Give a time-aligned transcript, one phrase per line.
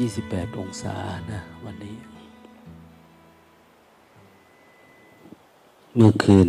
[0.00, 0.94] ยี่สิบแปดองศา
[1.32, 1.96] นะวันนี้
[5.94, 6.48] เมื่อคืน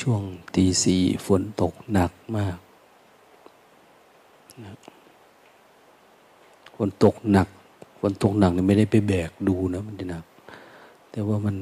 [0.00, 0.22] ช่วง
[0.54, 2.58] ตีสี่ฝนตกหนักมาก
[4.64, 4.72] นะ
[6.76, 7.48] ฝนตกหนัก
[8.00, 10.24] ฝนตกหนักนี่ไม่ได้ไปแบกดูนะมันจะหนัก
[11.10, 11.56] แต่ว่ามัน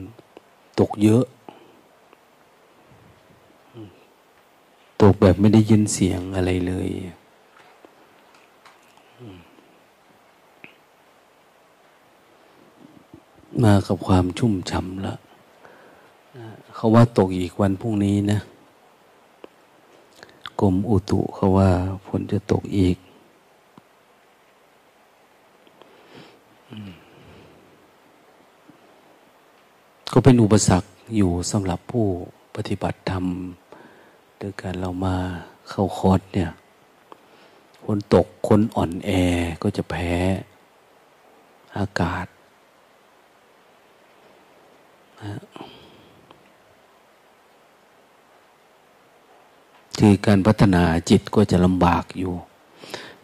[0.81, 1.25] ตกเยอะ
[5.03, 6.89] ตกแบบไม่ได้ยินเสียงอะไรเลย
[13.65, 15.15] มากับความชุ่มฉ่ำละ
[16.75, 18.41] เขาว่าตกอีกวันพรุ่งนี้นะ
[20.61, 21.71] กรมอุตุเขาว่า
[22.07, 22.97] ฝนจะตกอีก
[30.13, 32.07] ก็เป็นอุปสรรคอยู่สำหรับผู้
[32.55, 33.25] ปฏิบัติธรรม
[34.39, 35.17] โดยการเรามา
[35.69, 36.51] เข้าคอร์สเนี่ย
[37.85, 39.11] คนตกคนอ่อนแอ
[39.63, 40.13] ก็จะแพ้
[41.79, 42.27] อากาศ
[49.99, 52.33] คือการพัฒนาจิตก็จะลำบากอยู่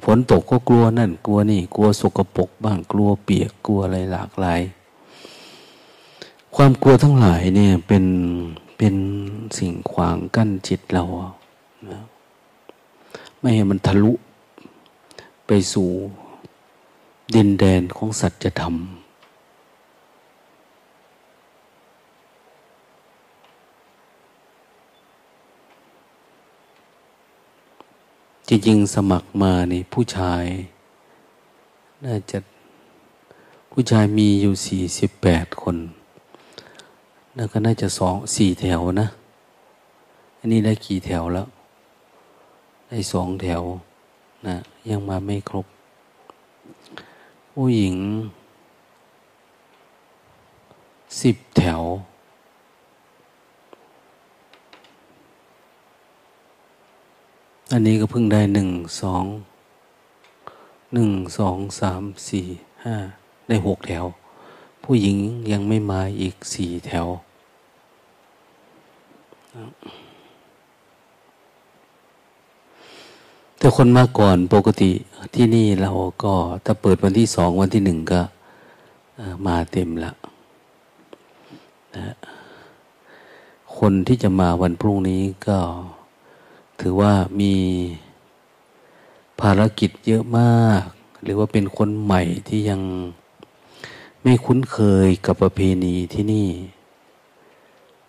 [0.04, 4.60] ฝนตกก็กลัวนั่น กลัวนี่ กลัวสกปรกบ้างกลัวเปียกกลัวอะไรหลากหลาย
[6.56, 8.04] ความกลัวทั้งหลายเนี่ยเป็น
[8.78, 8.94] เป็น
[9.58, 11.04] สิ่งขวางกั้นจิตเรา
[11.90, 12.00] นะ
[13.40, 14.12] ไม่ให้มันทะลุ
[15.46, 15.88] ไปสู่
[17.34, 18.74] ดินแดนของสัจธรรม
[28.52, 30.44] จริงๆสมัครมานี่ผู้ชาย
[32.04, 32.38] น่าจะ
[33.72, 35.76] ผู้ชายมีอยู่สี่สิบแปดคน
[37.36, 39.08] แล้วก็น่าจะสองสี่แถวนะ
[40.38, 41.48] อันนี้ได้กี่แถวแล้ว
[42.89, 43.62] ได้สองแถว
[44.46, 44.56] นะ
[44.90, 45.66] ยังมาไม่ครบ
[47.52, 47.96] ผู้หญิง
[51.22, 51.83] สิบแถว
[57.75, 58.70] อันนี้ก็เพิ่งได้หนึ่ง
[59.01, 59.25] สอง
[60.95, 62.47] หนึ่งสองสามสี่
[62.85, 62.97] ห้า
[63.48, 64.05] ได้หกแถว
[64.85, 65.17] ผู้หญิง
[65.53, 67.07] ยังไม่มาอีกสี่แถว
[73.58, 74.91] แต่คนมาก่อนปกติ
[75.35, 75.92] ที่นี่เรา
[76.25, 78.20] ก็ถ้าเปิดวันที่สองวันที่หนึ่งก็
[79.47, 80.13] มาเต็มละ
[81.97, 82.14] นะ
[83.79, 85.58] คนที่จะมาวันพรุ่งนี้ก็
[86.80, 87.55] ถือว่ามี
[89.41, 90.83] ภารกิจเยอะมาก
[91.23, 92.80] หรือว่าเป็นคนใหม่ที่ยัง
[94.23, 96.48] ไม่คุ้นเคยกับประเพณีที่นี่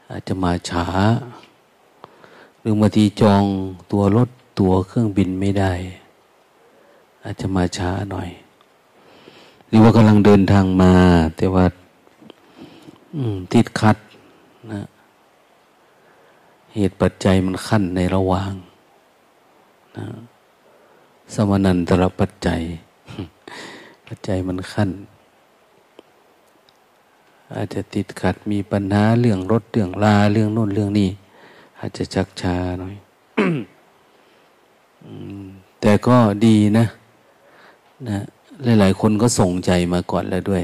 [0.10, 0.86] อาจจะมาช้า
[2.60, 3.44] หรือบางทีจอง
[3.92, 4.30] ตัวรถ
[4.60, 5.74] ตัวเครื่องบินไม่ได้
[7.24, 8.30] อาจจะมาช้าหน่อย
[9.68, 10.94] หรือว่ากำลังเดินทางมา
[11.38, 11.66] แต่ว่า
[13.54, 13.98] ติดขัด
[14.72, 14.82] นะ
[16.76, 18.54] เหตุปัจจัยมันขั้นในระหว่าง
[19.98, 20.06] นะ
[21.34, 22.62] สมนันตรปัจจัย
[24.08, 24.90] ปัจจัยมันขั้น
[27.54, 31.10] อาจจะติดขัดมีปัญหาเรื่องรถเรื่องลาเรื่องโน่นเรื่องนี้
[31.80, 32.96] อาจจะชักช้าหน่อย
[35.82, 36.86] แต่ก็ดีนะ
[38.08, 38.20] นะ
[38.80, 40.64] หลาย ๆ คนก็ส่งใจมาก่อนแล้วด้วย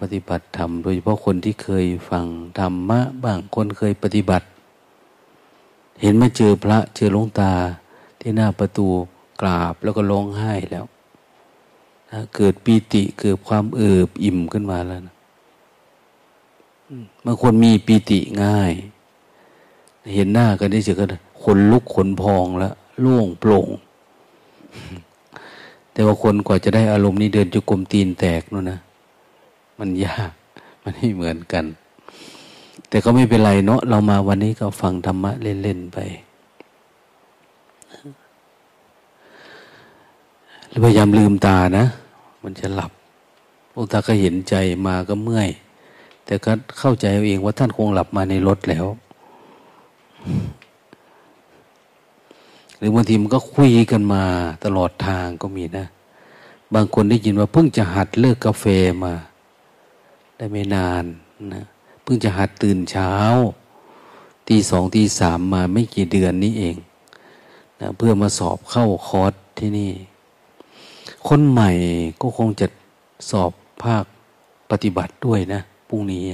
[0.00, 2.26] ปฏิบัติธรรมโดยเฉพาะคนที่เคยฟัง
[2.58, 4.46] ธรรมะบ้างคนเคยปฏิบัติ
[6.00, 7.52] เห็นมาเจอพระเจอหลวงตา
[8.20, 8.86] ที่หน้าประตู
[9.40, 10.84] กราบแล้วก็ร้องไห้แล้ว
[12.10, 15.14] นะเกิดปีติเกิดความเอิบอิ่มขึ้นมาแล้วนะ
[17.24, 18.72] บางคนมีปีติง่าย
[20.14, 21.08] เห็นหน้ากันได้เจอกัน
[21.42, 23.68] ขนลุกขนพองแล้วโล่งโปร่ง
[25.92, 28.78] แต่ว่าคนกว่าจะได้อารมณ์นี้เดินจุกลมตีนแตกนู่นนะ
[29.78, 30.32] มันยาก
[30.82, 31.64] มันไม่เหมือนกัน
[32.88, 35.98] แต่ก็ไม่เป็นไรเนาะเรามาวันนี้ก็ฟังธรรมะเล่นๆไป
[40.84, 41.84] พยายามลืมตานะ
[42.42, 42.92] มันจะหลับ
[43.72, 44.54] พวกตาก็เห็นใจ
[44.86, 45.48] มาก็เมื่อย
[46.24, 48.86] แต่ก็เข้าใจเอาเองว่าท่านคงหลับมาในรถแล้ว
[52.78, 54.22] หรือบางทีมันก็คุยกันมา
[54.64, 55.86] ตลอดทางก็มีนะ
[56.74, 58.64] บางคนได้ยินว่าเพิ่งจะหัดเลิกกาแฟ
[59.04, 59.12] มา
[60.38, 61.04] ได้ไม่นาน
[61.54, 61.62] นะ
[62.02, 63.12] เพิ่งจะหัดตื่นเช้า
[64.48, 66.76] ตีสองตีสามมาไม่กี่เดือนนี้เอง
[67.80, 69.92] นะเพื่อมาสอบเข้าคอร์สที่นี่
[71.28, 71.70] คนใหม่
[72.20, 72.66] ก็คงจะ
[73.30, 73.52] สอบ
[73.82, 74.04] ภาค
[74.70, 76.24] ปฏิบัติด้วยนะพรุ่งนี้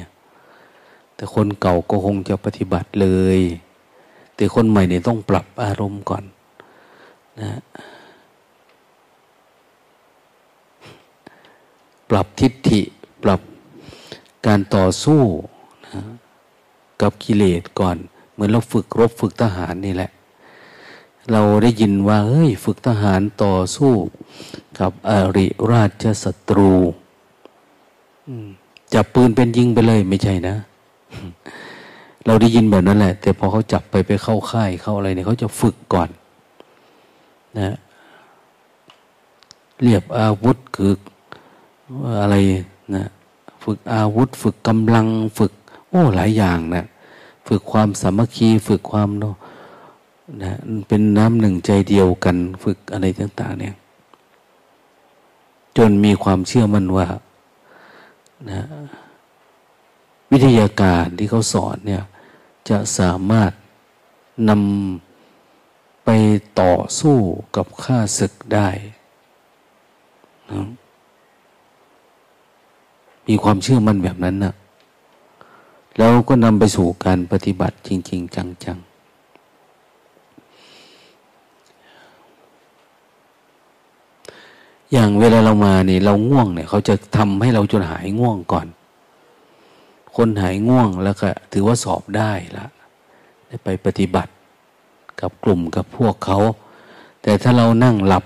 [1.15, 3.09] แต่คนเก่าก็คงจะปฏิบัติเล
[3.39, 3.41] ย
[4.37, 6.25] แต่คนใหม่เนี่ยต้องปรับอารมณ์ก่อน
[7.41, 7.51] นะ
[12.11, 12.81] ปรับทิฏฐิ
[13.23, 13.41] ปรับ
[14.47, 15.23] การต่อสู้
[15.87, 16.03] นะ
[17.01, 17.97] กับกิเลสก่อน
[18.33, 20.11] เหมือนเราฝึกรบฝึกทหารนี่แหละ
[21.33, 23.93] เราได้ยินว่าเฮ้ยฝึกทหารต่อสู้
[24.79, 26.73] กับอริราชศัตรู
[28.95, 30.57] จับปืนเป็นยิงไปเลยไม่ใช่นะ
[32.27, 36.09] เราได้ยินแบบนั้นแหละ แต่พอเขาจับไปไปเข้าค่ายเข้าอะไรเนี่ยเขาจะฝึกก่อน
[37.59, 37.77] นะ
[39.83, 40.93] เรียบอาวุธคือ
[42.21, 42.35] อะไร
[42.95, 43.05] นะ
[43.65, 45.07] ฝึกอาวุธ ฝึกกำลัง
[45.39, 45.53] ฝึก
[45.89, 46.87] โอ้หลายอย่างนะ
[47.49, 49.37] ฝึกความสามัคคีฝึกความเนาะ
[50.43, 50.53] นะ
[50.89, 53.75] เป็นน้ำหนึ่งใจเดียวกัน ฝึกอะไรต่าง ๆ เนี่ย
[55.77, 57.07] จนมีความเชื่อมั่นว่า
[58.51, 58.63] นะ
[60.31, 62.03] วิทยาการที่เขาสอนเนี่ย
[62.69, 63.53] จะสามารถ
[64.49, 66.09] นำไป
[66.61, 67.17] ต่อสู้
[67.57, 68.69] กับข้าศึกได้
[70.51, 70.61] นะ
[73.29, 74.55] มีความเชื่อมั่นแบบนั้นนะ
[75.99, 78.95] แล้วก็นำไปสู่การปฏิบัติจริง ๆ จัง ๆ
[84.93, 88.67] อย่างเวลาเรามาเนี่ยเราง่วงเนี่ย เขาจะทำให้เราจนหายง่วงก่อน
[90.17, 92.67] คนหายง่วงแล้วก็ถือว่าสอบได้ละ
[93.47, 94.33] ได้ไปปฏิบัติ
[95.21, 96.39] กับกลุ่มกับพวกเขา
[97.23, 98.25] แต่ถ้าเรานั่งหลับ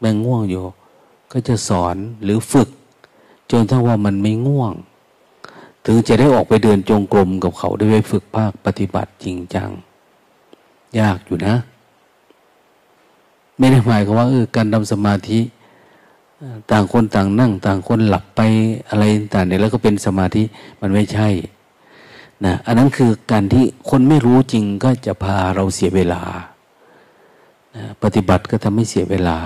[0.00, 0.64] แม่งง่วงอยู่
[1.32, 2.68] ก็จะสอนหรือฝึก
[3.50, 4.74] จนถ้าว่ามันไม่ง่วง
[5.84, 9.70] ถึงจะได้ออกไปเดินจงกรมกับเขาได้ไปฝึกภาคปฏิบัติจริงจัง
[10.98, 11.54] ยากอยู่นะ
[13.58, 15.38] ไม่ได้หมายความว่าเออการทำสมาธิ
[16.70, 18.40] ต่างคนต่างนั่ง ต่างคนหลับไป
[18.88, 19.04] อะไร
[19.34, 20.42] ต่างเนี่ยแล้วก็เป็นสมาธิ
[20.80, 21.28] มันไม่ใช่
[22.44, 26.22] นะอันนั้นคือการที่คนไม่รู้จริงก็จะพาเราเสียเวลา
[27.76, 29.38] นะปฏิบัติก็ทำให้เสียเวลา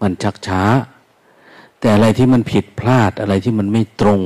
[0.00, 0.62] มันชักช้า
[1.82, 4.20] แต่อะไรที่มันผิดพลาดอะไรที่มันไม่ตรง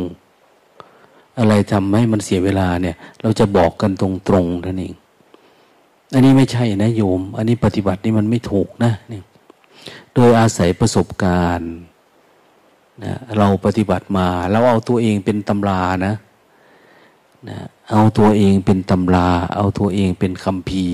[1.38, 4.94] อะไรทำให้มันเสียเวลาเนี่ย เราจะบอกกันตรงๆนั่นเอง
[6.12, 9.20] อันนี้ไม่ใช่นะโยม อันนี้ปฏิบัตินี่มันไม่ถูกนะนี่
[10.14, 11.72] โดยอาศัยประสบการณ์
[13.04, 16.14] นะเราปฏิบัติมา เราเอาตัวเองเป็นตำรานะ
[17.48, 17.58] นะ
[17.90, 20.86] เอาตัวเองเป็นตำรา เอาตัวเองเป็นคำพี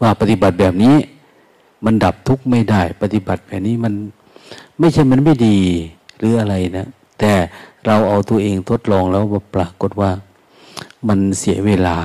[0.00, 0.96] ว่าปฏิบัติแบบนี้
[1.84, 3.94] มันดับทุกข์ไม่ได้ ปฏิบัติแบบนี้มัน
[4.78, 5.58] ไม่ใช่มันไม่ดี
[6.18, 6.86] หรืออะไรนะ
[7.18, 7.32] แต่
[7.86, 9.22] เราเอาตัวเองทดลองแล้ว
[9.54, 10.10] ปรากฏว่า
[11.08, 11.98] มันเสียเวลา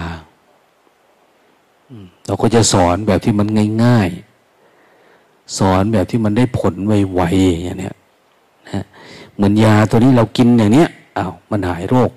[2.25, 3.47] เราก็จะสอนแบบที่มัน
[3.83, 4.09] ง่าย
[4.83, 7.95] ๆ สอนแบบที่มันได้ผลไวๆอย่างเนี้ย
[8.73, 8.85] นะ
[9.35, 12.11] เหมือนยาตัวนี้เรากินอย่างเนี้ยอ้าวมันหายโรค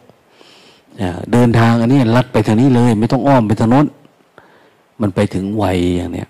[1.32, 3.86] เดินทางอันนี้ลัดไปทางนี้เลย ไม่ต้องอ้อมไปทางโน้น
[5.00, 5.64] มันไปถึงไว
[5.96, 6.28] อย่างเนี้ย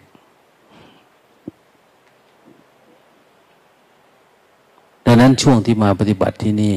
[5.13, 6.75] ดังนั้นช่วงที่มาปฏิบัติที่นี่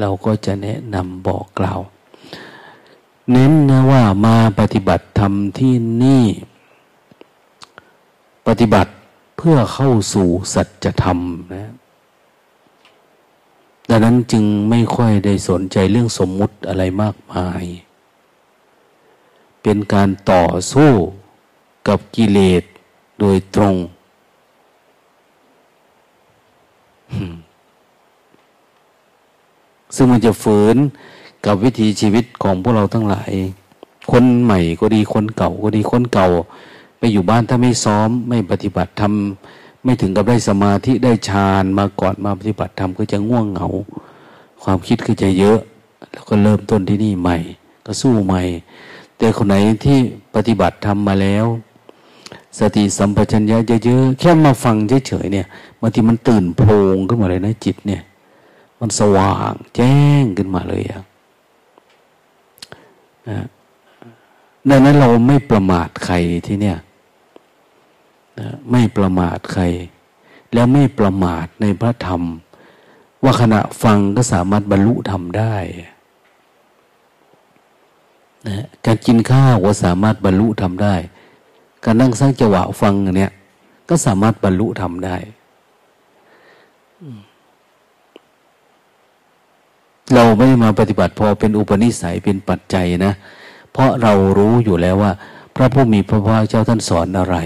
[0.00, 1.80] เราก็จะแนะนำบอกกล่าว
[3.30, 6.24] เน้นนะว่ามาปฏิบัติธรรมที่นี่
[8.46, 8.90] ปฏิบัติ
[9.36, 11.18] เพื่อเข้าสู่สัจธรรม
[11.54, 11.72] นะ
[13.88, 17.64] ดังนั้นจึงไม่ค่อยได้สนใจเรื่องสมมุติอะไรมากมาย
[19.62, 20.90] เป็นการต่อสู้
[21.88, 22.62] กับกิเลส
[23.20, 23.76] โดยตรง
[29.94, 30.76] ซึ่งมันจะฝืน
[31.46, 33.32] กับวิถีชีวิตของพวกเราทั้งหลาย
[34.10, 36.28] คนใหม่ก็ดีคนเก่าก็ดีคนเก่า
[36.98, 43.66] ไปอยู่บ้านถ้าไม่ซ้อม ไม่ปฏิบัติทำไม่ถึงกับได้สมาธิได้ฌานมาก่อนมาปฏิบัติธรรมก็จะง่วงเหงา
[44.62, 45.58] ความคิดก็จะเยอะ
[46.12, 47.36] แล้วก็เริ่มต้นที่นี่ใหม่
[47.86, 48.42] ก็สู้ใหม่
[49.18, 49.98] แต่คนไหนที่
[50.34, 51.46] ปฏิบัติทำมาแล้ว
[52.58, 54.76] สติสัมปชัญญะเยอะๆแค่มาฟัง
[55.08, 55.46] เฉยๆเนี่ย
[55.80, 58.02] บางทีมันตื่นโพลงขึ้นมาเลยนะจิตเนี่ย
[58.80, 61.02] มันสว่างแจ้งขึ้นมาเลยอะ
[63.28, 63.46] นะ
[64.70, 66.14] ดังนั้นเราไม่ประมาทใคร
[66.46, 66.78] ที่เนี่ย
[68.38, 69.62] นะไม่ประมาทใคร
[70.52, 72.22] แล้วไม่ประมาทในพระธรรม
[73.22, 75.56] ว่าขณะฟังก็สามารถบรรลุธรรมได้
[78.46, 80.94] นะการกินข้าวก็สามารถบรรลุธรรมได้
[81.84, 83.32] การนั่งสร้างจังหวะฟังเนี่ย
[83.88, 85.16] ก็สามารถบรรลุธรรมได้
[90.14, 93.12] เราไม่ได้มาปฏิบัติพอเป็นอุปนิสัยเป็นปัจจัยนะ
[93.72, 95.12] เพราะเรารู้อยู่แล้วว่า
[95.54, 97.36] พระผู้มีพระภาคเจ้าท่านสอนอะไร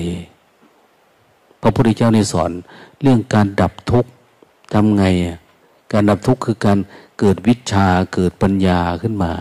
[1.61, 2.51] พระพุทธเจ้าในสอน
[3.03, 4.11] เรื่องการดับทุกข์
[4.73, 5.05] ทำไง
[5.93, 6.79] การดับทุกข์คือการ
[7.19, 9.33] เกิดวิชาเกิดปัญญาขึ้นมา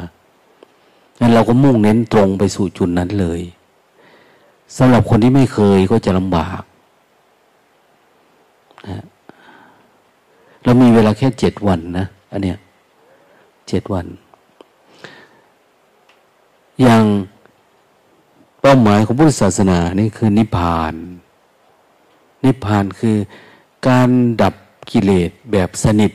[1.20, 3.42] งั้นเราก็มุ่งเน้นตรงไปสู่จุดนั้นเลย
[4.78, 6.62] สำหรับคนที่ไม่เคยก็จะลำบาก
[8.88, 9.04] นะ
[10.64, 12.58] เรามีเวลาแค่เจ็ดวันนะอันเนี้ย
[13.70, 14.08] เจ็ดวัน
[16.82, 17.04] อย่าง
[18.62, 20.94] เป้าหมายของพุทธศาสนานี่คือนิพพาน
[22.46, 23.18] นิพพานคือ
[23.88, 24.10] การ
[24.42, 24.56] ดับ
[24.92, 26.12] กิเลสแบบสนิท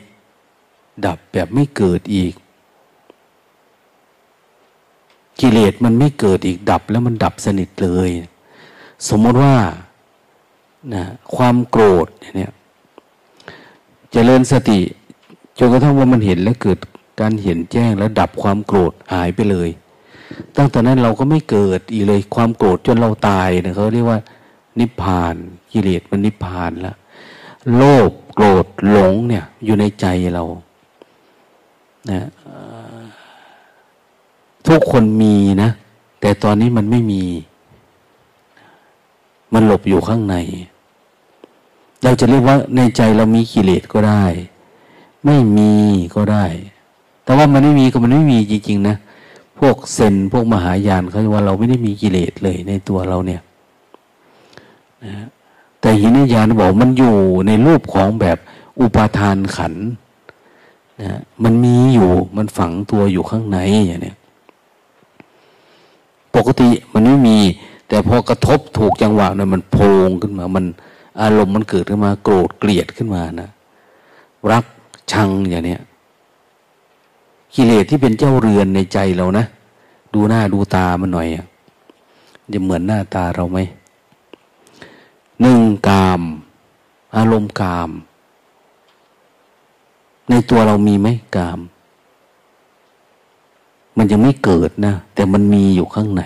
[1.06, 2.34] ดับแบบไม่เกิดอีก
[5.40, 8.10] กิเลสมันไม่เกิดอีกดับแล้วมันดับสนิทเลย
[9.08, 9.54] สมมติว่า
[10.94, 11.04] นะ
[11.36, 12.54] ความโกรธเนี่ยจ
[14.12, 14.80] เจริญสติ
[15.58, 16.78] จนกระทั่งว่ามันเห็นแล้วเกิด
[17.20, 19.70] การเห็นแจ้งแล้วดับความโกรธหายไปเลย
[20.56, 24.20] ตั้งแต่นั้นเราก็ไม่เกิดอีกเลยความโกรธจนเราตายเนี่ยเขาเรียกว่า
[24.78, 25.34] นิพพาน
[25.72, 26.96] กิเลสมันนิพพานแล้ว
[27.76, 30.44] โลภโกรธหลงเนี่ยอยู่ในใจเรา
[32.10, 32.28] นะ
[34.66, 35.70] ทุกคนมีนะ
[36.20, 37.22] แต่ตอนนี้มันไม่มี
[39.52, 40.36] มันหลบอยู่ข้างใน
[42.02, 44.24] เราจะเรียกว่าในใจเรามีกิเลสก็ได้
[45.24, 45.72] ไม่มี
[46.14, 46.44] ก็ได้
[47.24, 48.96] แต่ว่ามันไม่มีก็มันไม่มีจริงๆนะ
[49.58, 53.40] พวกเซนพวกมหายานเขาว่าเราไม่ได้มีกิเลสเลยในตัวเราเนี่ย
[55.04, 55.14] นะ
[55.80, 57.14] แต่หินญาณบอกมันอยู่
[57.46, 58.38] ในรูปของแบบ
[58.80, 59.74] อุปาทานขัน
[61.02, 64.14] นะมันมีอยู่มันฝังตัวอยู่ข้างในอย่างนี้
[66.34, 67.38] ปกติมันไม่มี
[67.88, 70.64] แต่พอกระทบถูกจังหวะเนี่ยมันโพงขึ้นมา มัน
[71.20, 73.48] อารมณ์มันเกิดขึ้นมา โกรธเกลียดขึ้นมานะ
[74.50, 74.64] รัก
[75.12, 75.80] ชังอย่างเนี้ย
[77.54, 79.44] กิเลสที่เป็นเจ้าเรือนในใจเรานะ
[80.14, 81.28] ดูหน้าดูตามันหน่อย
[82.52, 83.58] จะเหมือนหน้าตาเราไหม
[85.40, 86.22] หนึ่งกาม
[87.16, 87.90] อารมณ์กาม
[90.28, 91.60] ในตัวเรามีไหมกาม
[93.96, 96.22] มันยังไม่เกิดนะ แต่มันมีอยู่ข้างใน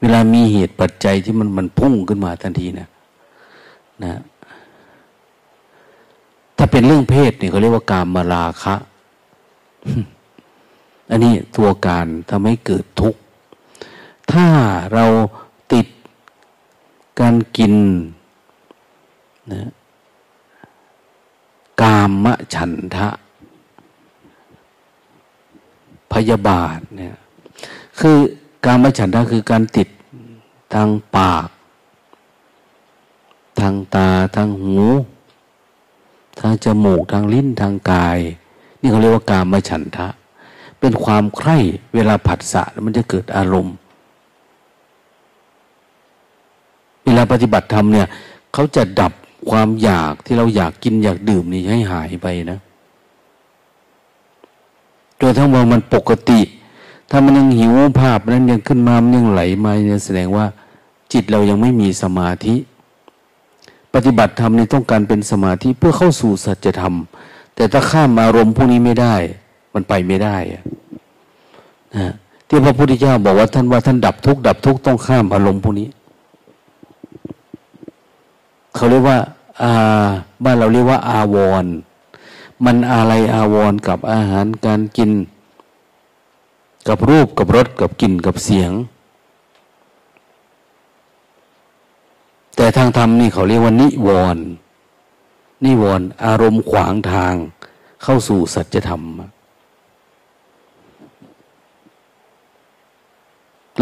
[0.00, 2.88] เวลามีเหตุปัจจัยที่มันมันพุ่งขึ้นมาทันทีนะ
[4.04, 4.20] นะ
[6.56, 8.74] ถ้าเป็นเรื่องเพศเนี่ยเขาเรียกว่ากามมาราคะ
[11.10, 13.20] อันนี้ตัวการทำให้เกิดทุกข์
[14.32, 14.46] ถ้า
[14.92, 15.04] เรา
[15.72, 15.86] ติด
[17.20, 17.74] การกิน
[19.52, 19.70] นะ
[21.82, 23.08] กามฉันทะ
[26.12, 27.16] พยาบาทเนี่ย
[28.00, 28.16] คือ
[28.64, 29.88] กามฉันทะคือการติด
[30.74, 31.48] ทางปาก
[33.60, 34.78] ทางตา ทางหู
[36.40, 38.18] ทางจมูก ทางลิ้น ทางกาย
[38.80, 40.08] นี่เขาเรียกว่ากามฉันทะ
[40.82, 41.58] เป็นความใคร่
[41.94, 43.74] เวลาผัสสะมันจะเกิดอารมณ์
[47.04, 48.06] เวลาปฏิบัติธรรมเนี่ย
[48.52, 49.12] เขาจะดับ
[49.50, 52.58] ความอยากที่เราอยากกินอยากดื่มนี่ให้หายไปนะ
[55.20, 56.40] จนทั้งว่ามันปกติ
[57.10, 60.46] ถ้ามันยังหิวภาพนั้นยังขึ้นมามันยังไหลมาเนี่ยแสดงว่า
[61.12, 62.56] จิตเรายังไม่มีสมาธิ
[63.94, 66.94] ปฏิบัติธรรมนี่ต้องการเป็นสมาธิเพื่อเข้าสู่สัจธรรม
[67.54, 69.16] แต่ถ้าข้ามอารมณ์พวกนี้ไม่ได้
[69.74, 72.12] มันไปไม่ได้นะ
[72.48, 75.88] ที่พระพุทธเจ้าบอกว่าท่านว่าท่านดับทุกข์ดับทุกข์ต้องข้ามอารมณ์พวกนี้
[78.74, 79.18] เขาเรียกว่า
[79.62, 79.72] อา
[80.44, 81.64] บ้านเราเรียกว่า อาวร
[82.64, 85.10] มันอะไรอาวรกับอาหารการกิน
[86.88, 88.72] กับรูปกับรสกับกลิ่นกับเสียง
[92.56, 94.44] แต่ทางธรรมนี่เขาเรียกว่านิวรณ์
[95.64, 97.34] นิวรณ์อารมณ์ขวางทาง
[98.02, 99.02] เข้าสู่สัจธรรม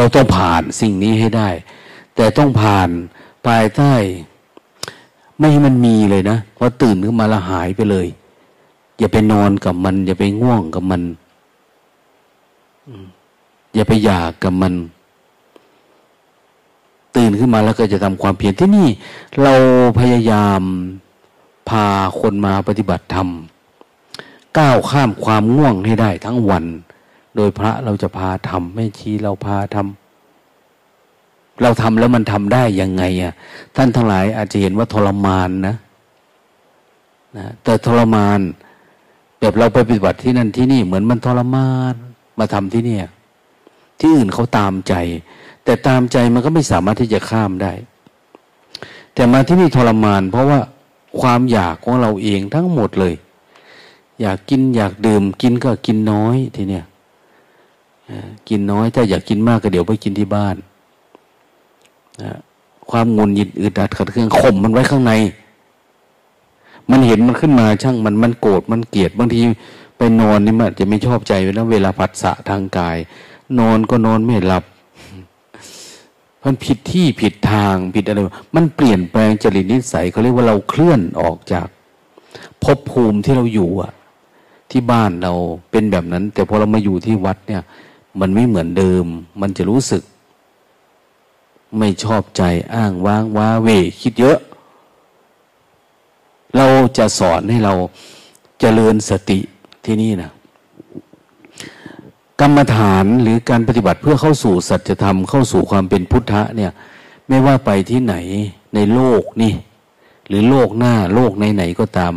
[0.01, 1.49] เราต้องผ่านสิ่งนี้ให้ได้
[2.17, 2.89] แต่ต้องผ่าน
[3.47, 3.93] ภายใต้
[5.39, 8.07] ไม่ให้มันมีเลยนะพอตื่นขึ้นมาล้วหายไปเลย
[8.99, 11.03] อย่าไปนอนกับมัน อย่าไปง่วงกับมัน
[13.75, 14.75] อย่าไปอยากกับมัน
[17.17, 18.89] ตื่นขึ้นมาแล้วก็จะทำความเพียรที่นี่
[19.43, 19.55] เรา
[19.99, 20.63] พยายาม
[21.69, 21.87] พา
[22.21, 23.29] คนมาปฏิบัติธรรม
[24.59, 26.67] ก้าวข้ามความง่วงให้ได้ทั้งวัน
[27.37, 33.33] โดยพระเราจะพาทำไม่ชี้เราพาทำเราทำแล้วมันทำได้ยังไงอะ
[33.77, 35.77] ท่านทั้งหลายอาจจะเห็นว่าทรมานนะ
[37.37, 38.41] นะแต่ทรมาน
[39.41, 41.95] แบบเราไปปฏิบัติที่นั่นที่นี่เหมือนมันทรมาน
[42.39, 43.07] มาทำที่เนี่ย
[44.01, 44.95] ที่อื่นเขาตามใจ
[45.65, 47.73] แต่ตามใจมันก็ไม่สามารถที่จะข้ามได้
[49.15, 50.61] แต่มาที่นี่ทรมาน เพราะว่า
[51.21, 53.15] ความอยากของเราเองทั้งหมดเลย
[54.21, 56.85] อยากกินอยากดื่มกินก็กินน้อยทีเนี้ย
[58.49, 60.57] กินน้อยถ้าอยากกินมากก็เดี๋ยวไปกินที่บ้าน
[62.23, 62.39] นะ
[62.91, 65.13] ความงุนยิดอึดอัดขัดเคืองข่มมันไว้ข้างใน
[66.91, 69.41] มันเห็นมันขึ้นมาช่างมันมันโกรธมันเกลียดบางที
[69.97, 72.97] ไปนอนนี่มันจะไม่ชอบใจนะเวลาผัสสะทางกาย
[73.59, 74.65] นอนก็นอนไม่หลับ
[76.45, 78.19] มันผิดที่ผิดทางผิดอะไร
[78.55, 81.67] มันเปลี่ยนแปลงจริตนิสัยเขาเรียกว่าเราเคลื่อนออกจาก
[82.63, 83.93] ภพภูมิที่เราอยู่อะ
[84.71, 85.33] ที่บ้านเรา
[85.71, 87.63] เป็นแบบนั้น แต่พอเรามาอยู่ที่วัดเนี่ย
[88.21, 89.05] มันไม่เหมือนเดิม
[89.41, 90.03] มันจะรู้สึก
[91.79, 92.43] ไม่ชอบใจ
[92.75, 93.69] อ้างว้างว้าเว
[94.01, 94.39] คิดเยอะ
[96.57, 96.67] เรา
[96.99, 97.81] จะสอนให้เราจ
[98.61, 99.39] เจริญสติ
[99.85, 100.31] ที่นี่นะ
[102.41, 106.73] กรรมฐานหรือการปฏิบัติเพื่อเข้าสู่สัจธรรมเข้าสู่ความเป็นพุทธะเนี่ย
[107.29, 108.15] ไม่ว่าไปที่ไหน
[108.75, 109.53] ในโลกนี่
[110.29, 112.15] หรือโลกหน้าโลกไหนๆก็ตาม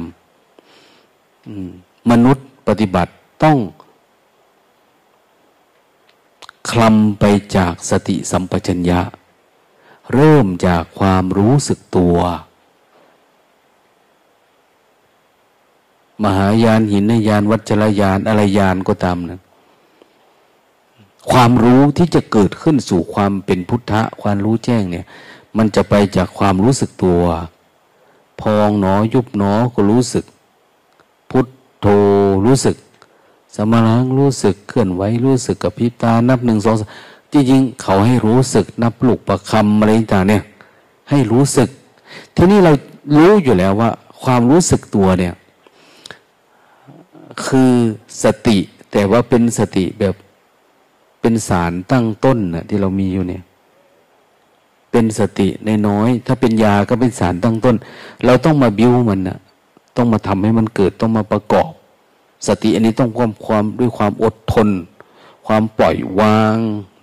[2.12, 3.12] มนุษย์ปฏิบัติ
[3.44, 3.58] ต้อง
[6.70, 7.24] คลำไป
[7.56, 9.02] จากสติสัมปชัญญะ
[10.14, 12.18] เริ่มจากความรู้สึกตัว
[16.24, 19.40] มหายานหินยานวัจรยานอะไรยานก็ตามนะ
[21.32, 25.06] ความรู้ที่จะเกิดขึ้นสู่ความเป็นพุทธะ ความรู้แจ้งเนี่ย
[25.58, 27.22] มันจะไปจากความรู้สึกตัว
[28.42, 30.26] พองหนอยุบหนอก็รู้สึก
[31.30, 31.48] พุท
[31.80, 31.88] โธ
[32.46, 32.76] รู้สึก
[33.56, 36.76] สมาลังรู้สึกเคลื่อนไหวรู้สึกกับพิตานับหนึ่งสอง
[37.34, 40.44] จริงๆเขาให้รู้สึกนับลูกประคำอะไรต่างเนี่ย
[41.10, 41.70] ให้รู้สึก
[42.36, 42.72] ทีนี้เรา
[43.18, 43.90] รู้อยู่แล้วว่า
[44.24, 45.34] ความรู้สึกตัวเนี่ย
[47.46, 47.74] คือ
[48.24, 48.58] สติ
[48.92, 50.16] แต่ว่าเป็นสติแบบ
[51.22, 53.44] เป็นสารตั้งต้นนะที่เรามีอยู่เนี่ย
[54.92, 57.76] เป็นสติในน้อย ถ้าเป็นยาก็เป็นสารตั้งต้น
[58.26, 59.38] เราต้องมาบิ้วมันนะ
[59.98, 61.72] ต้องมาทำให้มันเกิดต้องมาประกอบ
[62.48, 64.70] สติอันนี้ต้องความความด้วยความอดทน
[65.48, 66.58] ความปล่อยวาง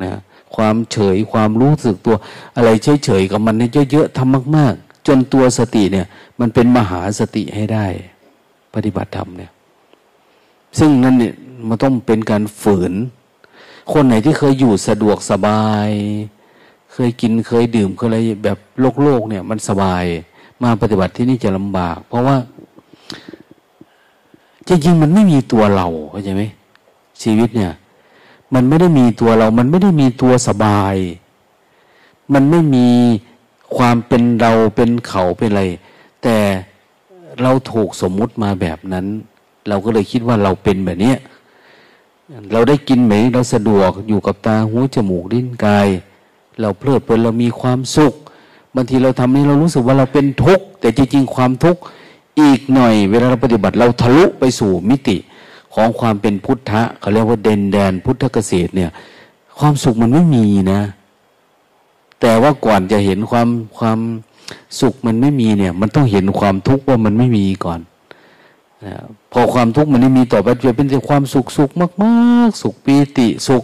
[0.04, 0.20] นะ
[0.56, 2.16] ความเฉยความรู้สึกตัว
[2.56, 2.70] อะไร
[3.04, 6.06] เฉยๆกับมันเนี่ยเยอะๆทำมาก ๆ จนตัวสติเนี่ย
[6.40, 7.86] มันเป็นมหาสติให้ได้
[8.74, 9.50] ปฏิบัติธรรมเนี่ย
[10.78, 11.34] ซึ่งนั่นเนี่ย
[11.68, 12.92] มันต้องเป็นการฝืน
[13.92, 15.90] คนไหนที่เคยอยู่สะดวกสบาย
[16.92, 20.04] เคยกินเคยดื่มเคยอะไรแบบโลกโลกเนี่ย มันสบาย
[20.62, 22.36] มาปฏิบัติที่นี่จะลำบาก เพราะว่า
[24.70, 26.42] จริงๆมันไม่มีตัวเราเข้าใจไหม
[27.22, 27.72] ชีวิตเนี่ย
[28.54, 30.96] มันไม่ได้มีตัวเรา มันไม่ได้มีตัวสบาย
[32.32, 32.88] มันไม่มี
[33.76, 35.62] ความเป็นเราเป็นเขาเป็นอะไร
[36.22, 36.36] แต่
[37.40, 39.06] เราถูกสมมุติมาแบบนั้น
[39.68, 41.14] เราก็เลยคิดว่าเราเป็นแบบนี้
[42.52, 45.88] เราได้กินไหมเราสะดวกอยู่กับตาหูจมูกลิ้นกาย
[46.60, 48.14] เราเพลิดเพลินเรามีความสุข
[48.74, 51.80] บางทีเราทำนี้เรารู้สึกว่าเราเป็นทุกข์แต่จริงๆความทุกข์
[52.40, 55.16] อีกหน่อย เวลาเราปฏิบัติเราทะลุไปสู่มิติ
[55.74, 58.90] ของความเป็นพุทธะเขาเรียกว่าเดนแดนพุทธเกษตรเนี่ย
[59.58, 60.80] ความสุขมันไม่มีนะ
[62.20, 63.98] แต่ว่าก่อนจะเห็นความความ
[64.80, 67.80] สุขมันไม่มีเนี่ย มันต้องเห็นความทุกข์ว่ามันไม่มีก่อน
[69.32, 71.70] พอความทุกข์มันไม่มีต่อไปจะเป็นแต่ความสุขสุข
[72.02, 73.62] มาก ๆ สุขปีติสุข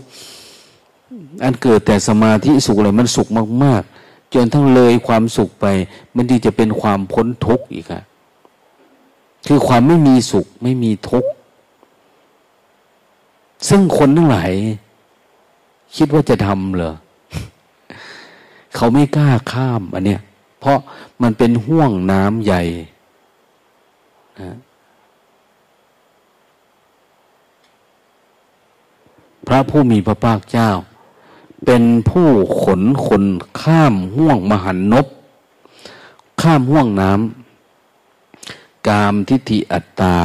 [1.44, 3.28] อันเกิดแต่สมาธิสุขอะไรมันสุข
[3.64, 5.66] มาก ๆ จนทั้งเลยความสุขไป
[6.16, 8.02] มันดีจะเป็นความพ้นทุกข์อีกอะ
[9.46, 11.30] คือความไม่มีสุขไม่มีทุกข์
[13.68, 14.50] ซึ่งคนทั้งหลาย
[15.96, 16.94] คิดว่าจะทำเหรอ
[18.74, 20.20] เขาไม่กล้าข้ามอันเนี้ย
[20.60, 20.78] เพราะ
[21.22, 22.62] มันเป็นห่วงน้ำใหญ่
[24.40, 24.56] นะ
[29.46, 30.70] พระผู้มีพระภาคเจ้า
[31.64, 32.28] เป็นผู้
[32.62, 33.24] ขนคน
[33.60, 35.06] ข้ามห่วงมหันนบ
[36.42, 37.45] ข้ามห่วงน้ำ
[38.88, 40.16] กามทิฏฐิอัตตา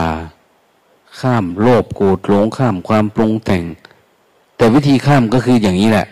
[1.20, 3.64] ข้ามโลภโกรธหลงข้ามความปรุงแต่ง
[4.58, 6.08] แต่วิธีข้ามก็คืออย่างนี้แหละ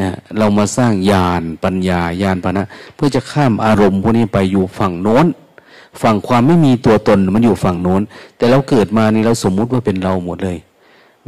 [0.00, 5.26] นะเรามาสร้างญาณปัญญาญาณปณะเพื่อจะข้ามอารมณ์พวกนี้ไปอยู่ฝั่งโน้น
[6.02, 8.02] ฝั่งความไม่มีตัวตนมันอยู่ฝั่งโน้น
[8.36, 10.58] แต่เราเกิดมานี่เราสมมุติว่าเป็นเราหมดเลย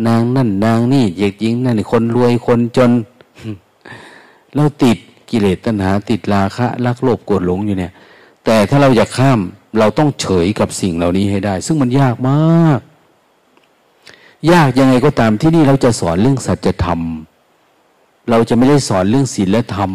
[0.06, 2.90] นางนั่นนางนี่เด็กหญิงนั่นคนรวยคนจน
[4.54, 4.98] เราติด
[5.30, 7.92] กิเลสตัณหา ติดราคะรักโลภโกรธหลงอยู่เนี่ย
[8.44, 9.40] แต่ถ้าเราอยากข้าม
[9.78, 12.80] เราต้องเฉยกับสิ่งเหล่านี้ให้ได้ ซึ่งมันยากมาก
[14.52, 17.00] ยากยังไงก็ตามที่นี่เราจะสอนเรื่องสัจธรรม
[18.30, 19.90] เราจะไม่ได้สอนเรื่องศีลธรรม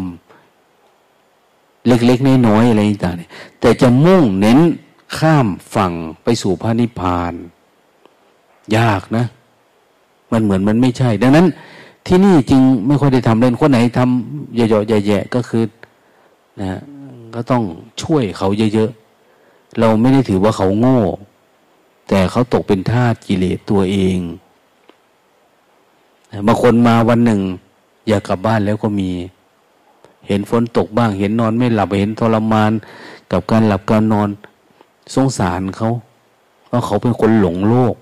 [1.86, 4.58] เล็กๆน้อยๆอะไรต่างๆแต่จะมุ่งเน้น
[5.18, 7.32] ข้ามฝั่งไปสู่พระนิพพาน
[8.76, 9.24] ยากนะ
[10.32, 11.46] มันเหมือนมันไม่ใช่ ดังนั้น
[12.06, 15.64] ที่นี่จริงไม่ค่อยได้ทำเล่นคนไหนทำเยอะๆแย่ๆก็คือ
[16.60, 16.80] นะ
[17.34, 17.62] ก็ต้อง
[18.02, 19.09] ช่วยเขาเยอะๆ
[19.78, 20.98] เราไม่ได้ถือว่าเขาโง่
[22.08, 24.18] แต่เขาตกเป็นทาสกิเลสตัวเอง
[26.46, 27.40] บางคนมาวันหนึ่ง
[28.08, 29.10] อยากกลับบ้านแล้วก็มี
[30.26, 32.72] เห็นฝนตกบ้าง เห็นนอนไม่หลับเห็นทรมาน
[33.32, 34.28] กับการหลับการนอน
[35.14, 35.90] สงสารเขา
[36.66, 37.94] เพราะเขาเป็นคนหลงโลก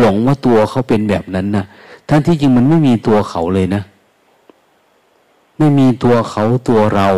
[0.00, 1.64] หลงว่าตัวเขาเป็นแบบนั้นนะ
[2.08, 3.82] ทั้งที่จริงมันไม่มีตัวเขาเลยนะ
[5.58, 7.08] ไม่มีตัวเขาตัวเรา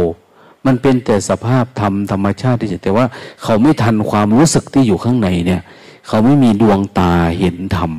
[0.67, 3.07] มันเป็นแต่สภาพธรรมธรรมชาติที่แต่ว่า
[3.43, 5.63] เขาไม่ทันความรู้สึกที่อยู่ข้างในเนี่ย
[6.09, 7.93] เขาไม่มีดวงตาเห็นธรรม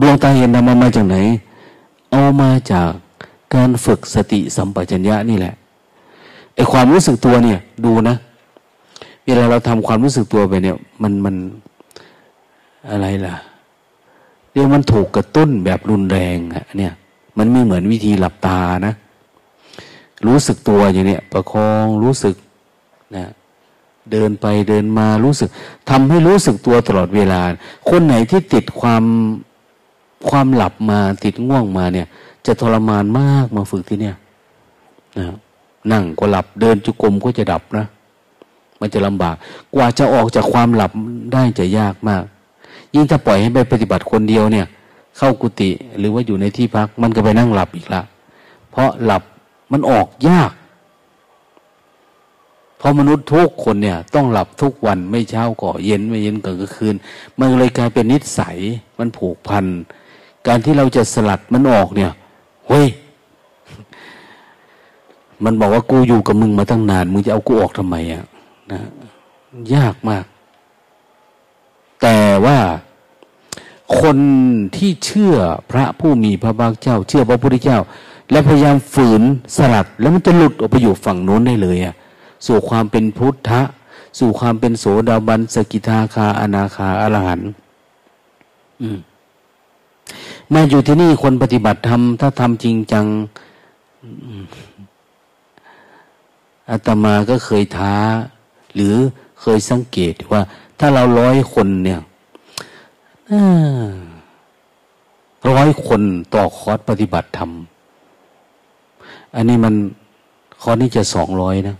[0.00, 1.16] ดวงตาเห็นธรรมมาจากไหน
[2.12, 2.90] เอามาจาก
[3.54, 5.54] การฝึกสติสัมปชัญญะนี่แหละ
[6.54, 8.16] ไอความรู้สึกตัวเนี่ย ดูนะ
[9.24, 11.34] เวลาเราทำความรู้สึกตัวไปเนี่ย มันมัน
[12.90, 13.34] อะไรล่ะ
[14.58, 16.92] เรียกมันถูกกระตุ้นแบบรุนแรงอะเนี่ย
[17.38, 18.94] มันไม่เหมือนวิธีหลับตานะ
[20.26, 22.34] รู้สึกตัวอย่างเนี้ยประคองรู้สึก
[23.16, 23.26] นะ
[24.12, 25.48] เดินไปเดินมารู้สึก
[25.90, 27.40] ทำให้รู้สึกตัวตลอดเวลา
[27.90, 29.04] คนไหนที่ติดความ
[30.28, 32.06] ความหลับมาติดง่วงมาเนี่ย
[32.46, 34.16] จะทรมานมากมาฝึกที่เนี่ย
[35.18, 35.26] นะ
[35.92, 37.86] นั่งก็หลับเดินจุกรมก็จะดับนะ
[38.80, 39.34] มันจะลำบาก
[39.74, 40.92] กว่าจะออกจากความหลับ
[41.32, 42.24] ได้จะยากมาก
[42.98, 44.66] ยิ่งถ้าปล่อยให้ไปปฏิบัติคนเดียวเนี่ย
[45.18, 48.02] เข้ากุฏิหรือว่าอยู่ในที่พักมันก็ไปนั่งหลับอีกละ
[48.70, 49.22] เพราะหลับ
[49.72, 50.52] มันออกยาก
[52.78, 56.94] เพราะมนุษย์ทุกคนเนี่ย ต้องหลับทุกวันไม่เช้าก็เย็นไม่เย็นก็กลางคืน
[57.38, 58.56] มันเลยกลายเป็นนิสัย
[58.98, 59.64] มันผูกพัน
[60.46, 62.12] การที่เราจะสลัดมันออกเนี่ย
[62.68, 62.88] เฮ้ย
[65.44, 68.24] มันบอกว่ากูอยู่กับมึงมาตั้งนาน มึงจะเอากูออกทำไมอะ
[68.72, 68.80] นะ
[69.74, 70.24] ยากมาก
[72.02, 72.58] แต่ว่า
[74.00, 74.18] คน
[74.76, 75.36] ที่เชื่อ
[75.70, 77.78] พระผู้มีพระภาคเจ้า เชื่อพระพุทธเจ้า
[78.30, 79.22] และพยายามฝืน
[79.56, 81.94] สลัด แล้วมันจะหลุดออกไปอยู่ฝั่งโน้นได้เลยอะ
[82.46, 83.62] สู่ความเป็นพุทธะ
[84.18, 87.50] สู่ความเป็นโสดาบันสกิทาคาอนาคาอรหันต์
[88.92, 88.96] ม
[90.52, 93.06] มาอยู่ที่นี่คนปฏิบัติธรรมถ้าทำจริงจัง
[96.70, 97.94] อาตมาก็เคยท้า
[98.74, 98.94] หรือ
[99.40, 100.42] เคยสังเกตว่า
[100.78, 102.00] ถ้าเราร้อยคนเนี่ย
[103.30, 106.02] ร้อยคน
[106.34, 107.50] ต่อคอร์สปฏิบัติธรรม
[109.34, 109.74] อันนี้มัน
[110.62, 111.74] คอร์สนี้จะสองร้อยนะ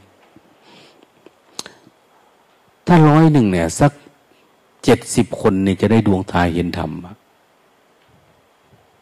[2.87, 3.93] ถ้าร้อยหนึ่งเนี่ย สัก
[4.85, 6.91] เจ็ดสิบคนเนี่ยจะได้ดวงตาเห็นธรรม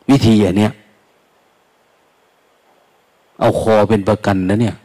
[0.09, 0.72] วิธีอย่างเนี้ย
[3.40, 4.76] เอาคอเป็นประกันนะเนี่ย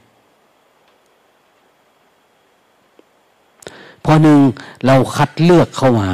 [4.03, 4.37] พอหนึ่ง
[4.85, 6.09] เราคัดเลือกเข้ามา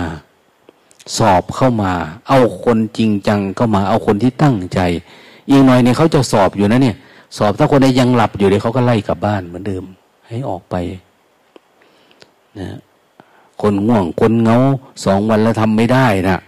[1.18, 1.94] สอบเข้ามา
[2.28, 4.80] เอาคนจริงจังเข้ามา เอาคนที่ตั้งใจ
[5.50, 6.96] อีกหน่อยเนี่ยเขาจะสอบอยู่นะเนี่ย
[7.38, 9.84] สอบถ้าคนใดยังหลับอยู่เดี๋ยวเขาก็ไล่กลับบ้านเหมือนเดิม
[10.28, 10.76] ให้ออกไป
[12.60, 12.78] นะ
[13.62, 14.58] คนง่วงคนเงา
[15.06, 16.40] สองวันแล้วทำไม่ได้นะ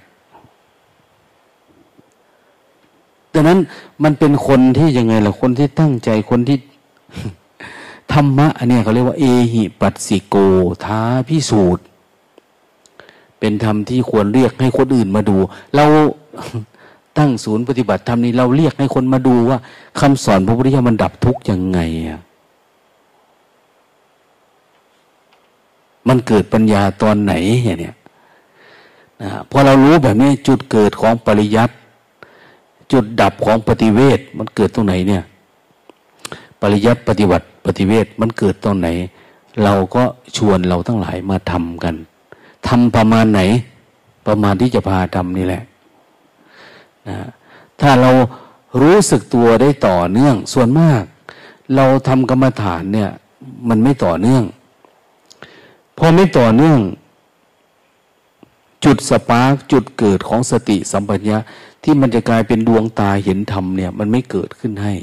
[3.33, 3.59] ดังนั้น
[4.03, 6.57] มันเป็นคนที่ยังไงล่ะคนที่ตั้งใจคนที่
[8.13, 10.35] ธรรมะอันนี้เขาเรียกว่า เอหิปัสสิโก
[10.85, 11.85] ท้าพิสูจน์
[13.39, 15.37] เป็นธรรมที่ควรเรียกให้คนอื่นมาดู
[15.75, 15.85] เรา
[17.17, 19.57] ตั้งศูนย์ปฏิบัติธรรมนี้เราเรียกให้คนมาดูว่า
[19.99, 22.21] คำสอนพระพุทธเจ้ามันดับทุกข์ยังไงอะ
[26.07, 27.33] มันเกิดปัญญาตอนไหน
[27.65, 27.95] อย่างเนี้ย
[29.21, 31.73] นะพอเรารู้แบบนี้จุดเกิดของปริยัติ
[32.91, 35.23] จุดดับของปฏิเวทมันเกิดตรงไหนเนี่ย
[36.61, 38.87] ปริยัติปฏิบัติปฏิเวทมันเกิดตรงไหน
[39.63, 40.03] เราก็
[40.37, 41.95] ชวนเราทั้งหลายมาทำกัน
[42.67, 43.41] ทำประมาณไหน
[44.27, 45.63] ประมาณที่จะพาทำนี่แหละ
[47.07, 47.17] นะ
[47.81, 48.11] ถ้าเรา
[48.81, 51.01] รู้สึกตัวได้ต่อเนื่อง ส่วนมาก
[51.75, 53.09] เราทำกรรมฐานเนี่ย
[53.69, 54.43] มันไม่ต่อเนื่อง
[55.97, 56.79] พอไม่ต่อเนื่อง
[58.85, 61.37] จุดสปาร์กจุดเกิดของสติสัมปชัญญะ
[61.83, 64.93] ที่มันจะกลายเป็นดวงตาเห็นธรรมเนี่ย มันไม่เกิดขึ้นให้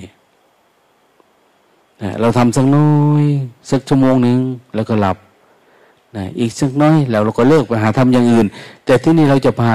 [2.20, 3.24] เราทำสักน้อย
[3.70, 4.38] สักชั่วโมงหนึ่ง
[4.74, 5.16] แล้วก็หลับ
[6.16, 8.46] นะอีกสักน้อยแล้วเราก็เลิกไปหาทำอย่างอื่น
[8.84, 9.70] แต่ที่นี่เราจะพา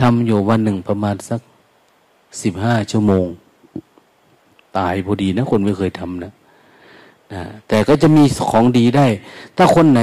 [0.00, 1.40] ทำอยู่วันหนึ่งประมาณสัก
[2.42, 3.26] สิบห้าชั่วโมง
[4.76, 6.32] ตายพอดีนะคนไม่เคยทำนะ
[7.32, 9.06] นะแต่ก็จะมีของดีได้
[9.56, 10.00] ถ้าคนไหน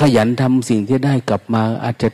[0.00, 2.08] ขยันทำสิ่งที่ได้กลับมา อาจจะ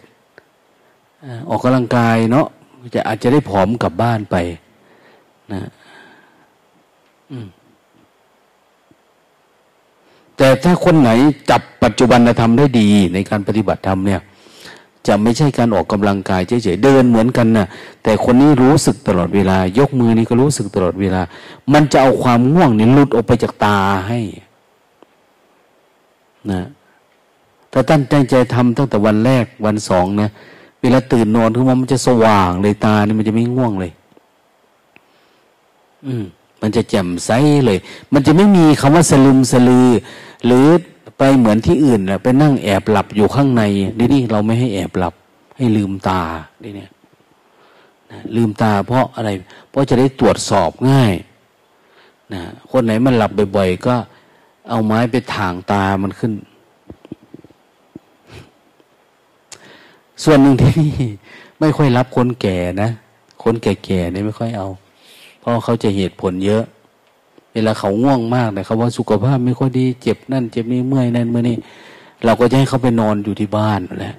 [1.49, 2.47] ออกกำลังกายเนาะ
[2.95, 4.37] จะอาจจะได้ผอมกลับบ้านไป
[5.53, 5.61] นะ
[10.43, 11.11] แต่ถ้าคนไหน
[11.51, 14.21] จับปัจจุบันธรรมได้ดีในการปฏิบัติธรรมเนี่ย
[15.07, 17.67] จะไม่ใช่การออกกำลังกายเฉยๆเดินเหมือนกันนะ
[18.03, 21.23] แต่คนนี้รู้สึกตลอดเวลา ยกมือนี่ก็รู้สึกตลอดเวลา
[21.73, 24.21] มันจะเอาความง่วงนี่หลุดออกไปจากตาให้
[26.51, 26.63] นะ
[27.73, 30.29] ถ้าตั้งใจทำตั้งแต่วันแรกวันสองนะ
[30.81, 33.93] เวลาตื่นนอนขึ้นมามันจะสว่างเลยตานี่มันจะไม่ง่วงเลย
[36.09, 36.27] อืม
[36.63, 37.31] มันจะแจ่มใส
[37.67, 37.79] เลย
[38.13, 39.89] มันจะไม่มีคำว่าสลึมสลือ
[40.47, 40.67] หรือ
[41.19, 43.63] ไปเหมือนที่อื่นแหละไปนั่งแอบหลับอยู่ข้างใน
[43.99, 45.15] นี่นี่เราไม่ให้แอบหลับ
[45.57, 46.21] ให้ลืมตา
[46.63, 46.91] ดิเนี่ย
[48.37, 49.31] ลืมตาเพราะอะไร
[49.71, 51.15] เพราะจะได้ตรวจสอบง่าย
[52.33, 53.95] นะคนไหนมันหลับบ่อยๆ ก็
[54.69, 56.33] เอาไม้ไปถ่างตามันขึ้น
[60.25, 60.93] ส่วนหนึ่งที่นี่
[61.61, 62.91] ไม่ค่อยรับคนแก่นะ
[63.43, 64.69] คนแก่ๆเนี่ยไม่ค่อยเอา
[65.41, 66.65] เพราะเขาจะเหตุผลเยอะ
[67.55, 71.57] เวลาเขาง่วงมากเนี่เขาว่าสุขภาพไม่ค่อยดีเจ็บนั่นเจ็บนี่เมื่อยนั่นเมื่อนี่
[72.25, 74.15] เราก็จะให้เขาไปนอนอยู่ที่บ้านแหละ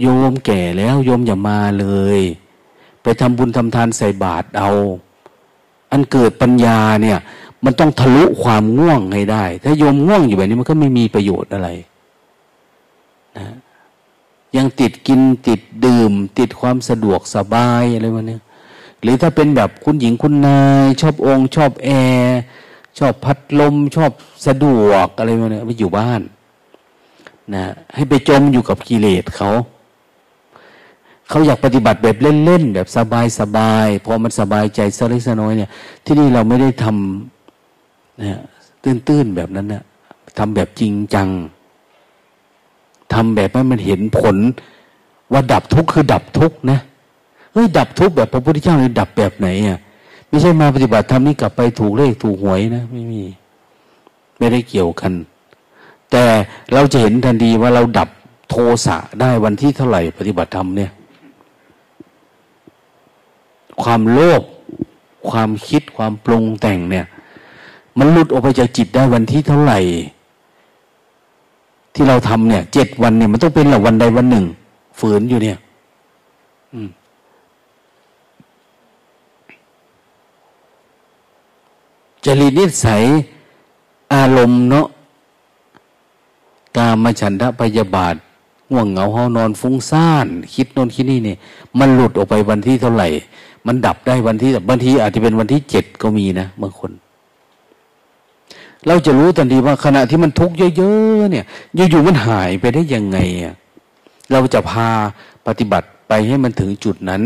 [0.00, 1.86] โยมแก่แล้ว โยมอย่ามาเล
[2.18, 2.20] ย
[3.02, 4.70] ไปทำบุญทำทานใส่บาตรเอา
[5.92, 7.18] อันเกิดปัญญาเนี่ย
[7.64, 11.68] มันต้องทะลุความง่วงให้ได้ ถ้าโยมง่วงอยู่แบบนี้มันก็ไม่มีประโยชน์อะไร
[13.38, 13.46] นะ
[14.56, 18.42] ยังติดกินติดดื่ม ติดความสะดวกสบายอะไรวะเนี่ย
[19.06, 21.88] หรือถ้าเป็นแบบคุณหญิงคุณนาย ชอบองค์ชอบแอ
[22.18, 22.38] ร์
[22.98, 24.10] ชอบพัดลม ชอบ
[24.46, 26.20] สะดวกอะไรวะเนี่ยไปอยู่บ้าน
[27.54, 27.64] นะ
[27.94, 29.50] ให้ไปจมอยู่กับกิเลสเขา
[31.28, 32.88] เขาอยากปฏิบัติแบบเล่นๆแบบ
[33.38, 35.70] สบายๆพอมันสบายใจสักเล็กน้อยเนี่ย
[36.04, 38.40] ที่นี่เราไม่ได้ทำนะ
[38.82, 39.82] ตื้นๆแบบนั้นนะ
[40.38, 41.28] ทำแบบจริงจัง
[43.12, 44.36] ทำแบบให้มันเห็นผล
[45.32, 46.78] ว่าดับทุกข์คือดับทุกข์นะ
[47.58, 49.78] ฮ้ยดับทุกข์แบบพระพุทธเจ้าเลยดับแบบไหนอะ
[50.28, 53.22] ไม่ใช่มาปฏิบัติธรรมนี่กลับไปถูกเลขถูกหวยนะไม่มี
[54.38, 55.12] ไม่ได้เกี่ยวกัน
[56.10, 56.24] แต่
[56.72, 58.08] เราจะเห็นทันทีว่าเราดับ
[58.50, 58.54] โท
[58.86, 60.90] สะได้วันที่เท่าไหร่ปฏิบัติธรรมเนี่ย
[63.82, 64.42] ความโลภ
[65.30, 67.06] ความคิดความปรุงแต่งเนี่ย
[67.98, 69.78] มันหลุดออกไปจากจิตได้วันที่เท่าไหร่
[71.94, 74.44] ที่เราทำเนี่ยเจ็ดวันเนี่ย มันต้องเป็นหลัวันใดวันหนึ่ง
[74.98, 75.58] ฝืนอยู่เนี่ย
[76.74, 76.88] อืม
[82.26, 83.02] จริตนิสัย
[84.14, 84.86] อารมณ์เนาะ
[86.76, 88.14] กามฉันทะพยาบาท
[88.72, 91.38] ง่วงเหงาเฮานอนฟุ้งซ่าน คิดโน่นคิดนี่เนี่ย
[91.78, 93.08] มันหลุดออกไปวันที่เท่าไหร่
[93.66, 96.90] มันดับได้วันที่บางทีอาจจะเป็นวันที่เจ็ดก็มีนะบางคน
[98.86, 103.54] เราจะรู้ทันทีว่าขณะที่มันทุกข์เยอะๆเนี่ยอยู่ๆมันหายไปได้ยังไงอะ
[104.32, 104.88] เราจะพา
[105.46, 107.22] ปฏิบัติไปให้มันถึงจุดนั้น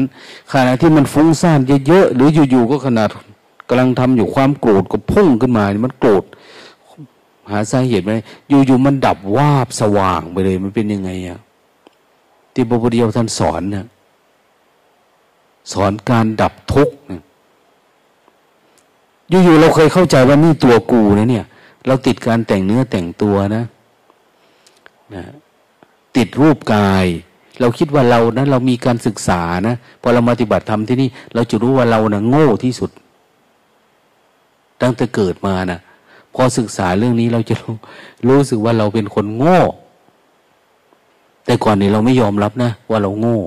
[0.52, 3.08] ขณะที่มันฟุ้งซ่านเยอะๆหรืออยู่ๆก็ขนาด
[3.70, 6.24] กำลังทำอยู่ความโกรธก็พุ่งขึ้นมามันโกรธ
[7.50, 8.12] หาสาเหตุไหม
[8.48, 11.40] อยู่ๆมันดับวาบสว่างไปเลย มันเป็นยังไงอะ
[12.54, 13.86] ที่พระพุทธเจ้าท่านสอนเนี่ย
[15.72, 17.22] สอนการดับทุกข์เนี่ย
[19.44, 21.44] อยู่ๆเราเคยเข้าใจว่านี่ตัวกูนะเนี่ย
[21.86, 23.64] เราติดการแต่งเนื้อแต่งตัวนะ
[25.14, 25.24] นะ
[26.16, 27.06] ติดรูปกาย
[27.60, 32.90] เราคิดว่าเรานะเรามีการศึกษานะพอเรามาปฏิบัติธรรมที่นี่ เราจะรู้ว่าเรานะโง่ที่สุด
[34.82, 35.80] ตั้งแต่เกิดมานะ
[36.34, 37.74] พอศึกษาเรื่องนี้เราจะรู้
[38.28, 39.58] รู้สึกว่าเราเป็นคนโง่
[41.44, 43.38] แต่ก่อนนี้เราไม่ยอมรับนะ ว่าเราโง่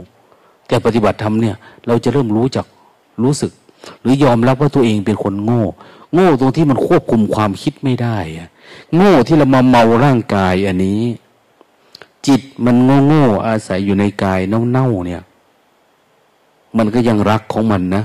[0.68, 1.56] แต่ปฏิบัติธรรมเนี่ย
[1.88, 2.66] เราจะเริ่มรู้จัก
[3.24, 3.52] รู้สึก
[4.02, 5.64] หรือยอมรับว่าตัวเองเป็นคนโง่
[6.14, 8.18] โง่ตรงที่มันควบคุมความคิดไม่ได้
[8.96, 11.02] โง่ที่เรามาเมาร่างกายอันนี้
[12.28, 14.40] จิตมันโง่โง่อาศัยอยู่ในกาย
[14.72, 15.22] เน่าๆเนี่ย
[16.78, 18.04] มันก็ยังรักของมันนะ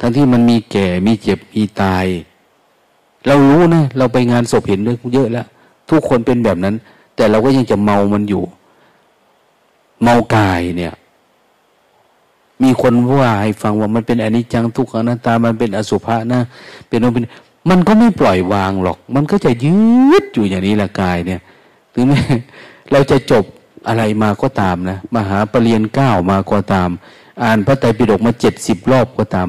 [0.00, 2.06] ทั้งที่มันมีแก่ มีเจ็บ มีตาย
[3.26, 5.46] เรารู้นะเราไปงานศพเห็นเรื่องเยอะแล้ว
[5.90, 6.74] ทุกคนเป็นแบบนั้น
[7.16, 8.42] แต่เราก็ยังจะเมามันอยู่
[10.02, 10.94] เมากายเนี่ย
[12.62, 16.40] มีคนว่าให้ฟังว่ามันเป็นอนิจจังทุกขังนัตตา มันเป็นอสุภะนะ
[16.88, 17.24] เป็นโนเป็น
[17.70, 19.78] มันก็ไม่ปล่อยวางหรอก มันก็จะยื
[20.22, 21.40] ดอยู่อย่างนี้ละกายเนี่ย
[21.94, 22.20] ถึงแม้
[22.92, 23.44] เราจะจบ
[23.88, 26.90] อะไรมาก็ตามนะมหาปรริญญาเก้ามาก็ตาม
[27.42, 29.48] อ่านพระไตรปิฎกมาเจ็ดสิบรอบก็ตาม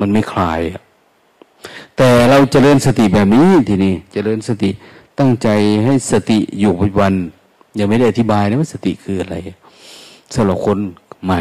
[0.00, 0.60] มันไม่คลาย
[2.02, 4.70] แต่เราจเจริญสติแบบนี้ทีนี้จเจริญสติ
[5.18, 5.48] ตั้งใจ
[5.84, 7.12] ให้สติอยู่ปัจจุบัน
[7.78, 9.36] ยังไม่ได้อธิบายนะว่าสติคืออะไร
[10.34, 10.78] สำหรับคน
[11.24, 11.40] ใหม่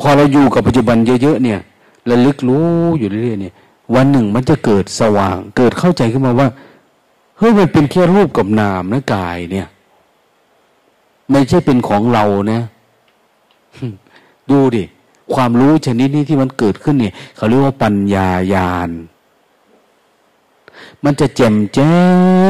[0.00, 1.60] พอเราอยู่กับปัจจุบันเยอะๆเนี่ย
[2.10, 2.66] ระลึกรู้
[2.98, 3.54] อยู่เรื่อยๆเนี่ย
[3.94, 6.48] วันหนึ่งมันจะเกิดสว่าง เกิดเข้าใจขึ้นมาว่า
[7.38, 9.66] เฮ้ยมันเป็นแค่รูปกับนามนะกายเนี่ย
[11.30, 12.60] ไม่ใช่เป็นของเรานะ
[14.50, 14.84] ดูดิ
[15.34, 18.90] ความรู้ชนิดนี้ที่มันเกิดขึ้นเนี่ยเขาเรียกว่าปัญญายาณ
[21.04, 21.94] มันจะแจ่มแจ้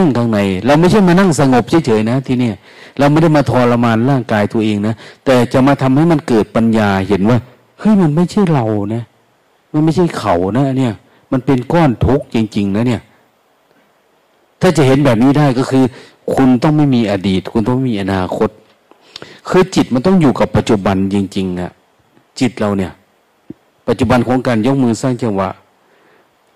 [0.03, 2.51] งข้างใน เราไม่ใช่มานั่งสงบเฉยๆนะ ที่นี่
[2.99, 7.39] เราไม่ได้มาทรมานร่างกายตัวเองนะแต่จะมาทำให้มันเกิดปัญญาเห็นว่า
[7.79, 9.03] เฮ้ยมันไม่ใช่เรานะ
[9.73, 10.93] มันไม่ใช่เขานะเนี่ย
[11.33, 13.03] มันเป็นก้อนทุกข์จริง ๆ นะเนี่ย
[14.61, 15.85] ถ้าจะเห็นแบบนี้ได้ก็คือ
[16.35, 18.51] คุณต้องไม่มีอดีต คุณต้องไม่มีอนาคต
[19.49, 21.73] คือจิตมันต้องอยู่กับปัจจุบันจริง ๆอะ
[22.40, 22.92] จิตเราเนี่ย
[23.88, 25.49] ปัจจุบันของการยกมือสร้างจังหวะ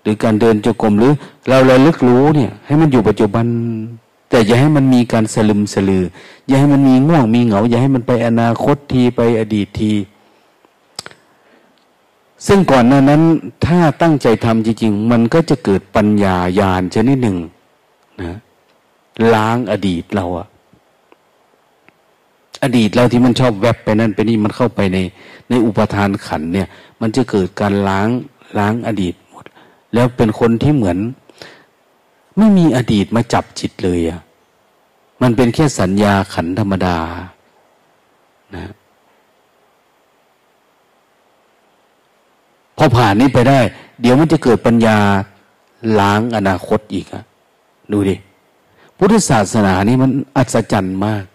[0.01, 1.13] หรือการเดินจงกรมหรือ
[1.49, 3.45] เราระลึกรู้เนี่ย ให้มันอยู่ปัจจุบัน
[4.29, 6.03] แต่อย่าให้มันมีการสลึมสลือ
[6.47, 9.93] อย่าให้มันมีง่วงมีเหงา อย่าให้มันไปอนาคตทีไปอดีตที
[12.47, 13.21] ซึ่งก่อนหน้านั้น
[13.65, 17.37] ถ้าตั้งใจทำจริงๆ มันก็จะเกิดปัญญาญาณชนิดหนึ่ง
[18.21, 18.37] นะ
[19.33, 20.47] ล้างอดีตเราอะ
[22.63, 24.97] อดีตเราที่มันชอบแวบไปนั่นไปนี่มันเข้าไปใน
[25.49, 26.67] ในอุปทานขันเนี่ย
[27.01, 28.09] มันจะเกิดการล้าง
[28.59, 29.45] ล้างอดีตหมด
[29.93, 30.97] แล้วเป็นคนที่เหมือน
[32.37, 34.21] ไม่มีอดีตมาจับจิตเลยอะ
[35.21, 36.97] มันเป็นแค่สัญญาขันธรรมดา
[38.55, 38.73] นะ
[42.77, 43.59] พอผ่านนี้ไปได้
[44.01, 44.97] เดี๋ยวมันจะเกิดปัญญา
[45.99, 47.23] ล้างอนาคตอีกอะ
[47.91, 48.15] ดูดิ
[48.97, 51.25] พุทธศาสนานี่มันอัศจรรย์มาก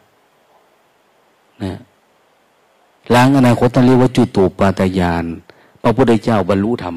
[1.62, 1.78] นะ
[3.14, 5.24] ล้างอนาคตต้องเรียกว่าจุตูปาตยาน
[5.82, 6.96] พระพุทธเจ้าบรรลุธรรม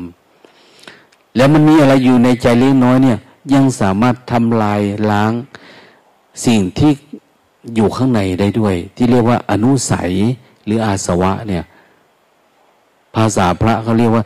[1.36, 3.18] แล้วมันมีอะไรอยู่ในใจเล็กน้อยเนี่ย
[3.54, 5.32] ยังสามารถทำลายล้าง
[6.46, 6.92] สิ่งที่
[7.76, 10.12] อยู่ข้างในได้ด้วย ที่เรียกว่าอนุสัย
[10.66, 11.64] หรืออาสวะเนี่ย
[13.16, 14.24] ภาษาพระเขาเรียกว่า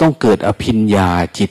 [0.00, 1.50] ต้องเกิดอภิญญาจิต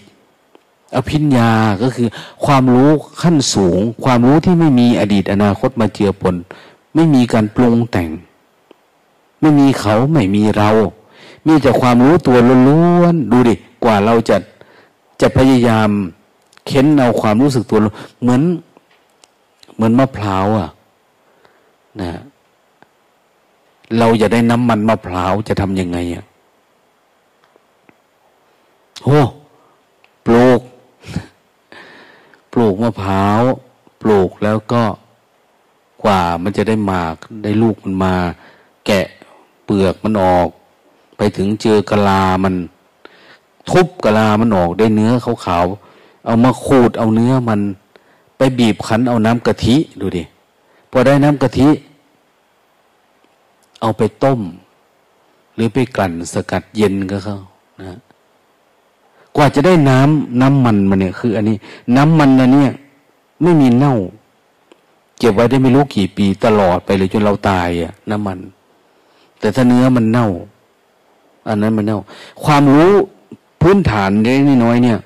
[0.96, 1.50] อภิญญา
[1.82, 2.08] ก็คือ
[2.46, 2.90] ความรู้
[3.22, 6.36] ขั้นสูง ความรู้ที่ไม่มีอดีตอนาคตมาเจือปน
[6.96, 8.10] ไม่มีการปรุงแต่ง
[9.42, 10.70] ไม่มีเขาไม่มีเรา
[11.48, 14.38] มีแต่ความรู้ตัวล้วนๆดูดิกว่าเราจะ
[15.22, 15.90] จะพยายาม
[16.66, 17.80] เค้นเอาความรู้สึกตัว
[18.22, 18.42] เหมือน
[19.76, 20.70] เหมือนมะพร้าวอะ
[22.02, 22.12] นะ
[24.00, 26.26] เราจะได้น้ำมันมะพร้าวจะทำยังไงอะ
[29.06, 29.22] โอ้
[30.26, 30.60] ปลูก
[32.54, 33.42] ปลูกมะพร้าว
[34.02, 34.84] ปลูกแล้วก็
[36.04, 38.14] กว่ามันจะได้หมากได้ลูกมันมา
[38.86, 39.06] แกะ
[39.66, 40.48] เปลือกมันออก
[41.18, 42.56] ไปถึงเจอกะลามัน
[43.70, 45.12] ทุบกะลามันออกได้เนื้อ
[45.46, 47.60] ขาวๆเอามาขูดเอาเนื้อมัน
[48.38, 50.24] ไปบีบคั้นเอาน้ำกะทิดูดิ
[50.92, 51.68] พอได้น้ำกะทิ
[53.82, 54.40] เอาไปต้ม
[55.56, 57.38] หรือไปกลั่นสกัดเย็นก็เขา
[57.80, 57.98] นะ
[59.36, 61.58] กว่าจะได้น้ำน้ำมันมาเนี่ยคืออันนี้
[61.98, 62.66] น้ำมันอันนี้
[63.42, 63.96] ไม่มีเน่า
[65.20, 68.40] เก็บไว้ได้ไม่รู้กี่ปีตลอดไปเลยจนเราตายอะน้ำมัน
[69.42, 70.28] แต่ถ้าเนื้อมันเน่า
[71.48, 72.00] อันนั้นมันเน่า
[72.44, 72.92] ความรู้
[73.62, 75.00] พื้นฐานเล็กน้อยเนี่ย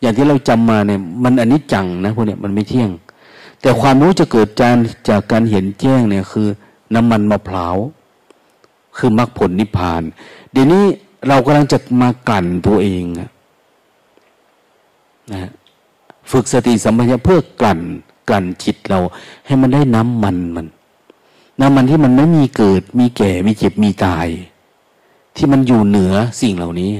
[0.00, 2.90] อย่างที่เราจำมาเนี่ย มันอันนี้จังนะพวกเนี้ยมันไม่เที่ยง
[3.60, 4.76] แต่ความรู้จะเกิดจาก
[5.08, 6.48] จากการเห็นแจ้งเนี่ยคือ
[6.94, 7.76] น้ำมันมะพร้าว
[8.96, 10.02] คือมรรคผลนิพพาน
[10.52, 10.84] เดี๋ยวนี้
[11.28, 13.28] เรากำลังจะมากั่นตัวเองนะ
[16.30, 17.80] ฝึกสติสัมปชัญญะเพื่อกลั่น
[18.30, 18.98] กั่นจิตเรา
[19.46, 20.66] ให้มันได้น้ำมันมัน
[21.60, 24.26] น้ำมันที่มันไม่มีเกิด มีแก่ มีเจ็บ มีตาย
[25.36, 26.92] ที่มันอยู่เหนือสิ่งเหล่านี้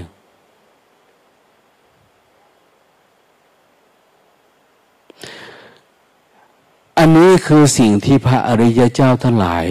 [6.99, 9.67] อันนี้คือสิ่งที่พระอริยเจ้าทั้งหลาย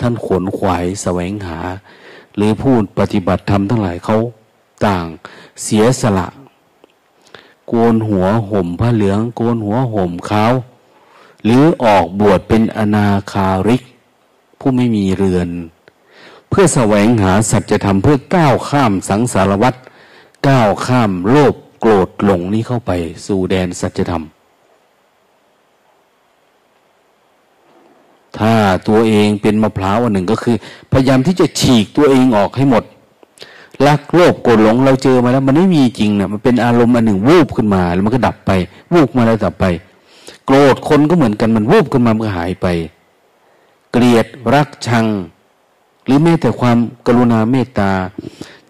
[0.00, 1.58] ท่านขนขวายแสวงหา
[2.36, 4.16] หรือพูดปฏิบัติธรรมทั้งหลายเขา
[4.86, 5.06] ต่าง
[5.62, 6.28] เสียสละ
[7.68, 10.52] โกนหัวห่มผ้าเหลือง โกนหัวห่มขาว
[11.44, 13.82] หรือออกบวชเป็นอนาคาริก
[14.60, 15.48] ผู้ไม่มีเรือน
[16.50, 19.74] เพื่อแสวงหาสัจธรรมเพื่อก้าวข้ามสังสารวัฏ
[20.48, 22.90] ก้าวข้ามโลภโกรธหลงนี้เข้าไป
[23.26, 24.24] สู่แดนสัจธรรม
[28.38, 28.54] ถ้า
[28.88, 30.56] ตัวเองเป็นมะพร้าวอันหนึ่งก็คือ
[30.92, 32.84] พยายามที่จะฉีกตัวเองออกให้หมด
[33.86, 38.50] รักโลภโกรธหลงเราเจอมาแล้วมันไม่มีจริงนะมันเป็นอารมณ์อันหนึ่งวูบขึ้นมาแล้วมันก็ดับไป
[38.92, 39.66] วูบมาแล้วดับไป
[40.46, 42.66] โกรธคนก็เหมือนกันมันวูบขึ้นมามันก็หายไป
[43.92, 45.06] เกลียดรักชัง
[46.04, 47.92] หรือแม้แต่ความกรุณาเมตตา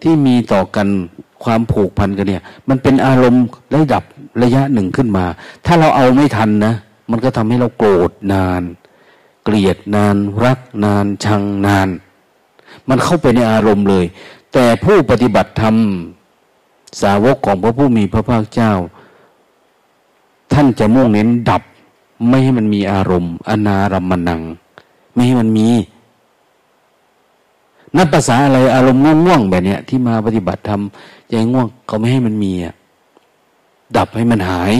[0.01, 0.87] ที่มีต่อกัน
[1.43, 3.43] ความผูกพันกันเนี่ย มันเป็นอารมณ์
[3.75, 4.03] ระดับ
[4.43, 5.25] ระยะหนึ่งขึ้นมา
[5.65, 6.73] ถ้าเราเอาไม่ทันนะ
[7.11, 8.63] มันก็ทำให้เราโกรธนาน
[9.43, 11.89] เกลียดนาน รักนาน ชังนาน
[12.89, 14.05] มันเข้าไปในอารมณ์เลย
[14.53, 15.75] แต่ผู้ปฏิบัติธรรม
[17.01, 18.73] สาวกของพระผู้มีพระภาคเจ้า
[20.53, 21.63] ท่านจะมุ่งเน้นดับ
[22.29, 24.41] ไม่ให้มันมีอารมณ์ อนารมมนัง
[25.13, 25.67] ไม่ให้มันมี
[27.97, 32.73] นับภาษาอะไรอารมณ์ง่วงๆแบบเนี้ยที่มาปฏิบัติทำใจง่วงเขาไม่ให้มันมีอะ
[33.97, 34.73] ดับให้มันหาย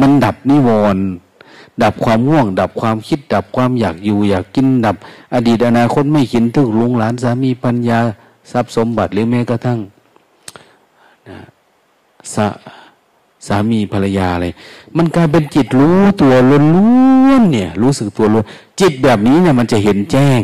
[0.00, 1.04] มันดับนิวรณ์
[1.82, 4.96] ดับความง่วง ดับความคิด ดับความอยากอยู่ อยากกิน ดับ
[5.34, 7.98] อดีตอนาคตไม่คิดถึงลุงหลานสามีปัญญา
[8.50, 9.78] ทรัพย์สมบัติหรือแม้กระทั่ง
[11.28, 11.38] นะ
[12.34, 12.46] สะ
[13.46, 14.46] สามีภรรยาอะไร
[14.96, 16.58] มันกลายเป็นจิตรู้ตัวล้
[17.26, 18.44] วนๆเนี่ย รู้สึกตัวล้วน
[18.80, 20.40] จิตแบบนี้เนี่ยมันจะเห็นแจ้ง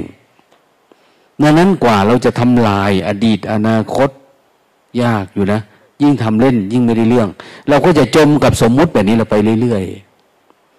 [1.42, 4.10] ดังนั้นกว่าเราจะทำลายอดีตอนาคต
[5.02, 5.60] ยากอยู่นะ
[6.02, 7.28] ยิ่งทำเล่น ยิ่งไม่ได้เรื่อง
[7.68, 9.84] เราก็จะจมกับสมมุติแบบนี้เราไปเรื่อย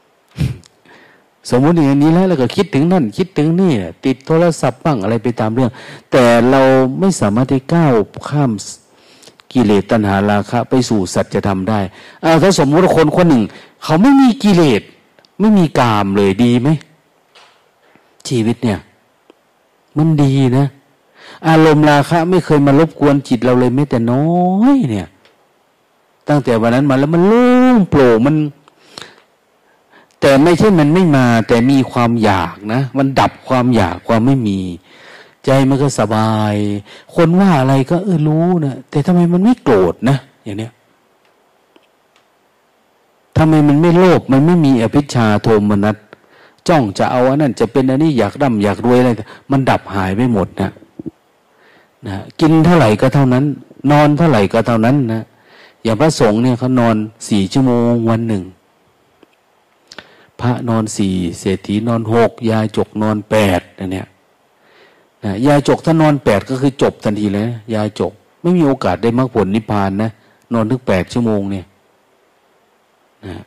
[0.03, 3.71] ๆ สมมติอย่างนี้แล้วเราก็คิดถึงนั่น คิดถึงนี่
[4.05, 5.71] ติดโทรศัพท์บ้างอะไรไปตามเรื่อง
[6.11, 6.61] แต่เรา
[6.99, 7.93] ไม่สามารถที่ก้าว
[8.30, 8.51] ข้าม
[9.54, 11.80] กิเลสตัณหาราคะ ไปสู่สัจธรรมได้
[12.24, 13.43] อาถ้าสมมติคนคนหนึ่ง
[13.84, 14.82] เขาไม่มีกิเลส
[15.39, 16.70] ไม่มีกามเลยดีไหม
[18.28, 18.80] ชีวิตเนี่ย
[19.97, 20.68] มันดีนะ
[21.47, 24.26] อารมณ์ราคะ ไม่เคยมารบกวนจิตเราเลยแม้แต่น้อ
[24.74, 25.08] ยเนี่ย
[26.28, 28.36] ตั้งแต่วันนั้นมาแล้วมันโล่งโปร่งมัน
[30.22, 34.60] แต่ไม่ใช่มันไม่มา แต่มีความอยากนะ มันดับความอยากความไม่มี
[35.46, 36.56] ใจมันก็สบาย
[37.16, 40.72] คนว่าอะไรก็เออรู้นะแต่ทำไมมันไม่โกรธนะอย่างเนี้ย
[43.38, 45.96] ทำไมมันไม่โลภมันไม่มีอภิชาโทมนัส
[46.68, 49.10] จ้องจะเอาอันนั้นจะเป็นอันนี้อยากร่ำอยากรวยอะไร
[49.52, 50.70] มันดับหายไม่หมดนะ
[52.08, 53.46] นะกินเท่าไหร่ก็เท่านั้น
[53.91, 55.24] นอนเท่าไหร่ก็เท่านั้นนะ
[55.84, 56.96] อย่างพระสงฆ์เนี่ยเขานอน
[57.30, 58.44] สี่ชั่วโมงวันหนึ่ง
[60.41, 64.08] พระนอนสี่เศรษฐีนอนหกยาจกนอนแปดนะเนี่ย
[65.24, 68.11] นะยาจกถ้านอนแปดก็คือจบทันทีเลยนะยาจก
[68.41, 70.09] ไม่มีโอกาสได้มรรคผลนิพพานนะ
[70.53, 71.65] นอนถึงแปดชั่วโมงเนี่ย
[73.26, 73.43] นะ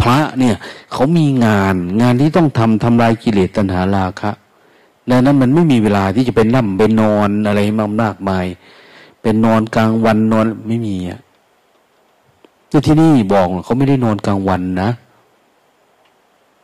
[0.00, 0.54] พระเนี่ย
[0.92, 4.30] เขามีงานงานที่ต้องทำทำลายกิเลสตัณหาราคะ
[5.10, 7.60] ดังนั้นมันไม่มีเวลาที่จะเป็นนั่งเป็นนอนอะไร
[8.02, 8.46] มากมาย
[9.22, 11.20] เป็นนอนกลางวันนอนไม่มีอะ
[12.68, 14.90] แต่ที่นี่บอกเขาไม่ได้นอนกลางวันนะ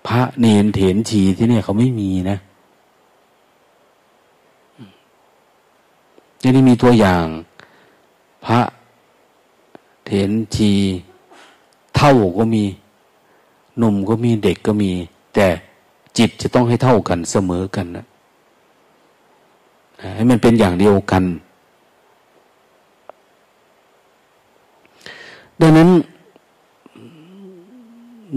[0.06, 2.38] พระเนนเถนชีที่นี่เขาไม่มีนะ
[6.42, 7.24] นี่มีตัวอย่าง
[8.46, 8.60] พระ
[10.04, 10.72] เถนชี
[11.96, 12.64] เท่าก็มี
[13.78, 14.90] หนุ่มก็มีเด็กก็มี
[15.34, 15.46] แต่
[16.18, 18.04] จิตจะต้องให้เท่ากันเสมอกันนะ
[20.16, 21.24] ให้มันเป็นอย่างเดียวกัน
[25.60, 25.90] ดังนั้น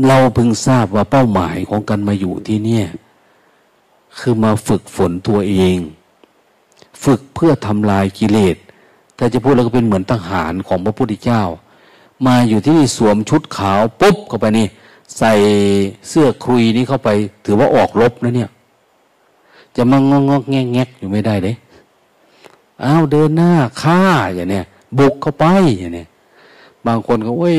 [0.07, 2.81] เราเพิ่งทราบว่าเป้าหมายของการมาอยู่ที่นี่
[4.19, 5.77] คือมาฝึกฝนตัวเอง
[7.03, 8.57] ฝึกเพื่อทำลายกิเลส
[9.17, 11.43] ถ้าจะพูดแล้วก็เป็นเหมือนทหารของพระพุทธเจ้า
[12.25, 14.67] มาอยู่ที่นี่สวมชุดขาวปุ๊บเข้าไปนี่
[15.17, 15.31] ใส่
[16.09, 17.09] เสื้อครุยนี้เข้าไป
[17.45, 18.49] ถือว่าออกรบนะเนี่ย
[19.75, 21.55] จะมางงงแงแงอยู่ไม่ได้เลย
[22.83, 23.51] อ้าวเดินหน้า
[23.81, 24.01] ฆ่า
[24.35, 24.65] อย่างเนี้ย
[24.99, 25.45] บุกเข้าไป
[25.79, 26.07] อย่างเนี้ย
[26.87, 27.55] บางคนก็โอ้ย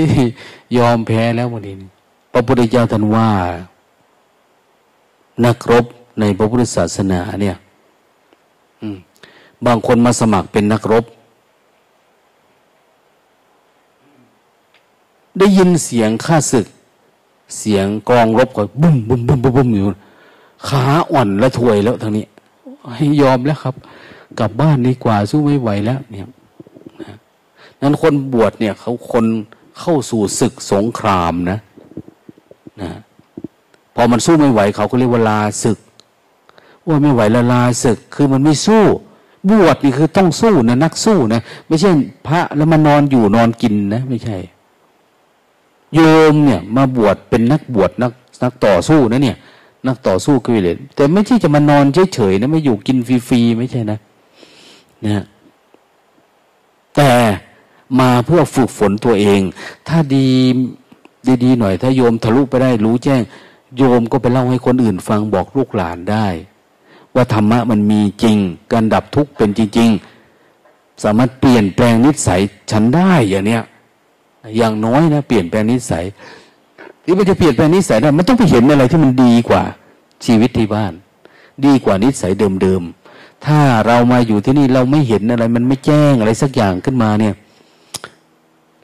[0.77, 1.75] ยอมแพ้แล้ววันนี้
[2.33, 3.29] พระพุทธเจ้าท่านว่า
[5.45, 5.85] นักรบ
[6.21, 7.57] ในพระพุทธศาสนาเนี่ย
[9.67, 11.05] บางคนมาสมัครเป็นนักรบ
[15.39, 16.67] ได้ยินเสียงข้าศึก
[17.59, 19.85] เสียงกองรบก็บุ้มบุ้มบุ้มบุ้มอยู่
[20.69, 22.27] ขาอ่อนและถวยแล้วทางนี้
[22.97, 23.75] ให้ยอมแล้วครับ
[24.39, 26.29] กลับบ้านดีกว่าสู้ไม่ไหวแล้ว เนี่ย
[27.81, 29.25] นั้นคนบวชเนี่ย เขาคน
[29.81, 31.59] เข้าสู่ศึกสงครามนะ
[32.83, 32.91] นะ
[33.95, 35.79] พอมันสู้ไม่ไหวเขาก็เรียกว่าลาศึก
[36.89, 38.85] ว่าไม่ไหวละลาศึก คือมันไม่สู้
[39.51, 41.91] บวชนี่คือต้องสู้นะนักสู้นะไม่ใช่
[42.27, 44.37] พระแล้วมานอนอยู่นอนกินนะ ไม่ใช่
[45.95, 46.01] โย
[46.33, 49.37] มเนี่ย มาบวชเป็นนักบวชนักนักต่อสู้นะเนี่ย
[49.87, 51.85] นักต่อสู้กิเลสแต่ไม่ใช่จะมานอน
[52.15, 53.99] เฉยๆนะไม่อยู่กินฟรีๆไม่ใช่นะ
[55.05, 55.25] นะ
[56.97, 57.11] แต่
[58.01, 59.41] มาเพื่อฝึกฝนตัวเอง
[59.89, 60.29] ถ้าดี
[61.45, 63.23] ดีๆหน่อย ถ้าโยมทะลุไปได้รู้แจ้ง
[63.77, 66.27] โยมก็ไปเล่าให้คนอื่นฟังบอกลูกหลานได้
[67.15, 68.37] ว่าธรรมะมันมีจริง
[68.73, 69.91] การดับทุกข์เป็นจริง
[70.47, 72.41] ๆ สามารถเปลี่ยนแปลงนิสัย
[72.71, 73.63] ฉันได้อย่างเนี้ย
[74.57, 76.05] อย่างน้อยนะเปลี่ยนแปลงนิสัย
[77.05, 79.63] ที่มันจะเปลี่ยนแปลงนิสัยได้มันต้องไปเห็นอะไรที่มันดีกว่า
[80.25, 80.93] ชีวิตที่บ้าน
[81.65, 87.35] ดีกว่านิสัยเดิมๆถ้าเรามาอยู่ที่นี่เราไม่เห็นอะไร มันไม่แจ้งอะไรสักอย่างขึ้นมาเนี่ย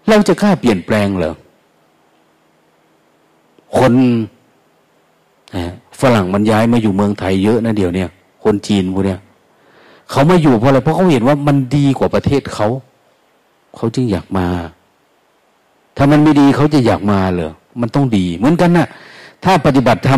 [0.08, 1.34] เราจะกล้าเปลี่ยนแปลงเหรอ
[3.78, 3.94] คน
[6.00, 8.04] ฝรั่งมันย้ายมาอยู่เมืองไทยเยอะนะเดี๋ยวนี้
[8.44, 9.20] คนจีนพวกเนี้ย
[10.10, 12.68] เขามาอยู่เพราะอะไรเพราะเขาเห็นว่ามันดีกว่าประเทศเขา
[13.76, 14.46] เขาจึงอยากมา
[15.96, 18.86] ถ้ามันไม่ดีเขาจะอยากมาเหรอมันต้องดี เหมือนกันนะ
[19.44, 20.10] ถ้าปฏิบัติท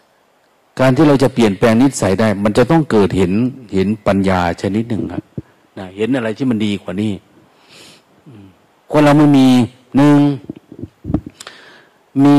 [0.00, 3.32] ำการที่เราจะเปลี่ยนแปลงนิสัยได้ มันจะต้องเกิดเห็น
[3.74, 5.22] เห็นปัญญาชนิดหนึ่งครับ
[5.78, 7.12] นะเห็นอะไรที่มันดีกว่านี้
[8.90, 9.48] คนเราไม่มี
[9.96, 10.18] หนึ่ง
[12.24, 12.38] มี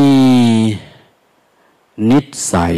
[2.12, 2.20] นิ
[2.53, 2.76] สัย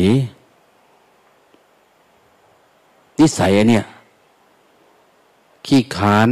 [3.20, 3.84] นิสัยเนี่ย
[5.66, 6.30] ขี้ค้าน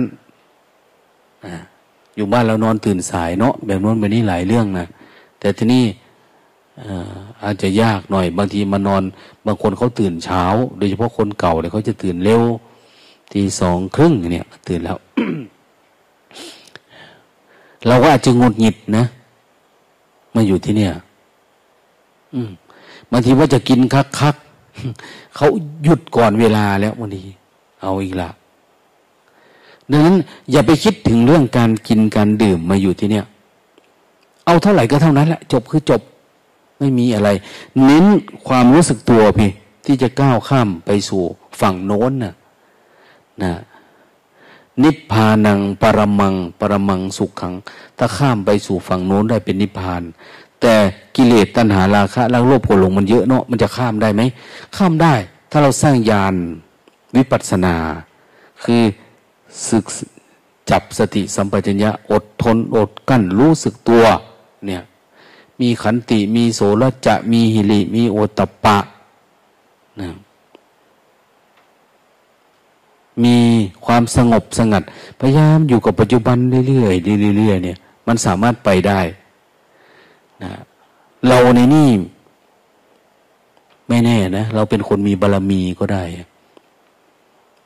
[2.16, 4.86] อยู่บ้านเรานอนตื่นสายเนาะแบบนู้นแบบนี้หลายเรื่องนะ
[5.40, 5.84] แต่ที่นี่
[7.44, 9.04] อาจจะยากหน่อย บางทีมานอน
[9.46, 10.44] บางคนเขาตื่นเช้า
[10.78, 12.42] โดยเฉพาะคนเก่าเนี่ยเขาจะตื่นเร็ว
[13.32, 14.98] ทีสองครึ่งเนี่ย ตื่นแล้ว
[17.88, 19.06] เราก็อาจจะงดหงิดนะ
[20.36, 20.92] มาอยู่ที่เนี่ย
[22.34, 22.50] อืม
[23.12, 24.36] บางทีว่าจะกินคักคัก
[25.36, 25.48] เขา
[25.84, 27.24] หยุดก่อนเวลาแล้วบางที
[27.82, 28.30] เอาอีกละ
[29.92, 30.16] ดังนั้น
[30.52, 33.26] อย่าไปคิดถึงเรื่องการกินการดื่มมาอยู่ที่เนี่ย
[34.46, 36.02] เอาเท่าไหร่ก็เท่านั้นแหละจบคือจบ
[36.80, 37.30] ไม่มีอะไร
[37.86, 38.06] เน้น
[38.48, 39.52] ความรู้สึกตัวพี่
[39.86, 41.22] ที่จะก้าวข้ามไปสู่
[41.62, 42.34] ฝั่งโน้นน่ะ
[43.44, 43.54] นะ
[44.84, 47.54] นิพพานังปรมัง ปรมังสุขขัง
[47.98, 50.02] ถ้าข้ามไปสู่ฝั่งโน้นได้เป็นนิพพาน
[50.62, 50.76] แต่
[51.16, 54.22] กิเลสตัณหาราคะแล้วโลภโกรธหลงมันเยอะเนาะมันจะข้ามได้ไหม
[54.78, 55.14] ข้ามได้
[55.52, 56.34] ถ้าเราสร้างญาณ
[57.16, 57.76] วิปัสสนา
[58.64, 58.82] คือ
[59.68, 59.86] ศึก
[60.70, 64.04] จับสติสัมปชัญญะอดทนอดกั้นรู้สึกตัว
[64.66, 64.82] เนี่ย
[65.62, 68.78] มีขันติมีโสรจะมีหิริมีโอตปะ
[70.02, 70.10] นะ
[73.24, 73.38] มี
[73.86, 74.84] ความสงบสงัด
[75.20, 76.38] พยายามอยู่กับปัจจุบัน
[76.68, 79.00] เรื่อยๆเรื่อยๆเนี่ย มันสามารถไปได้
[80.44, 80.52] นะ
[81.28, 81.90] เราในนี่
[83.88, 86.04] ไม่แน่นะเราเป็นคนมีบารรมีก็ได้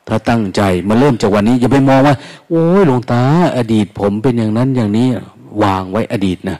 [0.08, 2.16] ถ้าตั้งใจมาเริ่มจากวันนี้อย่าไปมองว่า
[2.48, 3.22] โอ้ยหลวงตา
[3.56, 5.06] อดีตผมเป็นอย่างนั้นอย่างนี้
[5.62, 6.58] วางไว้อดีตนะ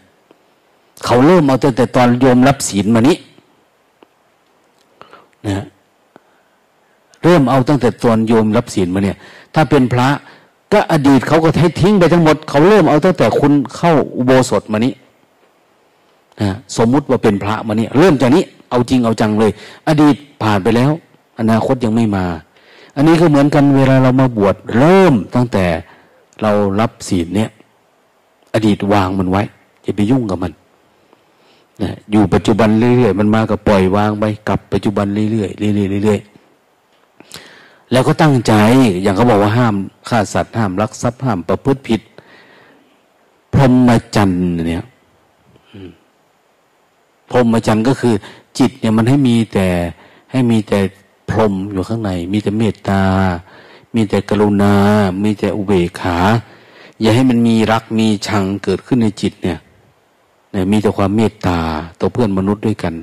[1.04, 3.16] เขาเริ่มเอาแต่ตอนโยมรับศีลมานี้
[5.46, 5.64] นะ
[7.22, 9.16] เริ่มเอาตั้งแต่ตอนโยมรับศีลมาเนี่ย
[9.54, 10.08] ถ้าเป็นพระ
[10.72, 14.92] ก็อดีตเขาก็ให้ทิ้งไปทั้งหมด เขาเริ่มเอาตั้งแต่คุณเข้าอุโบสถมานี้
[16.40, 19.50] นะสมมุติว่าเป็นพระมาเนี่ยเริ่มจากนี้เอาจริงเอาจังเลย
[19.88, 20.90] อดีตผ่านไปแล้ว
[21.40, 22.24] อนาคตยังไม่มา
[22.96, 25.64] อันนี้ก็เหมือนกันเวลาเรามาบวชเริ่มตั้งแต่
[26.42, 27.50] เรารับศีลเนี่ย
[28.54, 29.42] อดีตวางมันไว้
[29.82, 30.52] อย่าไปยุ่งกับมัน
[31.82, 38.52] นะอยู่ปัจจุบันเรื่อยๆมันมาก็ปล่อยวางไปกลับปัจจุบันเรื่อยๆเรื่อยๆเรื่อยๆแล้วก็ตั้งใจ
[39.02, 39.74] อย่างเขาบอกว่าห้าม
[40.08, 42.00] ฆ่าสัตว์ห้ามลักทรัพย์ห้ามประพฤติผิด
[43.54, 44.84] พรหมจรรย์เนี่ย
[47.30, 48.14] พรหมจรรย์ก็คือ
[48.58, 49.68] จิตเนี่ยมันให้มีแต่
[50.32, 50.78] ให้มีแต่
[51.30, 53.02] พรหมอยู่ข้างใน มีแต่เมตตา
[53.94, 54.74] มีแต่กรุณา
[55.22, 56.16] มีแต่อุเบกขา
[57.00, 59.58] อย่าให้มันมีรักมีชังเกิดขึ้นในจิตเนี่ย
[60.54, 61.58] นะมีแต่ความเมตตา
[62.00, 62.94] ต่อเพื่อนมนุษย์ด้วยกัน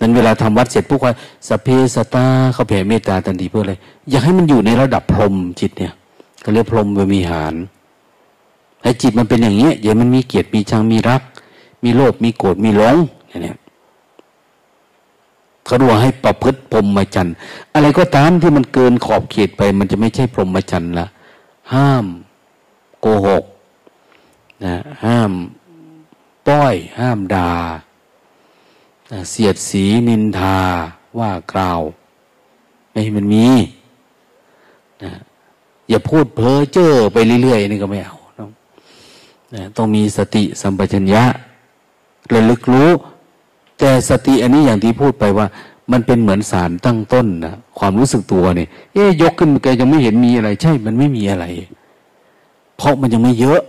[0.00, 1.12] นั้นเวลาทำวัดเสร็จพวกว่า
[1.48, 3.74] สเพสตาเขาแผ่เมตตาทันทีเพื่ออะไร
[4.10, 5.92] อยากให้มันอยู่ในระดับพรหมจิตเนี่ย
[6.40, 7.54] เขาเรียกพรหมวิมีหาร
[8.82, 11.22] ให้จิตมันเป็นอย่างเงี้ยอย่ามันมีเกียรติมีชังมีรัก
[11.84, 12.96] มีโลภมีโกรธมีหลง
[13.42, 13.56] เนี้ย
[15.64, 17.34] เขาดูให้ประพฤติพรหมจรรย์
[17.74, 21.06] อะไรก็ตามที่มันเกินขอบเขตไป มันจะไม่ใช่พรหมจรรย์ละ
[21.74, 22.06] ห้าม
[23.00, 23.44] โกหก
[24.64, 25.32] นะห้าม
[26.48, 30.58] ป้อย ห้ามดา่าเสียดสีนินทา
[31.18, 31.80] ว่ากล่าว
[32.90, 33.46] ไม่ให้มันมี
[35.02, 35.12] นะ
[35.88, 38.16] อย่าพูดเพ้อเจ้อไปเรื่อยๆนี่ก็ไม่เอา
[39.54, 41.24] นะต้องมีสติสัมปชัญญะ
[42.32, 42.90] ระลึกรู้
[43.78, 45.46] แต่สติอันนี้อย่างที่พูดไปว่า
[45.92, 51.44] มันเป็นเหมือนสารตั้งต้นนะความรู้สึกตัวเนี่ยเอ๊ยยกขึ้นมาแกยังไม่เห็นมีอะไร ใช่ มันไม่มีอะไร
[52.76, 53.60] เพราะมันยังไม่เยอะ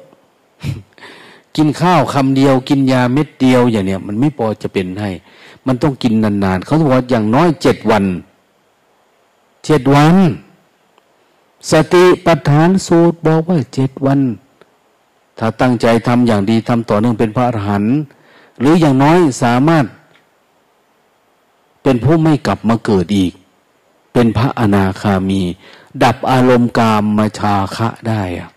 [1.56, 5.12] กินข้าวคำเดียว กินยาเม็ดเดียวอย่างเนี้ยมันไม่พอจะเป็นให้
[5.68, 8.04] มันต้องกินนานๆเขาบอกว่าอย่างน้อยเจ็ดวัน
[9.66, 10.16] เจ็ดวัน
[11.72, 14.20] สติปัฏฐานสูตรบอกว่าเจ็ดวัน
[15.40, 17.96] ถ้าตั้งใจทำอย่างดีทำต่อเนื่องเป็นพระอรหันต์
[18.60, 19.86] หรืออย่างน้อยสามารถ
[21.90, 23.34] เป็นผู้ไม่กลับมาเกิดอีก
[24.14, 25.42] เป็นพระอนาคามี
[26.04, 28.50] ดับอารมณ์กามมาชาคะได้อะ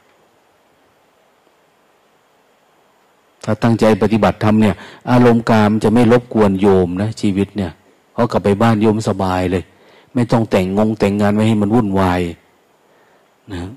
[3.45, 4.75] ถ้าตั้งใจปฏิบัติธรรมเนี่ย
[5.11, 7.73] อารมณ์กามจะไม่รบกวนโยมนะชีวิตเนี่ย
[8.15, 9.65] เขาะกลับไปบ้านโยมสบายเลย
[10.15, 12.21] ไม่ต้องแต่งงงแต่งงานไม่ให้มันวุ่นวาย
[13.53, 13.71] นะ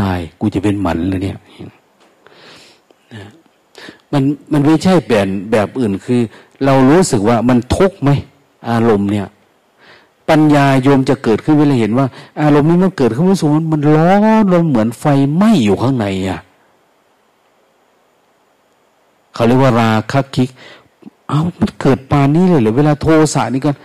[0.00, 1.38] ตายกูจะเป็นหมันเลยเนี่ย
[4.12, 6.20] มันมันไม่ใช่แบบแบบอื่นคือ
[6.64, 8.10] เรารู้สึกว่ามันทุกข์ไหม
[8.70, 9.26] อารมณ์เนี่ย
[10.28, 12.06] ปัญญาโยมจะเกิดขึ้นเวลาเห็นว่า
[12.42, 14.10] อารมณ์นี้มันเกิดขึ้นรู้สึกมันร้อ
[14.42, 15.04] นร้อนเหมือนไฟ
[15.34, 16.40] ไหม้อยู่ข้างในอะ
[19.34, 20.48] เขาเรียกว่าราคะคิก
[21.28, 23.76] เอามันเกิดปานนี้เลยเหรือเวลาโทสะนี่กัน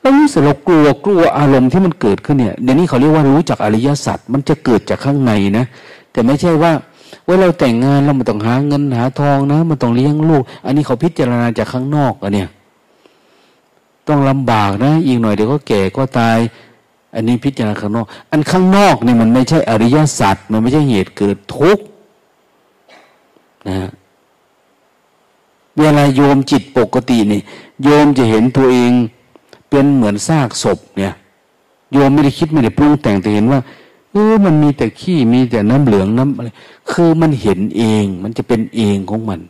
[0.00, 5.64] เรารู้สึกเรากลัวกลัวอารมณ์ที่มันเกิดขึ้นเนี่ยเดี๋ยวนี้เขาเรียกว่ารู้จักอริยสัจมันจะเกิดจากข้างในนะ
[6.12, 6.72] แต่ไม่ใช่ว่า
[7.26, 12.48] ว่าเราแต่งงานเรามันต้องหาเงินหาทองนะมันต้องเลี้ยงลูก อันนี้เขาพิจารณาจากข้างนอกอะเนี่ย
[14.08, 16.38] ต้องลำบากนะอีกหน่อยเดี๋ยวก็แก่ก็ตาย
[17.14, 21.84] อันนี้พิจารณาข้างนอก อันข้างนอกนี่มันไม่ใช่อริยสัจมันไม่ใช่เหตุเกิดทุกข์
[23.68, 23.90] นะ
[25.80, 27.40] เวลาโยมจิตปกตินี่
[27.82, 28.92] โยมจะเห็นตัวเอง
[29.70, 31.12] เป็นเหมือนซากศพเนี่ย
[31.92, 33.60] โยมไม่ได้คิดไม่ได้ปรุงแต่งแต่เห็นว่า
[34.16, 36.48] เออมันมีแต่ขี้มีแต่น้ำเหลืองน้ำอะไร
[36.90, 39.40] คือมันเห็นเอง มันจะเป็นเองของมัน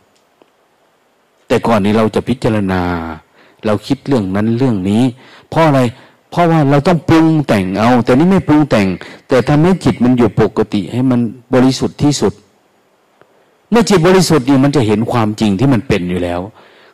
[1.47, 2.81] แต่ก่อนนี้เราจะพิจารณา
[3.65, 5.03] เราคิดเรื่องนั้นเรื่องนี้
[5.49, 5.79] เพราะอะไร
[6.31, 8.87] เพราะว่าเราต้องปรุงแต่งเอา แต่นี่ไม่ปรุงแต่ง
[9.27, 11.19] แต่ทำให้จิตมันอยู่ปกติ ให้มัน
[11.53, 12.33] บริสุทธิ์ที่สุด
[13.69, 16.39] เมื่อจิตบริสุทธิ์นี่มันจะเห็นความจริงที่มันเป็นอยู่แล้ว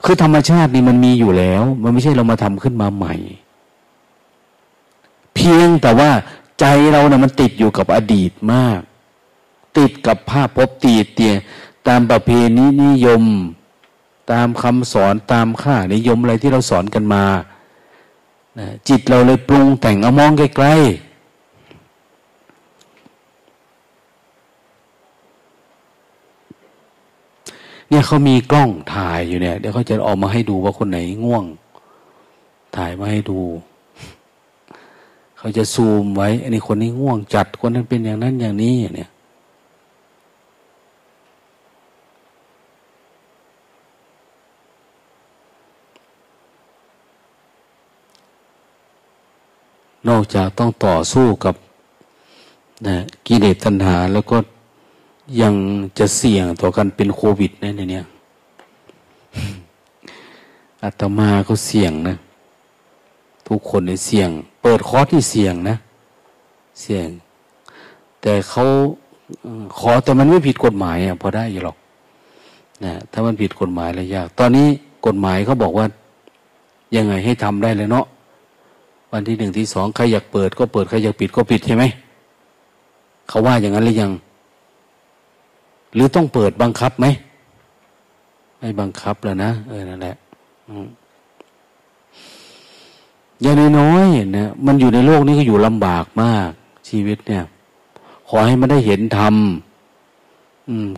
[0.06, 3.16] คือธรรมชาตินี่มันมีอยู่แล้ว มันไม่ใช่เรามาทำขึ้นมาใหม่
[5.36, 6.10] เพียงแต่ว่า
[6.66, 8.82] ใจเราเนะ่ยมันติดอยู่กับอดีตมาก
[9.78, 11.34] ติดกับภาพพบตีเตีย
[11.88, 13.24] ตามประเพณีนิยม
[14.32, 17.26] ตามคำสอนตามค่านิยมอะไรที่เราสอนกันมา
[18.60, 21.14] นะจิตเราเลยปรุงแต่งเอามองไกล้ๆ
[27.90, 31.46] เนี่ยเขามีกล้องถ่ายอยู่เนี่ย เดี๋ยวเขาจะออกมาให้ดูว่าคนไหนง่วง
[32.76, 33.40] ถ่ายมาให้ดู
[35.44, 39.10] เขาจะซูมไว้ อันนี้คนนี้ง่วงจัด คนนั้นเป็นอย่างนั้นอย่างนี้เนี่ย
[50.08, 51.56] นอกจากต้องต่อสู้กับ
[52.88, 52.96] นะ
[53.28, 54.38] กิเลสตัณหาแล้วก็
[55.42, 55.54] ยัง
[55.98, 58.06] จะเสี่ยงต่อการเป็นโควิดนะเนี่ย
[60.82, 62.16] อาตมาก็เสี่ยงนะ
[63.48, 64.32] ทุกคนในเสี่ยง
[64.64, 65.78] เปิดคอร์สที่เสี่ยงนะ
[66.82, 67.08] เสี่ยง
[68.22, 68.66] แต่เขา
[69.80, 71.78] ขอแต่มันไม่ผิดกฎหมายอะพอได้อยู่หรอก
[72.84, 74.68] นะถ้ามันผิดกฎหมายเลยยาก ตอนนี้
[75.06, 75.86] กฎหมายเขาบอกว่า
[76.96, 78.06] ยังไงให้ทำได้เลยเนาะ
[79.12, 81.84] วันที่หนึ่งที่สองใครอยากเปิดก็เปิดใครอยากปิดก็ปิดใช่ไหม
[83.30, 84.12] เขาว่าอย่างนั้นหรือยัง
[85.94, 87.06] หรือต้องเปิดบังคับไหม
[88.60, 90.16] ไม่บังคับแล้วนะเออนั่นแหละ
[90.68, 90.88] อืม
[93.44, 96.50] อย่างน้อยๆนี่ยมันอยู่ในโลกนี้ก็อยู่ลำบากมาก
[96.90, 97.44] ชีวิตเนี่ย
[98.28, 99.36] ขอให้มันได้เห็นธรรม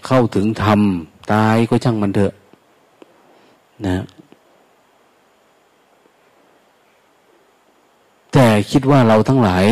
[0.06, 0.80] เข้าถึงธรรม
[1.34, 2.34] ตายก็ช่างมันเถอะ
[3.88, 4.04] นะ
[8.34, 9.66] แต่คิดว่าเราทั้งหลาย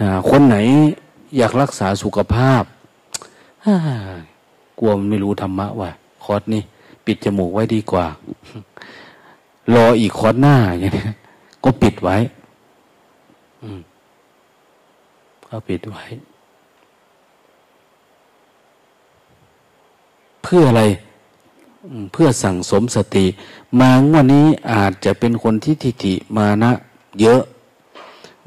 [0.00, 0.56] นะคนไหน
[1.36, 2.62] อยากรักษาสุขภาพ
[4.78, 5.90] กลัวมันไม่รู้ธรรมะว่ะ
[6.24, 6.62] คอร์สนี่
[7.06, 8.06] ปิดจมูกไว้ดีกว่า
[9.74, 11.04] รออีกคอร์สหน้าอย่างนี้
[11.66, 12.16] ก็ปิดไว้
[15.48, 16.04] ก็ปิดไว้
[20.42, 20.82] เพื่ออะไร
[22.12, 23.26] เพื่อสั่งสมสติ
[23.80, 26.72] มางวันนี้อาจจะเป็นคนที่ทิฏฐิมานะ
[27.20, 27.42] เยอะ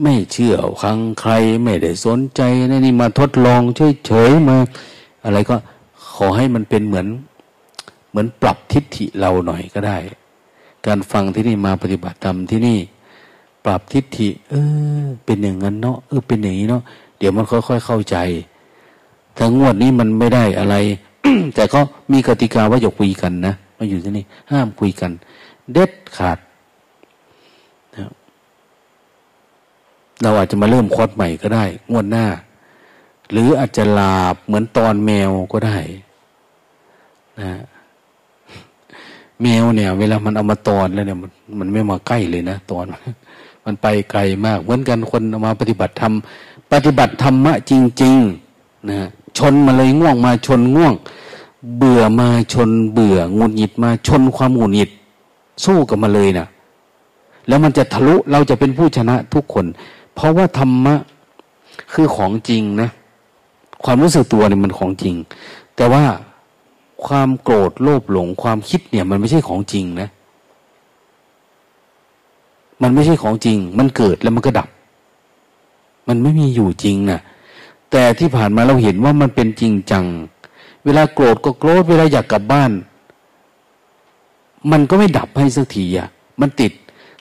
[0.01, 1.31] ไม่เชื่อคังใคร
[1.63, 3.61] ไม่ได้สนใจนนี่มาทดลอง
[4.05, 4.57] เฉยๆมา
[5.25, 5.55] อะไรก็
[6.13, 7.07] ขอให้มันเป็นเหมือน
[8.09, 9.97] เหมือนปรับทิฏฐิเราหน่อยก็ได้
[10.85, 12.79] การฟังที่นี่มาปฏิบัติธรรมที่นี่
[13.65, 14.53] ปรับทิฏฐิ เอ
[15.01, 16.83] อ เป็นอย่างนั้นเนาะเออเป็นอย่างนี้เนาะ
[17.17, 18.17] เดี๋ยวมันค่อยๆเข้าใจ
[19.37, 20.75] ถ้างวดนี้มันไม่ได้อะไร
[21.55, 21.79] แต่ก็
[22.11, 25.11] มีกติกาว่าอย่าคุยกันนะมาอยู่ที่นี่ห้ามคุยกัน
[25.73, 26.37] เด็ดขาด
[27.95, 28.11] นะ
[30.21, 32.25] เราอาจจะมาเริ่มคอร์สใหม่ก็ได้ งวดหน้า
[33.31, 35.77] หรืออาจจะลาบเหมือนตอนแมวก็ได้
[37.39, 37.51] นะ
[39.41, 42.85] แมวเนี่ย เวลามันเอามาตอนแล้วเนี่ยมันมันไม่มาใกล้เลยนะตอน
[43.69, 46.13] มันไปไกลมาก เหมือนกันคนมาปฏิบัติธรรม
[46.71, 49.07] ปฏิบัติธรรมะจริงๆนะ
[49.37, 50.93] ชนมาเลยง่วงมาชนง่วง
[51.77, 54.89] เบื่อมาชนเบื่องุนหงิดมาชนความงุนหงิด
[55.65, 56.47] สู้กับมาเลยนะ
[57.47, 59.65] แล้วมันจะทะลุเราจะเป็นผู้ชนะทุกคน
[60.15, 60.95] เพราะว่าธรรมะ
[61.93, 62.89] คือของจริงนะ
[63.83, 65.15] ความรู้สึกตัวเนี่ยมันของจริง
[65.75, 66.03] แต่ว่า
[67.05, 70.09] ความโกรธโลภหลงความคิดเนี่ย มันไม่ใช่ของจริงนะ
[72.81, 74.69] มันไม่ใช่ของจริง มันเกิดแล้วมันก็ดับ
[76.07, 77.19] มันไม่มีอยู่จริงนะ่ะ
[77.91, 80.05] แต่ที่ผ่านมาเราเห็นว่ามันเป็นจริงจัง
[80.85, 82.71] เวลาโกรธก็โกรธเวลาอยากกลับบ้าน
[84.71, 86.07] มันก็ไม่ดับให้สักทีอะ
[86.41, 86.71] มันติด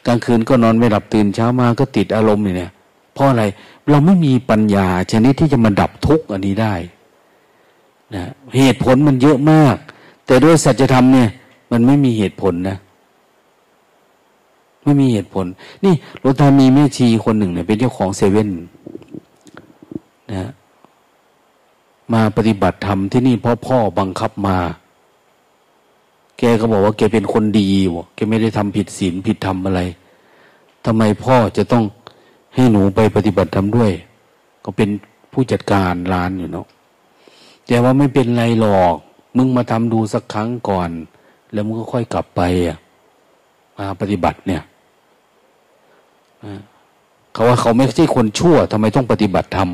[0.06, 2.70] กลางคืนก็นอนไม่หลับตื่นเช้ามาก็ติดอารมณ์เนี่ย
[3.14, 3.44] เพราะอะไร
[3.90, 6.74] เราไม่มีปัญญาชนิดที่จะมาดับทุกข์อันนี้ได้
[8.14, 8.24] นะ
[8.56, 9.76] เหตุผลมันเยอะมาก
[10.26, 11.28] แต่ด้วยสัจธรรมเนี่ย
[11.72, 12.76] มันไม่มีเหตุผลนะ
[14.89, 15.47] ไม่มีเหตุผล
[15.84, 18.51] นี่หลวงตามีแม่ชีคนหนึ่งเนี่ยเป็นเจ้าของเซเว่น
[20.32, 20.51] นะ
[22.12, 24.57] มาปฏิบัติธรรมที่นี่เพราะพ่อบังคับมา
[26.39, 29.80] แกก็บอกว่าแกเป็นคนดีวะแกไม่ได้ทำผิดศีลผิดธรรมอะไร
[30.84, 31.84] ทำไมพ่อจะต้อง
[32.55, 33.93] ให้หนูไปปฏิบัติธรรมด้วย
[34.64, 34.89] ก็เป็น
[35.32, 36.66] ผู้จัดการร้านอยู่เนาะ
[37.66, 38.97] แต่ว่าไม่เป็นไรหรอก
[39.36, 40.91] มึงมาทำดูสักครั้งก่อน
[41.53, 42.78] แล้วมึงก็ค่อยกลับไปอะ
[43.78, 44.62] มาปฏิบัติเนี่ย
[47.32, 49.70] เขาว่าเขาไม่ใช่คนชั่วทำไมต้องปฏิบัติธรรม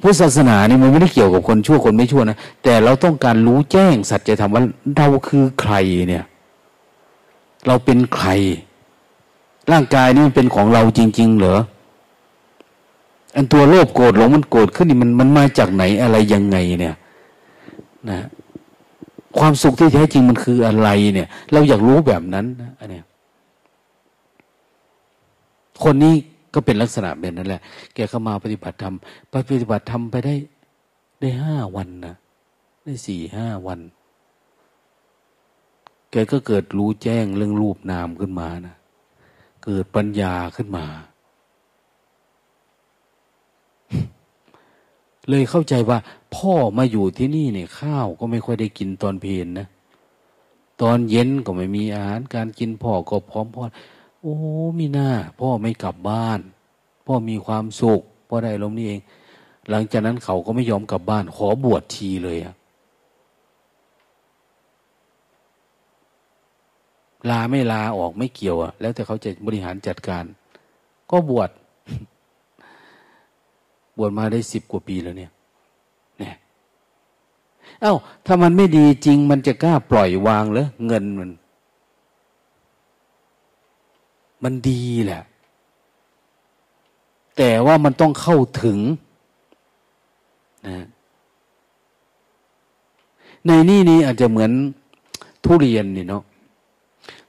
[0.00, 4.62] พุทธศาสนานี่มันไม่ได้เกี่ยวกับคนชั่วคนไม่ชั่วนะแต่เราต้องการรู้แจ้งสัจธรรมว่า
[4.96, 5.74] เราคือใคร
[6.08, 6.24] เนี่ย
[7.66, 8.28] เราเป็นใคร
[9.72, 11.58] ร่างกายนี่เป็นของเราจริง ๆ เหรอ
[13.34, 16.94] อันตัวโลภโกรธหลงมันโกรธขึ้นนี่มันมันมาจากไหนอะไรยังไงเนี่ย
[18.10, 18.18] นะ
[19.38, 23.04] ความสุขที่แท้จริงมันคืออะไรเนี่ย เราอยากรู้แบบนั้นนะอันเนี้ย
[25.82, 26.14] คนนี้
[26.54, 27.62] ก็เป็นลักษณะแบบนั้นแหละ
[27.94, 28.94] แกเข้ามาปฏิบัติธรรม
[29.30, 30.34] ไปปฏิบัติธรรมไปได้
[31.20, 32.14] ได้ห้าวันนะ
[32.84, 33.80] ได้สี่ห้าวัน
[36.10, 38.76] แกก็เกิดรู้แจ้งเรื่องรูปนามขึ้นมานะ
[39.64, 40.86] เกิดปัญญาขึ้นมา
[45.28, 45.98] เลยเข้าใจว่า
[46.36, 49.66] พ่อมาอยู่ที่นี่เนี่ยข้าวก็ไม่ค่อยได้กินตอนเพลนนะ
[50.82, 53.62] ตอนเย็นก็ไม่มีอาหารการกินพ่อก็พร้อมพ่อ
[54.20, 54.34] โอ้
[54.78, 56.40] มีหน้า พ่อไม่กลับบ้าน
[57.06, 59.00] พ่อมีความสุขพ่อได้ลมนี่เอง
[59.70, 62.54] หลังจากนั้นเขาก็ไม่ยอมกลับบ้าน ขอบวชทีเลยอะ
[67.28, 70.24] ลาไม่ลาออกไม่เกี่ยวอะแล้วแต่เขาจะบริหารจัดการ
[71.10, 71.50] ก็บวช
[73.98, 75.32] บวชมาได้สิบกว่าปีแล้วเนี่ย
[76.18, 76.34] เนี่ย
[77.80, 77.94] เอา้า
[78.26, 81.30] ถ้ามันไม่ดีจริง มันจะกล้าปล่อยวางเหรอเงินมัน
[84.44, 85.22] มันดีแหละ
[87.36, 88.78] แต่ว่ามันต้องเข้าถึง
[90.68, 90.86] นะ
[93.46, 94.50] ในนี่นี่อาจจะเหมือน
[95.44, 96.22] ทุเรียนนี่เนาะ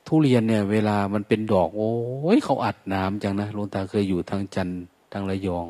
[0.07, 1.93] ทุเรียนเนี่ย เวลามันเป็นดอก โอ้
[2.35, 4.69] ยเขาอัดน้ำจังนะหลุงตาเคยอยู่ทางจัน
[5.11, 5.67] ทางระยอง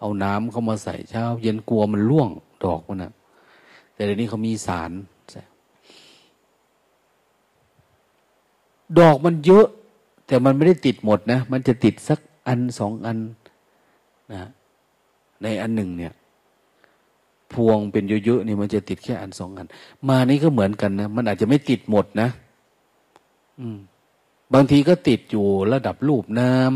[0.00, 2.30] เอาน้ำเข้ามาใส่เช้า เย็นกลัวมันร่วง
[2.64, 3.12] ดอกมันนะ
[3.94, 4.90] แต่เดี๋ยวนี้เขามีสาร
[8.98, 9.66] ดอกมันเยอะ
[10.26, 13.18] แต่มันไม่ได้ติดหมดนะ มันจะติดสักอันสองอัน
[14.32, 14.48] นะ
[15.42, 16.12] ในอันหนึ่งเนี่ย
[17.52, 19.66] พวงเป็นเยอะๆนี่มันจะติดแค่อันสองอัน
[20.08, 22.28] มานี่ก็เหมือนกันนะมันอาจจะไม่ติดหมดนะ
[23.60, 23.78] อืม
[24.54, 26.72] บางทีก็ติดอยู่ระดับรูปนาม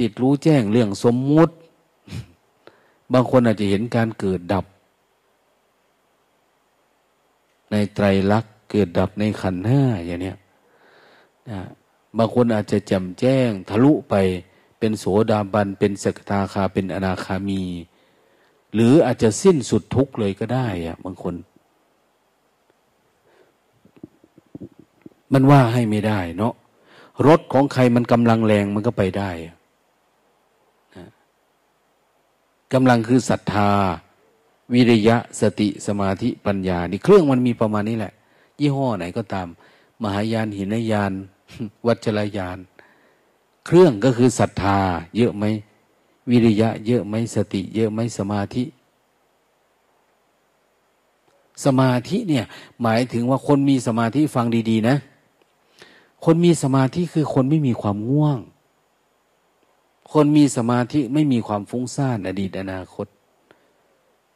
[0.00, 1.54] ติดรู้แจ้งเรื่องสมมุติ
[3.12, 4.64] บางคนอาจจะเห็นการเกิดดับ
[7.70, 10.36] ในไตรลักษณ์เกิดดับในขันห้าอย่างเนี้ย
[11.50, 11.60] นะ
[12.18, 14.14] บางคนอาจจะแจ่มแจ้ง ทะลุไป
[14.78, 17.62] เป็นโสดาบัน เป็นสกทาคาเป็นอนาคามี
[18.74, 21.34] หรืออาจจะสิ้นสุดทุกข์เลยก็ได้อะบางคน
[25.32, 26.54] มันว่าให้ไม่ได้เนาะ
[27.26, 29.30] รถของใครมันกำลังแรงมันก็ไปได้
[32.72, 33.70] กำลังคือศรัทธา
[34.74, 38.12] วิริยะสติสมาธิปัญญา นี่เครื่องมันมีประมาณนี้แหละ
[38.60, 39.48] ยี่ห้อไหนก็ตาม
[40.02, 41.12] มหายานหินยาน
[41.86, 42.58] วัจรยาน
[43.66, 44.78] เครื่องก็คือศรัทธา
[45.16, 45.44] เยอะไหม
[46.30, 48.64] วิริยะ เยอะไหมสติ เยอะไหมสมาธิ
[51.64, 52.44] สมาธิเนี่ย
[52.82, 54.96] หมายถึงว่าคนมีสมาธิฟังดีๆ นะ
[56.24, 58.38] คนมีสมาธิคือคนไม่มีความง่วง
[60.12, 63.06] คนมีสมาธิไม่มีความฟุ้งซ่านอดีตอนาคต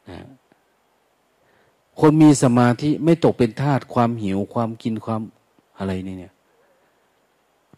[0.09, 0.19] นะ
[1.99, 5.21] คนมีสมาธิไม่ตกเป็นทาตความหิวความกินความ
[5.77, 6.33] อะไรนี่เนี่ย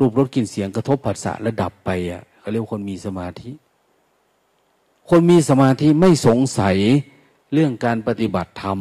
[0.02, 3.52] รูปรสกลิ่นเสียงกระทบผัสสะแล้วดับไปอะเขาเรียกคนมีสมาธิ
[5.10, 6.78] คนมีสมาธิไม่สงสัย
[7.54, 8.80] เรื่องการปฏิบัติธรรม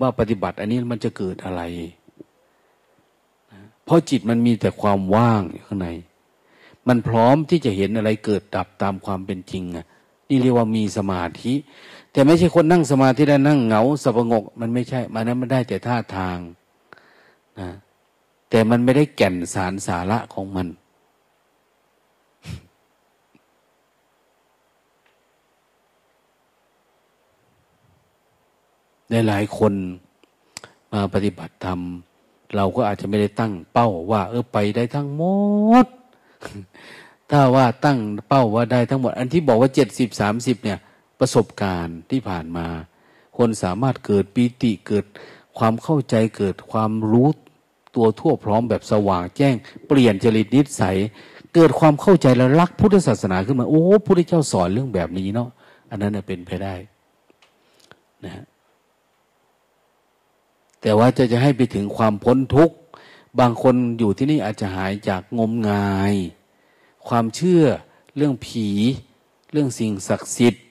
[0.00, 1.62] ว่าปฏิบัติ อันนี้มันจะเกิดอะไร
[3.84, 5.88] เพราะจิตมันมีแต่ความว่างข้างใน
[6.88, 9.86] มันพร้อมที่จะเห็นอะไรเกิดดับตามความเป็นจริงอะ
[10.28, 11.52] นี่เรียกว่ามีสมาธิ
[12.12, 16.38] แต่ไม่ใช่คนนั่งสมาธิแล้วนั่งเหงาสงบมันไม่ใช่มันนั้นมันได้แต่ท่าทาง
[17.60, 17.70] นะ
[18.50, 20.66] แต่มันไม่ได้แก่นสารสาระของมัน
[29.10, 29.72] ในหลายคน
[30.92, 31.80] มาปฏิบัติธรรม
[32.56, 35.24] เราก็อาจจะไม่ได้ตั้งเป้าว่า เออไปได้ทั้งหม
[35.84, 35.86] ด
[37.30, 37.98] ถ้าว่าตั้ง
[38.28, 40.78] เป้าว่าได้ทั้งหมด อันที่บอกว่าเจ็ดสิบสามสิบเนี่ย
[41.18, 42.66] ประสบการณ์ที่ผ่านมา
[43.38, 45.04] คนสามารถเกิดปีติเกิด
[45.58, 47.28] ความเข้าใจเกิดความรู้
[47.96, 49.54] ตัวทั่วพร้อมแบบสว่างแจ้ง
[49.88, 50.96] เปลี่ยนจริตนิสัย
[51.54, 55.48] เกิดความเข้าใจแล้วรักพุทธศาสนาขึ้นมา โอ้พระเจ้าสอนเรื่องแบบนี้เนาะ
[55.90, 56.74] อันนั้นเป็นไปได้
[58.24, 58.44] นะ
[60.80, 62.76] แต่ว่าจะจะให้ไปถึงความพ้นทุกข์
[63.40, 66.14] บางคนอยู่ที่นี่อาจจะหายจากงมงาย
[67.08, 67.64] ความเชื่อ
[68.16, 68.68] เรื่องผี
[69.52, 70.64] เรื่องสิ่งศักดิ์สิทธิ์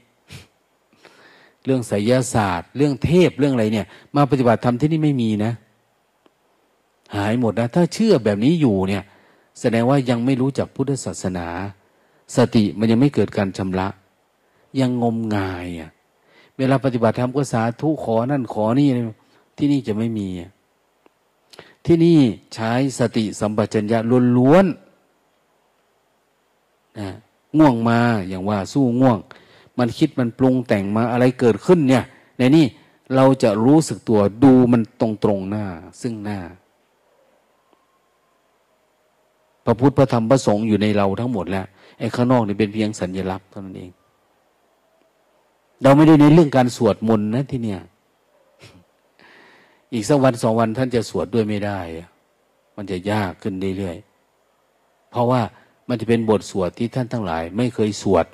[1.65, 5.53] เรื่องไสยศาสตร์ เรื่องเทพเรื่องอะไรเนี่ย มาปฏิบัติธรรมที่นี่ไม่มีนะ
[7.15, 9.03] หายหมดนะ ถ้าเชื่อแบบนี้อยู่เนี่ย
[9.59, 11.47] แสดงว่ายังไม่รู้จักพุทธศาสนา
[12.35, 13.87] สติมันยังไม่เกิดการชำระ
[14.79, 15.91] ยังงมงายอะ
[16.57, 18.87] เวลาปฏิบัติธรรมก็สาธุขอนั่นขอนี่
[19.57, 20.27] ที่นี่จะไม่มี
[21.85, 22.19] ที่นี่
[22.53, 23.99] ใช้สติสัมปชัญญะ
[24.37, 27.09] ล้วนๆนะ
[27.57, 29.19] ง่วงมาอย่างว่าสู้ง่วง
[29.77, 32.03] มันคิดมันปรุงแต่งมาอะไรเกิดขึ้นเนี่ย
[32.37, 32.65] ในนี่
[33.15, 35.65] เราจะรู้สึกตัวดูมันตรงตรงหน้า
[36.01, 36.39] ซึ่งหน้า
[39.58, 41.65] พ ระพุทธพระธรรมพระสงฆ์อยู่ในเราทั้งหมดแล้ว
[41.99, 43.91] ไอ้ข้างนอกนี่เป็นเพียงสัญลักษณ์เท่านั้นเอง
[45.83, 47.81] เราไม่ได้ในเรื่องการสวดมนต์นะที่เนี่ย
[49.93, 51.79] อีกสักวันสองวันท่านจะสวดด้วยไม่ได้
[52.77, 55.41] มันจะยากขึ้นเรื่อยๆเพราะว่า
[55.89, 58.25] มันจะเป็นบทสวดที่ท่านทั้งหลาย ไม่เคยสวด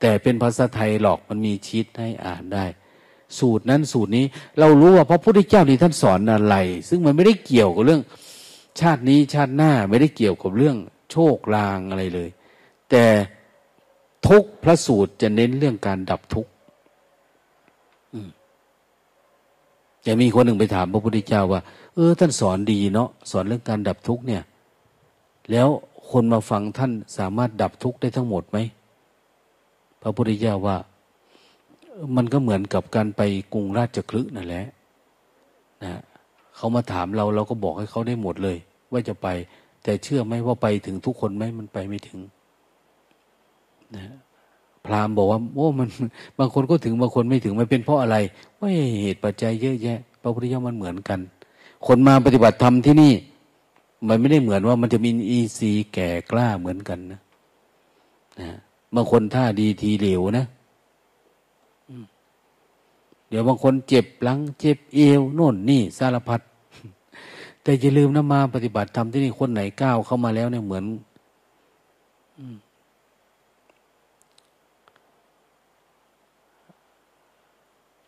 [0.00, 2.64] แต่เป็นภาษาไทยหรอกมันมีชีตให้อ่านได้
[3.38, 4.24] สูตรนั้นสูตรนี้
[4.58, 6.56] เรารู้ว่าพระพุทธเจ้านี่ท่านสอนอะไร
[6.88, 8.02] ซึ่งมันไม่ได้เกี่ยวกับเรื่อง
[8.80, 10.76] ชาตินี้ชาติหน้าไม่ได้เกี่ยวกับเรื่อง
[11.10, 12.28] โชคลางอะไรเลย
[12.90, 13.04] แต่
[14.28, 16.50] ทุกพระสูตรจะเน้นเรื่องการดับทุกข์
[20.06, 21.60] จะมีคนหนึ่งไปถามพระพุทธเจ้าว่า
[21.94, 24.42] เออ ท่านสอนดีเนาะสอนเรื่องการดับทุกข์เนี่ย
[25.50, 25.68] แล้ว
[26.10, 28.58] คนมาฟังท่านสามารถดับทุกข์ได้ทั้งหมดไหม
[30.02, 30.76] พระพุทธเจ้าว่า
[32.16, 33.22] มันก็เหมือนกับการไป
[33.52, 34.66] กรุงราชคลึนั่นแหละ
[35.84, 36.00] นะ
[36.56, 38.56] เขามาถามเราเราก็บอกให้เขาได้หมดเลย
[38.92, 39.28] ว่าจะไป
[39.82, 42.18] แต่เชื่อไหมว่าไปถึงทุกคนไหมมันไปไม่ถึง
[43.96, 44.04] นะ
[44.84, 45.88] พราหมณ์บอกว่าโอ้มัน
[46.38, 48.16] บางคนก็ถึงบางคนไม่ถึงมันเป็นเพราะอะไร
[48.58, 48.68] ว่า
[49.02, 51.20] เหตุปัจจัยเยอะแยะพระพุทธเจ้ามันเหมือนกัน
[51.86, 53.14] คนมาปฏิบัติธรรมที่นี่
[54.08, 57.20] มันไม่ได้เหมือนว่ามันจะมีอีซีแก่กล้าเหมือนกันนะ
[58.40, 58.50] นะ
[58.94, 60.46] บางคนท่าดีทีเหลวนะ
[63.28, 66.40] เดี๋ยวบางคนเจ็บหลัง เจ็บเอวโน่นนี่สารพัด
[67.62, 70.84] แต่อย่าลืมนะมาปฏิบัติธรรมที่นี่คนไหนก้าวเข้ามาแล้วเนี่ยเหมือน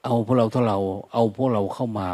[0.04, 0.78] เอาพวกเราถ้าเรา
[1.12, 2.08] เอาพวกเราเข้ามา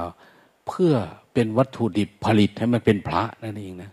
[0.67, 0.93] เพื่อ
[1.33, 3.91] เป็นวัตถุดิบผลิตให้มันเป็นพระนั่นเองนะ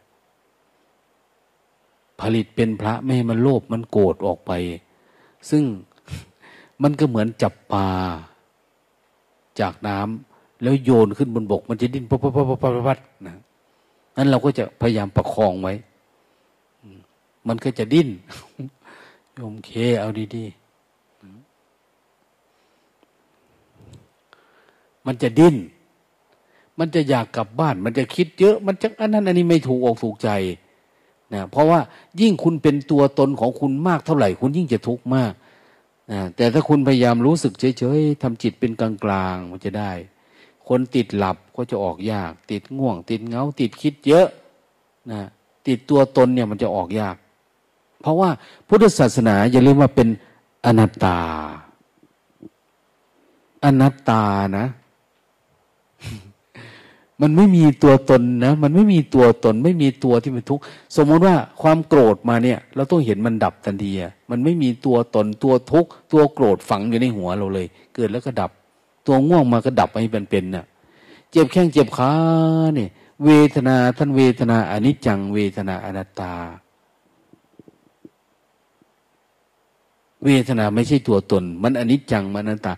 [2.21, 4.51] ผลิตเป็นพระไม่ให้มันโลภมันโกรธออกไป
[5.49, 5.63] ซึ่ง
[6.83, 7.87] มันก็เหมือนจับปลา
[9.59, 10.32] จากน้ำ
[10.63, 12.57] แล้วโยนขึ้นบนบก มันจะดิ้นปั๊บปั๊บปั๊บปั๊บ
[12.87, 13.35] ปั๊บนะ
[14.17, 15.73] นั้นเราก็จะพยายามประคองไว้
[17.47, 18.09] มันก็จะดิ้น
[19.33, 20.55] โยมเคเอาดีๆ
[25.05, 25.55] มันจะดิ้น
[26.79, 30.29] มันจะอยากกลับบ้าน มันจะคิดเยอะ มันจะอันนั้นอันนี้ไม่ถูกอกถูกใจ
[31.33, 31.79] นะเพราะว่า
[32.21, 35.33] ยิ่งคุณเป็นตัวตนของคุณมากเท่าไหร่ คุณยิ่งจะทุกข์มาก
[36.11, 38.89] นะแต่ถ้าคุณพยายามรู้สึกเฉยๆทำจิตเป็นกลา
[39.33, 39.91] งๆมันจะได้
[40.67, 44.27] คนติดหลับก็จะออกยาก ติดง่วง ติดเงา ติดคิดเยอะ
[45.11, 45.21] นะ
[45.67, 47.15] ติดตัวตนเนี่ยมันจะออกยาก
[48.01, 48.29] เพราะว่า
[48.67, 50.07] พุทธศาสนาอย่าลืมว่าเป็น
[50.65, 51.19] อนัตตา
[53.63, 54.23] อนัตตา
[54.57, 54.67] นะ
[57.21, 60.63] มันไม่มีตัวตนนะ มันไม่มีตัวตน ไม่มีตัวที่เป็นทุกข์
[60.95, 63.91] สมมติว่าความโกรธมาเนี่ย เราต้องเห็นมันดับทันที
[64.29, 68.51] มันไม่มีตัวตนตัวทุกข์ตัวโกรธฝังอยู่ในหัวเราเลย เกิดแล้วก็ดับ
[69.05, 70.65] ตัวง่วงมาก็ดับให้เป็นเป็นน่ะ
[71.31, 72.11] เจ็บแข้งเจ็บขา
[72.75, 72.89] เนี่ย
[73.25, 76.33] เวทนาท่านเวทนาอนิจจัง เวทนาอนัตตา
[80.25, 82.73] เวทนาไม่ใช่ตัวตน มันอนิจจังมันอนัตตา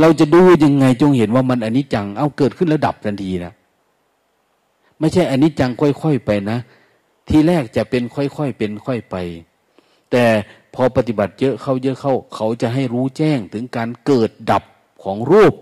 [0.00, 3.52] เราจะดูยังไงจงเห็นว่ามันอนิจจัง เอาเกิดขึ้นแล้วดับทันทีนะ
[4.98, 6.58] ไม่ใช่อนนี้จังค่อยๆไปนะ
[7.28, 9.16] ทีแรกจะเป็นค่อยๆเป็นค่อยไป
[10.10, 10.24] แต่
[10.74, 14.64] พอปฏิบัติเยอะเข้าเยอะเข้า เขาจะให้รู้แจ้งถึงการเกิดดับ
[15.02, 15.54] ของรูป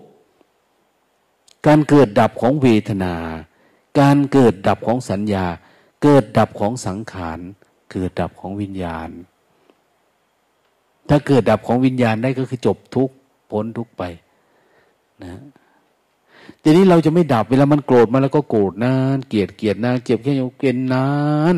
[1.66, 3.14] การเกิดดับของเวทนา
[4.00, 5.44] การเกิดดับของสัญญา
[6.02, 7.38] เกิดดับของสังขาร
[7.92, 9.10] เกิดดับของวิญญาณ
[11.08, 13.10] ถ้าเกิดดับของวิญญาณได้ก็คือจบทุก
[13.50, 14.02] พ้นทุกไป
[15.24, 15.40] นะ
[16.62, 21.08] ทีนี้เราจะไม่ดับเวลามันโกรธมาแล้วก็โกรธนานเกลียดเกลียดนานเจ็บแค่ยังเกลียดนา
[21.52, 21.54] น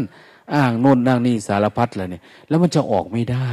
[0.54, 3.52] อ้างโน่นอ้างนี่สารพัดเลยเนี่ย แล้วมันจะออกไม่ได้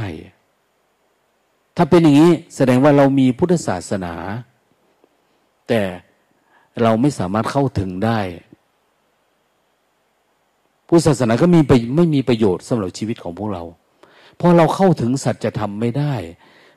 [1.76, 4.14] ถ้าเป็นอย่างนี้แสดงว่าเรามีพุทธศาสนา
[5.68, 5.80] แต่
[6.82, 8.20] เราไม่สามารถเข้าถึงได้
[10.86, 13.62] พุทธศาสนาก็มีไปไม่มีประโยชน์สำหรับชีวิตของพวกเรา
[14.36, 16.14] เพราะเราเข้าถึงสัจธรรมไม่ได้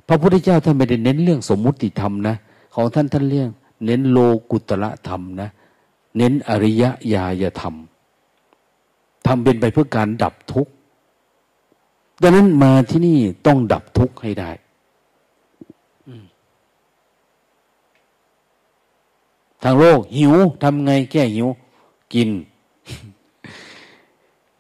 [0.08, 2.36] พระพุทธเจ้าท่านไม่ได้เน้นเรื่องสมมุติธรรมนะ
[2.76, 3.50] ของท่านท่านเรื่อง
[3.86, 4.18] เน้นโล
[4.52, 5.50] กุตละธรรมนะ
[6.18, 6.84] เน้นอริย
[7.14, 7.76] ญาณธรรม
[9.28, 10.72] ทำเป็นไปเพื่อการดับทุกข์
[12.22, 14.52] ดังนั้นมาที่นี่ต้องดับทุกข์ให้ได้
[19.64, 20.34] ทางโลกหิว
[20.64, 21.48] ทำไงแก้หิว
[22.14, 22.30] กิน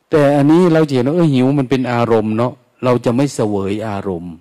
[0.09, 4.33] แต่อันนี้เราเห็นว่าเออหิวมันเป็นอารมณ์เนาะเราจะไม่เสวยอารมณ์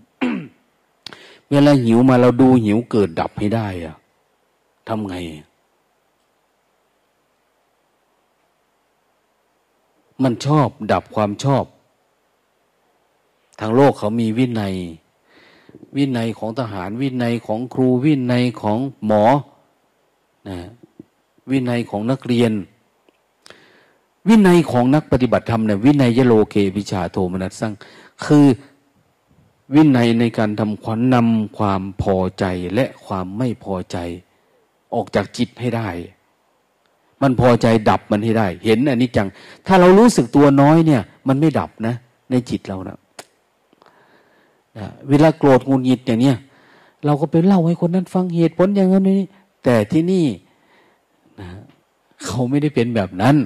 [1.50, 3.96] เวลาหิวมาเราดูหิวเกิดดับให้ได้อะ
[4.88, 5.14] ทำไง
[10.22, 11.64] มันชอบดับความชอบ
[13.60, 14.74] ทางโลกเขามีวินัย
[15.96, 19.24] วินัยของทหารวินัยของครูวินัยของหมอ
[20.48, 20.58] นะ
[21.50, 22.52] วินัยของนักเรียน
[24.28, 27.72] วินัยของนักปฏิบัติธรรมเนี่ยวินัยยโลเกวิชาโทมนัสสั่ง
[28.24, 28.46] คือ
[29.74, 33.96] วินัยในการทำขวัญนำความพอใจและความไม่พอใจ
[34.94, 35.88] ออกจากจิตให้ได้
[37.22, 39.28] มันพอใจดับมันให้ได้ เห็นอันนี้จัง
[39.66, 41.94] ถ้าเรารู้สึกตัวน้อยเนี่ย มันไม่ดับนะ
[42.30, 42.98] ในจิตเรานะ
[44.78, 46.36] นะเวลาโกรธงุนงิดอย่างเนี้ย
[47.04, 49.28] เราก็ไปเล่าให้คนนั้นฟังเหตุผลอย่างนั้นนี้
[49.64, 50.26] แต่ที่นี่
[51.40, 51.48] นะ
[52.24, 53.36] เขาไม่ได้เป็นแบบนั้น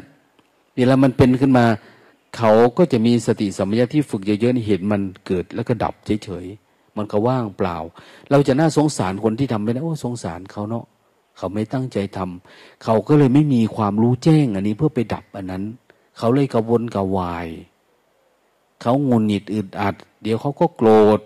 [0.76, 1.66] เวลามันเป็นขึ้นมา
[2.36, 5.94] เขาก็จะมีสติสัมปชัญญะที่ฝึกเยอะๆเห็นมันเกิดแล้วก็ดับ
[6.24, 7.76] เฉยๆมันก็ว่างเปล่า
[8.30, 10.84] เราจะน่าสงสารคนที่ทำไม่ได้โอ้สงสารเขาเนาะ
[11.36, 15.64] เขาไม่ตั้งใจทำเขาก็เลยไม่มีความรู้แจ้ง อันนี้เพื่อไปดับอันนั้น
[16.18, 17.48] เขาเลยกระวนกระวาย
[18.80, 21.20] เขางุนหงิดอึดอัด เดี๋ยวเขาก็โกรธ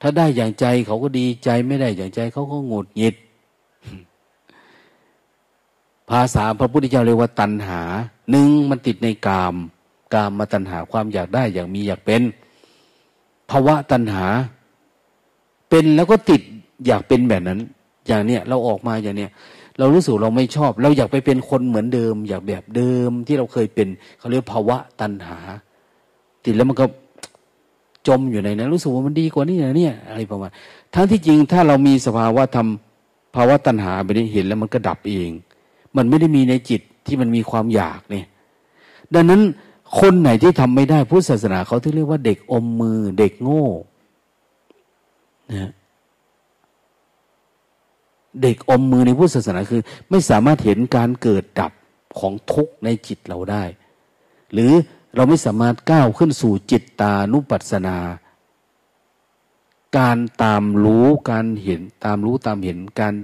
[0.00, 3.14] ถ้าได้อย่างใจเขาก็ดีใจไม่ได้อย่างใจเขาก็งุดหงิด
[6.10, 7.80] ภาษาพระพุทธเจ้าเรียกว่าตัณหา
[8.30, 9.54] หนึ่งมันติดในกาม
[10.14, 12.22] กามมาตัณหาความอยากได้อย่างมีอยากเป็น
[13.50, 14.26] ภาวะตัณหา
[15.68, 16.42] เป็นแล้วก็ติด
[16.86, 17.60] อยากเป็นแบบนั้น
[18.06, 19.30] อย่างเนี้ยเราออกมาอย่างเนี้ย
[19.78, 23.88] เรารู้สึกเราไม่ชอบ เราอยากไปเป็นคนเหมือนเดิม อยากแบบเดิมที่เราเคยเป็น
[24.18, 25.38] เขาเรียกภาวะตัณหา
[26.44, 26.86] ติดแล้วมันก็
[28.08, 30.50] จมอยู่ในนั้นรู้สึกว่ามันดีกว่านี้นะเนี่ยอะไรประมาณ
[30.94, 35.30] ทั้งที่จริงถ้าเรามีสภาวะทำภาวะตัณหาไปได้เห็นแล้วมันก็ดับเอง
[35.96, 38.26] มันไม่ได้มีในจิตที่มันมีความอยากเนี่ย
[39.14, 39.40] ดังนั้น
[40.00, 43.66] คนไหนที่ทำไม่ได้พุทธศาสนาเขาที่เรียกว่าเด็กอมมือเด็กโง่
[45.52, 45.70] นะ
[48.42, 51.72] เด็กอมมือในพุทธศาสนาคือ ไม่สามารถเห็นการเกิดดับ
[52.18, 53.64] ของทุกข์ในจิตเราได้
[54.52, 54.72] หรือ
[55.14, 57.98] เราไม่สามารถก้าวขึ้นสู่จิตตานุปัสสนา
[59.98, 63.14] การตามรู้การเห็นตามรู้ตามเห็นการ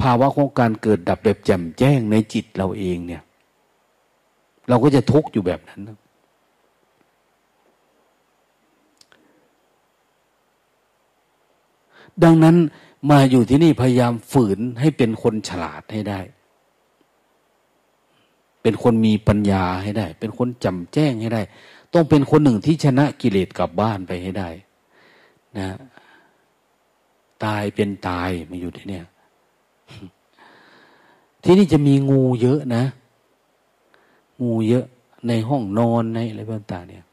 [0.00, 3.22] ภาวะของการเกิดดับแบบแจ่มแจ้งในจิตเราเองเนี่ย
[4.68, 5.80] เราก็จะทุกข์อยู่แบบนั้น
[12.24, 12.56] ดังนั้น
[13.10, 16.20] มาอยู่ที่นี่พยายามฝืนให้เป็นคนฉลาดให้ได้
[18.62, 21.42] เป็นคนมีปัญญาให้ได้ เป็นคนจำแจ้งให้ได้
[21.94, 24.48] ต้องเป็นคนหนึ่งที่ชนะกิเลสกลับบ้านไปให้ได้
[25.58, 25.68] นะ
[27.44, 29.00] ตายเป็นตายมาอยู่ที่นี่
[31.42, 32.84] ที่นี่จะมีงูเยอะนะ
[34.42, 34.84] งูเยอะ
[35.28, 36.40] ในห้องนอนในอะไร
[36.72, 37.04] ต่างๆเนี่ย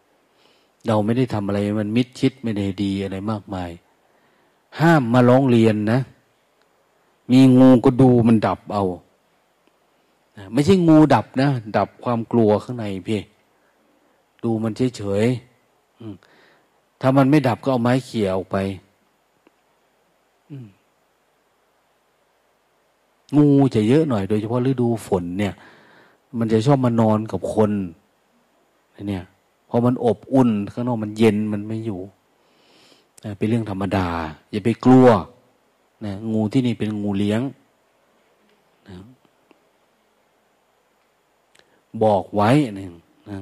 [0.88, 3.70] เราไม่ได้ทำอะไรมันมิดชิดไม่ได้ดีอะไรมากมาย
[4.80, 6.00] ห้ามมาร้องเรียนนะ
[7.32, 8.86] มีงูก็ดูมันดับเอา
[10.54, 13.22] ไม่ใช่งูดับนะ ดับความกลัวข้างในพี่
[14.44, 18.58] ดูมันเฉยๆถ้ามันไม่ดับก็เอาไม้เขี่ยออกไป
[23.38, 25.54] งูจะเยอะหน่อย โดยเฉพาะฤดูฝนเนี่ย
[26.38, 27.72] มันจะชอบมานอนกับคน
[29.10, 29.24] เนี่ย
[29.70, 32.00] พอมันอบอุ่นข้างนอกมันเย็นมันไม่อยู่
[33.38, 34.08] เป็นเรื่องธรรมดา
[34.52, 35.08] อย่าไปกลัว
[36.06, 37.42] นะงูที่นี่เป็นงูเลี้ยง
[38.88, 38.96] นะ
[42.04, 42.88] บอกไว้นะ
[43.30, 43.38] นะ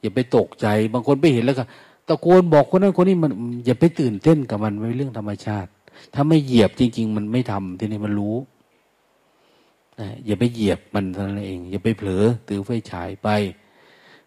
[0.00, 1.64] อย่าไปตกใจ บางคนไปเห็นแล้วก็
[2.08, 3.30] ตะโกนบอกคนนั้นคนนี้มัน
[3.66, 5.70] อย่าไปตื่นเต้นกับมันไม่เรื่องธรรมชาติ
[6.14, 8.36] ถ้าไม่เหยียบจริง ๆ มันไม่ทำที่นี่มันรู้
[10.26, 13.28] อย่าไปเหยียบมันเท่านั้นเอง อย่าไปเผลอถือไฟฉายไป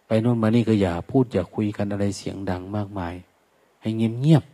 [0.06, 3.14] ไปโน่นมานี่ก็อย่าพูดอย่าคุยกันอะไรเสียงดังมากมาย
[3.82, 4.44] ให้เงียบเงียบ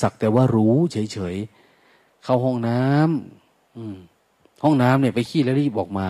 [0.00, 3.96] สักแต่ว่ารู้เฉยๆ เข้าห้องน้ำอืม
[4.62, 6.08] ห้องน้ำเนี่ยไปขี้แล้วรีบออกมา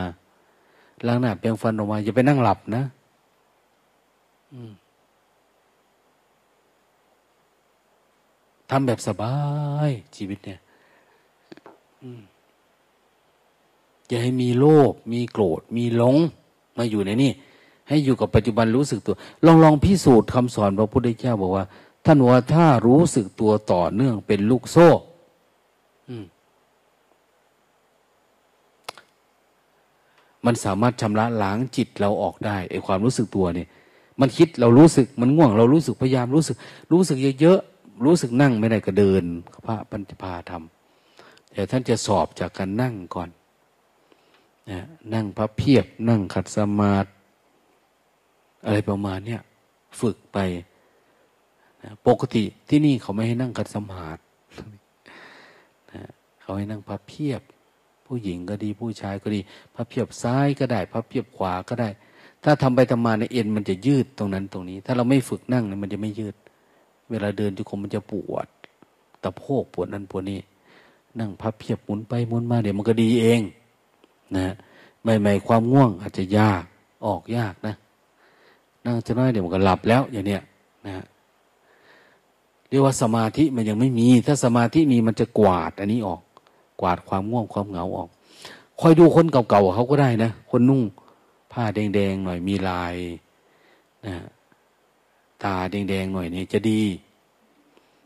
[1.06, 2.82] ล้างหน้าเปรงฟันออกมา อย่าไปนั่งหลับนะ
[8.70, 9.34] ทำแบบสบา
[9.88, 10.60] ยชีวิตเนี่ย
[12.02, 12.20] อืม
[14.10, 16.16] อย่าให้มีโลภมีโกรธ มีหลง
[16.78, 17.32] มาอยู่ในนี่
[17.88, 21.64] ให้อยู่กับปัจจุบันรู้สึกตัว ลองลองพิสูจน์คำสอนพระพุทธเจ้าบอกว่า
[22.06, 24.88] ท่านว่าถ้ารู้สึกตัวต่อเนื่องเป็นลูกโซ่
[30.46, 33.68] มันสามารถชำระล้างจิตเราออกได้ไอความรู้สึกตัวเนี่ย
[34.20, 36.56] มันคิดเรารู้สึกมันง่วง เรารู้สึกพยายามรู้สึก
[36.92, 39.24] รู้สึกเยอะๆรู้สึกนั่งไม่ได้ก็เดิน
[39.66, 43.28] พระปัญจพาทำแต่ท่านจะสอบจากการนั่งก่อน
[45.14, 47.08] นั่งพับเพียบ นั่งขัดสมาธิ
[48.64, 49.40] อะไรประมาณเนี้ย
[50.00, 50.38] ฝึกไป
[52.06, 54.20] ปกติที่นี่เขาไม่ให้นั่งขัดสมาธิ
[56.40, 57.42] เขาให้นั่งพับเพียบ
[58.06, 59.40] ผู้หญิงก็ดีผู้ชายก็ดี
[59.74, 61.88] พับเพียบซ้ายก็ได้พับเพียบขวาก็ได้
[62.44, 66.34] ถ้าทำไปทำมาในเอ็นมันจะยืดตรงนั้นตรงนี้ ถ้าเราไม่ฝึกนั่งเนี่ยมันจะไม่ยืด
[67.10, 68.46] เวลาเดินจุกมมันจะปวด
[69.22, 70.40] ตะโพกปวดนั่นปวดนี่
[71.20, 73.40] นั่งพับเพียบหมุนไปหมุนมาเดี๋ยวมันก็ดีเอง
[74.36, 74.46] นะ
[75.02, 76.64] ใหม่ๆความง่วงอาจจะยาก
[77.06, 77.74] ออกยากนะ
[78.84, 80.42] นั่งจะน้อยเดี๋ยวมันก็หลับแล้วอย่างเนี้ย
[80.86, 81.04] นะ
[82.68, 86.20] เรียกว่าสมาธิมันยังไม่มี ถ้าสมาธิมีมันจะกวาด อันนี้ออก
[86.80, 88.08] กวาดความง่วงความเหงาออก
[88.80, 90.82] คอยดูคนเก่าๆเขาก็ได้นะคนนุ่ง
[91.52, 92.94] ผ้าแดงๆหน่อยมีลาย
[94.06, 94.14] นะ
[95.42, 96.82] ตาแดงๆหน่อยนี่จะดี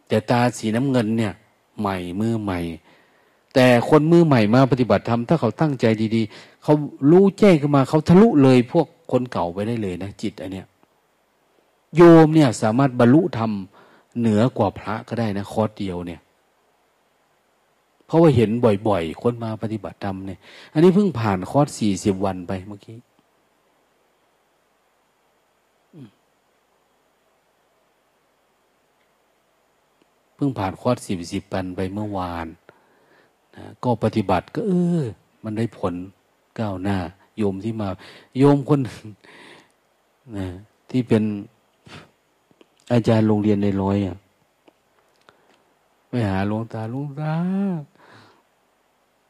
[0.08, 1.32] แต่ตาสีน้ำเงินเนี่ย
[1.80, 2.58] ใหม่มือใหม่
[3.55, 5.86] แต่คนมือใหม่มาปฏิบัติธรรมถ้าเขาตั้งใจ
[6.16, 6.74] ดี ๆ เขา
[7.11, 10.66] รู้แจ้งขึ้นมาเขาทะลุเลยพวกคนเก่าไปได้เลยนะจิตอันเนี้ย
[11.96, 13.50] โยมเนี่ยสามารถบรรลุธรรม
[14.18, 16.20] เหนือกว่าพระก็ได้นะคอร์สเดียวเนี่ย
[18.07, 18.50] เพราะว่าเห็น
[18.88, 20.38] บ่อยๆ คนมาปฏิบัติธรรมเนี่ย
[20.72, 22.96] อันนี้เพิ่งผ่านคอร์สสี่สิบวันไปเมื่อกี้
[30.36, 32.46] เพิ่งผ่านคอร์สสี่สิบวันไปเมื่อวาน
[33.57, 35.02] นะก็ปฏิบัติก็เออ
[35.44, 35.94] มันได้ผล
[36.59, 36.98] ก้าวหน้า
[37.38, 37.88] โยมที่มา
[38.38, 38.80] โยมคน
[40.36, 40.46] นะ
[40.90, 41.22] ที่เป็น
[42.92, 44.16] อาจารย์โรงเรียนในร้อยอะ
[46.09, 47.34] ไปหาหลวงตาหลวงตา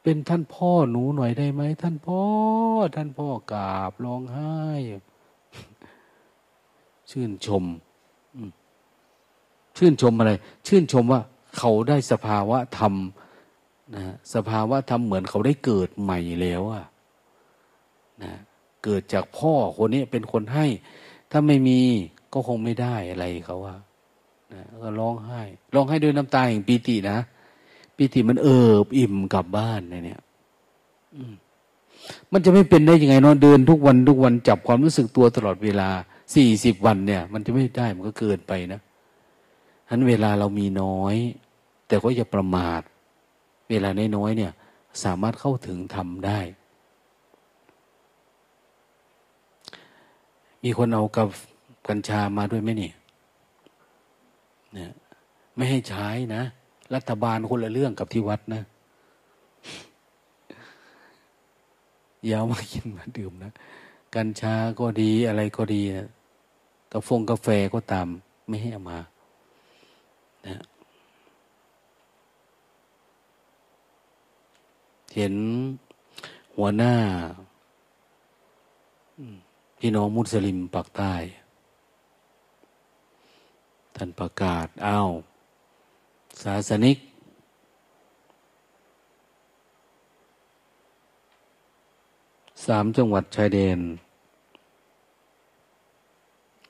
[0.03, 2.21] เป็นท่านพ่อหนูหน่อยได้ไหมท่านพ่อ
[2.95, 4.55] ท่านพ่อกราบร้องไห้
[7.09, 7.63] ชื่นชม
[9.77, 10.31] ชื่นชมอะไร
[10.67, 11.21] ชื่นชมว่า
[11.57, 12.93] เขาได้สภาวะธรรม
[13.93, 16.85] นะสภาวะธรรมเหมือนเขาได้เกิดใหม่แล้วอะ
[18.23, 18.33] นะ
[18.83, 20.65] เกิดจากพ่อคนนี้เป็นคนให้
[21.31, 21.79] ถ้าไม่มี
[22.33, 23.75] ก็คงไม่ได้อะไรเขาว่า
[24.53, 25.41] นะก็ร้องไห้
[25.73, 27.17] ร้องไห้ด้วยน้ำตาแห่งปีตินะ
[27.95, 30.21] ปีติมันเอิบอิ่มกลับบ้านเนี่ย
[32.31, 35.89] มันจะไม่เป็นได้ยังไงเนาะเดินทุกวันทุกวันจับความรู้สึกตัวตลอดเวลา
[36.35, 38.79] สี่สิบวันเนี่ย มันจะไม่ได้มันก็เกินไปนะ
[39.87, 41.15] ฉะนั้นเวลาเรามีน้อย
[41.87, 42.81] แต่ก็อย่าประมาท
[43.69, 44.51] เวลาน้อยๆเนี่ย
[45.03, 46.39] สามารถเข้าถึงทำได้
[50.63, 51.27] มีคนเอากับ
[51.87, 52.91] กัญชามาด้วยไหมนี่
[54.73, 54.91] เนี่ย
[55.55, 56.43] ไม่ให้ใช้นะ
[56.95, 58.63] รัฐบาลคนละเรื่องกับที่วัดนะ
[62.31, 63.51] ยาวมากินมาดื่มนะ
[64.15, 66.09] กัญชาก็ดีอะไรก็ดีนะ
[66.91, 68.07] กาฟงกาแฟก็ตาม
[68.47, 68.99] ไม่ให้เอามา
[70.45, 70.61] นะ
[75.15, 75.35] เห็น
[76.55, 76.95] หัวหน้า
[79.79, 81.13] พี่น้องมุสลิมปากใต้
[83.95, 85.09] ท่านประกาศอ้าว
[86.43, 86.97] ศาสนิก
[92.65, 93.79] สามจังหวัดชายแดน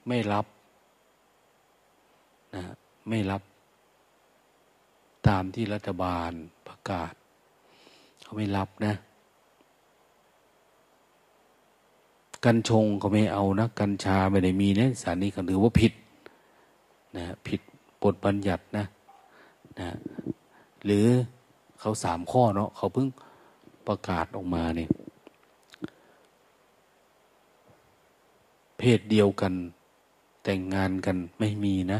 [0.07, 0.45] ไม่รับ
[2.55, 2.63] นะ
[3.09, 3.41] ไม่รับ
[5.27, 6.31] ตามที่รัฐบาล
[6.69, 7.13] ประกาศ
[8.35, 8.93] ไม่รับนะ
[12.45, 15.93] กัญชงเขาไม่เอานะ กัญชาไม่ได้มีนะสารนี้ก็ถือว่าผิด
[17.17, 17.61] นะผิด
[18.01, 18.85] บทบัญญัตินะ
[19.79, 19.89] นะ
[20.85, 21.05] หรือ
[21.79, 23.07] เขาสามข้อเนาะเขาเพิ่ง
[23.87, 24.89] ประกาศออกมาเนี่ย
[28.77, 29.53] เพศเดียวกัน
[30.43, 31.99] แต่งงานกันไม่มีนะ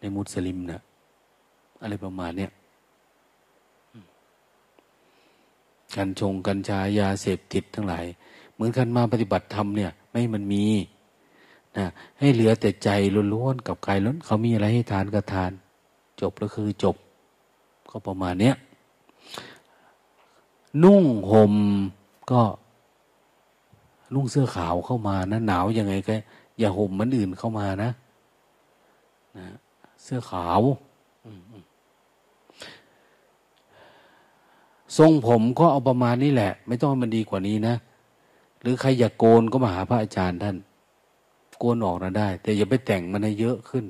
[0.00, 0.80] ในมุสลิมนะ
[1.82, 2.50] อะไรประมาณเนี้ย
[5.96, 8.06] การชงกัญชายาเสพติดทั้งหลาย
[8.54, 10.66] เหมือนกันมาปฏิบัติธรรมเนี่ย ไม่มันมี
[11.76, 11.86] นะ
[12.18, 12.90] ให้เหลือแต่ใจ
[13.34, 15.52] ล้วนๆกับกายล้วนเขามีอะไรให้ทานก็ทาน
[16.20, 16.96] จบก็คือจบ
[17.90, 18.56] ก็ประมาณเนี้ย
[20.82, 21.54] นุ่งห่ม
[22.30, 22.42] ก็
[24.14, 26.14] นุ่งเสื้อขาวเข้ามานะหนาวยังไงก็
[26.58, 27.90] อย่าห่มมันอื่นเข้ามานะ
[29.36, 29.46] นะ
[30.02, 30.60] เสื้อขาว
[34.98, 37.74] ทรงผมก็เอาประมาณนี้แหละ ไม่ต้องให้มันดีกว่านี้นะ
[38.60, 40.56] หรือใครอยากโกนก็มาหาพระอาจารย์ท่าน
[41.58, 43.84] โกนออกนะได้ แต่อย่าไปแต่งมันให้เยอะขึ้น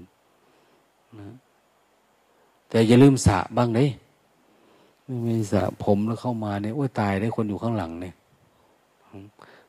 [1.18, 1.35] นะ
[2.70, 3.89] แต่อย่าลืมสระบ้างเลย
[5.05, 8.14] ไม่มีสระผมแล้วเข้ามาเนี่ยโอ้ยตายได้คนอยู่ข้างหลังเนี่ย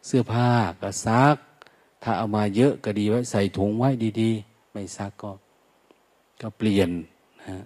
[0.05, 0.49] เสื้อผ้า
[0.81, 1.35] ก็ซัก
[2.03, 3.89] ถ้าเอามาเยอะก็ดีไว้ใส่ถุงไว้
[4.21, 5.31] ดี ๆ ไม่ซักก็
[6.41, 6.89] ก็เปลี่ยน
[7.45, 7.57] นะ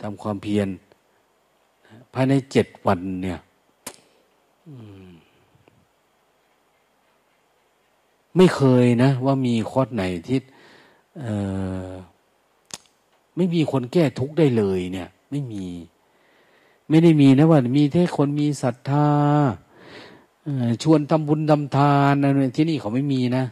[0.00, 0.68] ทำความเพียร
[2.14, 3.40] ภายในเจ็ดวันเนี่ย
[4.94, 5.04] ม
[8.36, 10.40] ไม่เคยนะ ว่ามีคอร์สไหนที่
[13.36, 15.64] ไม่มีคนแก้ทุกข์ได้เลยเนี่ย ไม่มี
[16.88, 19.08] ไม่ได้มีนะว่า มีแค่คนมีศรัทธา
[20.82, 23.44] ชวนทำบุญทำทานอะไรที่นี่เขาไม่มีนะ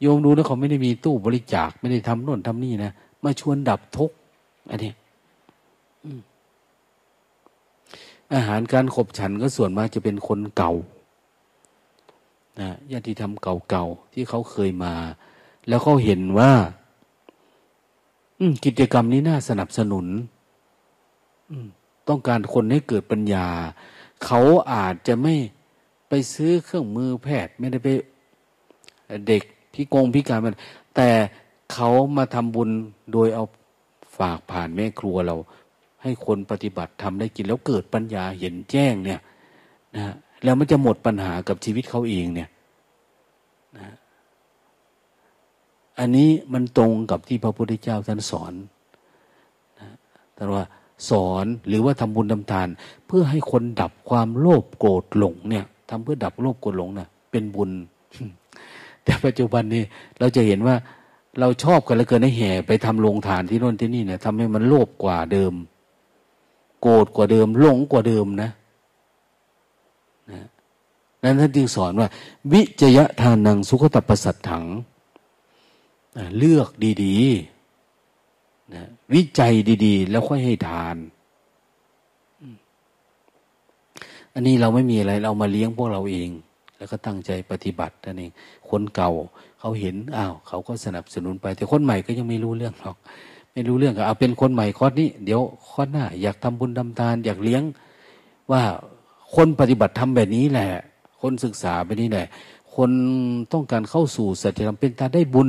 [0.00, 2.92] โยมดูนะเขาไม่ได้มีตู้บริจาค ไม่ได้ทำโน่นทำนี่นะ
[3.24, 4.16] มาชวนดับทุกข์
[4.70, 4.92] อันนี้
[8.34, 10.72] อาหารการขบฉันก็ส่วนมากจะเป็นคนเก่า
[12.60, 14.94] นะญาติธรรมเก่าๆที่เขาเคยมา
[15.68, 16.52] แล้วเขาเห็นว่า
[18.64, 20.06] กิจกรรมนี้น่าสนับสนุน
[22.08, 23.46] ต้องการคนให้เกิดปัญญา
[24.24, 24.40] เขา
[24.72, 25.34] อาจจะไม่
[26.08, 27.88] ไปซื้อเครื่องมือแพทย์ ไม่ได้ไป
[29.28, 29.42] เด็ก
[29.74, 30.56] พิกงพิการมัน
[30.96, 31.08] แต่
[31.72, 32.70] เขามาทำบุญ
[33.12, 33.44] โดยเอา
[34.18, 35.36] ฝากผ่านแม่ครัวเรา
[36.02, 39.20] ให้คนปฏิบัติทำได้กินแล้วเกิดปัญญาเห็นแจ้งเนี่ย
[39.96, 40.14] นะ
[40.44, 42.48] แล้วมันจะหมดปัญหากับชีวิตเขาเองเนี่ย
[43.78, 43.94] นะ
[45.98, 48.52] อันนี้มันตรงกับที่พระพุทธเจ้าท่านสอน
[49.80, 49.88] นะ
[50.34, 50.64] แต่ว่า
[51.10, 52.68] สอนหรือว่าทำบุญทำทาน
[53.06, 57.70] เพื่อให้คนดับความโลภโกรธหลงเนี่ยทำเพื่อดับโลภโกรธหลงนะ่ะเป็นบุญ
[59.04, 59.82] แต่ปัจจุบันนี้
[60.18, 60.76] เราจะเห็นว่า
[61.40, 65.52] เราชอบกันแล้วเกินให้แห่ไปทำโรงทานที่โน่นที่นี่เนี่ยทำให้มันโลภกว่าเดิม
[66.80, 68.50] โกรธกว่าเดิมหลงกว่าเดิมนะ
[70.30, 70.42] นะ
[71.22, 72.08] นั้นท่านจึงสอนว่า
[72.52, 74.64] วิจยะทานังสุขตัปสัตถัง
[76.38, 76.68] เลือก
[77.04, 78.84] ดีๆนะ
[79.14, 79.54] วิจัย
[79.84, 80.96] ดีๆ แล้วค่อยให้ทาน
[84.34, 86.30] อันนี้เราไม่มีอะไร เรามาเลี้ยงพวกเราเอง
[86.76, 88.32] แล้วก็ตั้งใจปฏิบัตินั่นเอง
[88.70, 89.10] คนเก่า
[89.58, 92.96] เขาเห็นอ้าวเขาก็สนับสนุนไป แต่คนใหม่ก็ยังไม่รู้เรื่องหรอก
[93.52, 97.62] ไม่รู้เรื่องก็เอาเป็นคนใหม่คอร์สนี้ เดี๋ยวคอร์สหน้า อยากทำบุญทำทาน อยากเลี้ยง
[98.52, 98.62] ว่า
[99.34, 100.68] คนปฏิบัติทำแบบนี้แหละ
[101.20, 102.26] คนศึกษาแบบนี้แหละ
[102.74, 102.90] คน
[103.52, 105.48] ต้องการเข้าสู่สัจธรรมเป็นตาได้บุญ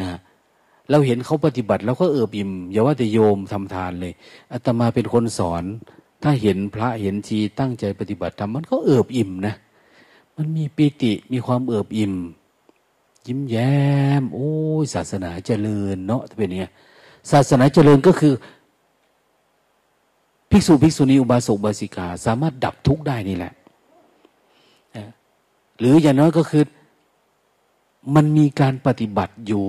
[0.00, 0.08] นะ
[0.90, 4.12] เราเห็นเขาปฏิบัติแล้วก็เอิบอิ่มอย่าว่าแต่โยมทำทานเลย
[4.52, 5.64] อาตมาเป็นคนสอน
[6.22, 9.54] ถ้าเห็นพระเห็นชีตั้งใจปฏิบัติทำมันก็เอิบอิ่มนะ
[10.36, 12.14] มันมีปิติมีความเอิบอิ่ม
[13.26, 13.78] ยิ้มแย้
[14.20, 14.50] ม โอ้
[14.82, 16.70] ยศาสนาเจริญเนาะเป็นเนี้ย
[17.30, 18.34] ศาสนาเจริญก็คือ
[20.50, 23.52] ภิกษุภิกษุณีอุบาสกบาสิกา สามารถดับทุกข์ได้นี่แหละ
[25.78, 26.64] หรืออย่างน้อยก็คือ
[28.14, 29.66] มันมีการปฏิบัติอยู่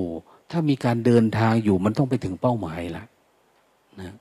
[0.51, 3.03] ถ้ามีการเดินทางอยู่ มันต้องไปถึงเป้าหมายละ
[4.01, 4.13] นะ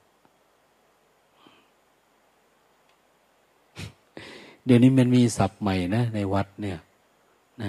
[4.65, 6.79] เดี๋ยวนี้มันมีศัพท์ใหม่นะในวัดเนี่ย
[7.63, 7.65] น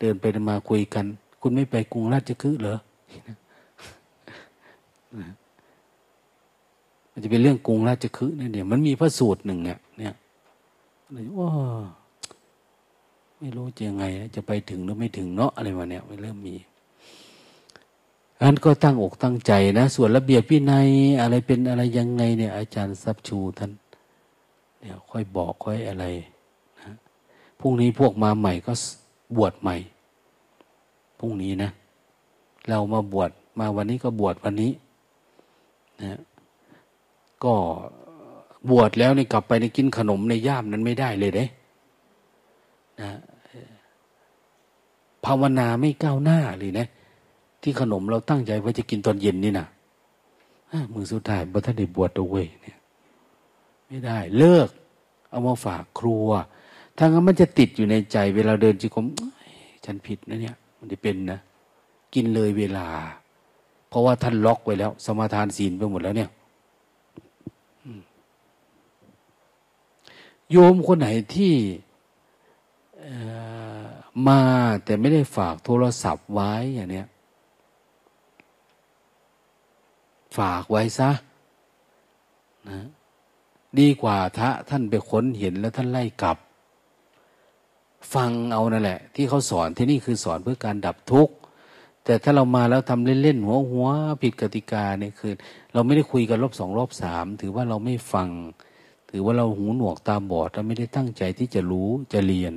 [0.00, 1.04] เดินไปมาคุยกัน
[1.40, 2.78] คุณไม่ไปกรุงราชคฤห์เหรอ
[7.12, 10.14] มันจะเป็นเรื่องกรุงราชคฤห์เนี่ยมันมีพระสูตรหนึ่งเนี่ยเนี่ย
[11.38, 11.50] ว่า
[13.38, 14.04] ไม่รู้จะยังไง
[14.36, 16.54] จะไปถึงหรือไม่ถึงเนาะอะไรมาเนี่ยมันเริ่มมี
[18.42, 20.88] อันก็ตั้งอกตั้งใจนะ ส่วนระเบียบวินัย
[21.20, 23.70] อะไรเป็นอะไรยังไงเนี่ย อาจารย์ซับชูท่าน
[24.80, 26.04] เนี่ยค่อยบอกค่อยอะไร
[26.80, 26.92] นะ
[27.60, 28.72] พรุ่งนี้พวกมาใหม่ก็
[29.36, 29.76] บวชใหม่
[31.18, 31.70] พรุ่งนี้นะ
[32.68, 34.70] เรามาบวชมาวันนี้ก็บวชวันนี้
[36.02, 36.18] นะ
[37.44, 37.54] ก็
[38.70, 41.44] บวชแล้วนี่กลับไปในกินขนมในย่ามนั้นไม่ได้เลยเด้
[43.00, 43.10] นะ
[45.24, 46.86] ภาวนาไม่ก้าวหน้าเลยนะ
[47.62, 49.66] ที่ขนมเราตั้งใจว่าจะกินตอนเย็นนี่นะ
[50.92, 52.78] มือสุดท้ายบัทันได้บวชตัวเว้ยเนี่ย
[53.86, 54.68] ไม่ได้เลิก
[55.30, 56.28] เอามาฝากครัว
[56.96, 59.06] ถ้างั้นมันจะติดอยู่ในใจ เวลาเดินจีกรม
[59.84, 61.38] ฉันผิดนะเนี่ย มันจะเป็นนะ
[62.14, 62.86] กินเลยเวลา
[63.88, 66.30] เพราะว่าท่านล็อกไว้แล้ว สมาทานศีลไปหมดแล้วเนี่ย
[70.50, 71.54] โยมคนไหนที่
[74.28, 74.40] มา
[74.84, 77.06] แต่ไม่ได้ฝากโทรศัพท์ไว้อย่างเนี้ย
[80.38, 81.10] ฝากไว้ซะ
[82.68, 82.86] นะ
[83.78, 86.38] ดีกว่าถ้าท่านไปค้นเห็นแล้วท่านไล่กลับ
[88.14, 91.34] ฟังเอานั่นแหละ ที่เขาสอนที่นี่คือสอนเพื่อการดับทุกข์
[92.08, 93.86] แต่ถ้าเรามาแล้วทำเล่นๆหัวหัว
[94.22, 95.32] ผิดกติกาเนี่ยคือ
[95.72, 98.28] เราไม่ได้คุยกันรอบสองรอบสามถือว่าเราไม่ฟัง
[99.10, 102.54] ถือว่าเราหูหนวกตาบอดเราไม่ได้ตั้งใจที่จะรู้จะเรียน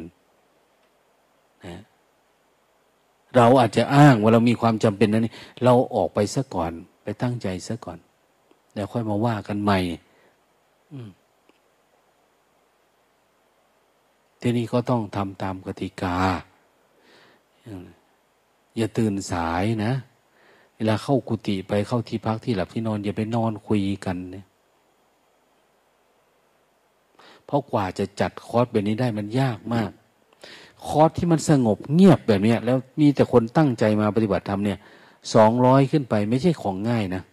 [1.65, 1.81] นะ
[3.35, 5.27] เราอาจจะอ้างว่าเรามีความจำเป็นนั้น
[5.63, 6.71] เราออกไปซะก่อน
[7.03, 7.99] ไปตั้งใจซะก่อน
[8.73, 9.79] แล้วค่อยมาว่ากันใหม่
[14.41, 16.17] ทีนี้ก็ต้องทำตามกติกา
[18.77, 19.93] อย่าตื่นสายนะ
[20.75, 24.45] เวลาเข้ากุฏิไปเข้าที่พักที่หลับที่นอน อย่าไปนอนคุยกันเนี่ย
[27.45, 29.91] เพราะกว่าจะจัดคอร์สแบบนี้ได้มันยากมาก
[30.87, 34.77] คอร์สที่มันสงบเงียบแบบนี้แล้วมีแต่คนตั้งใจมาปฏิบัติธรรมเนี่ย
[35.33, 37.23] สองร้อยขึ้นไปไม่ใช่ของง่ายนะ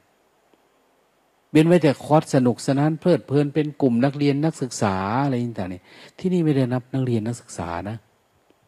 [1.50, 5.80] เว้นไว้แต่คอร์สสนุกสนานเพลิดเพลินเป็นกลุ่มนักเรียนนักศึกษาอะไรต่างๆนี่
[6.18, 7.96] ที่นี่ไม่ได้นับนักเรียนนักศึกษานะ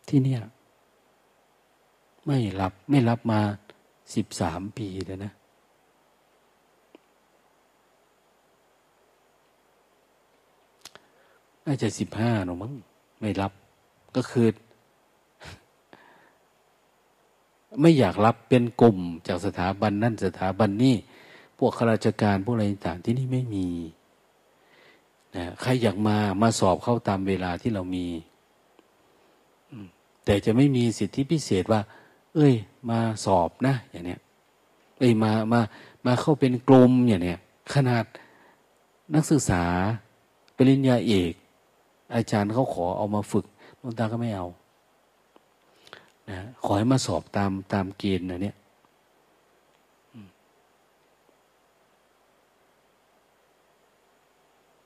[0.09, 0.41] ที่เนี่ย
[2.27, 3.41] ไม่รับไม่รับมา
[4.15, 5.33] สิบสามปีเลยนะ
[11.67, 12.73] น่าจะสิบห้าหนูมั้ง
[13.21, 13.53] ไม่รับ
[14.17, 14.49] ก็คือ
[17.81, 20.97] ไม่อยากรับเป็นกลุ่มจากสถาบันนั่นสถาบันนี่
[21.59, 23.69] พวกข้าราชการพวกอะไรต่างที่นี่ไม่มี
[25.37, 28.07] นะใครอยากมามาสอบเข้าตามเวลาที่เรามี
[30.25, 31.81] แต่จะไม่มีสิทธิพิเศษว่า
[32.35, 32.55] เอ้ย
[32.90, 34.20] มาสอบนะ อย่างเนี้ย
[34.98, 35.61] เอ้ยมามา
[36.07, 37.40] มาเข้าเป็นกลุ่มอย่างเนี้ย
[37.74, 38.05] ขนาด
[39.15, 39.62] นักศึกษา
[40.57, 41.32] ปริญญาเอก
[42.15, 43.44] อาจารย์เขาขอเอามาฝึก
[43.81, 44.47] นนตาก็ไม่เอา
[46.28, 48.57] นะขอให้มาสอบตามตามเกณฑ์นะเนี่ย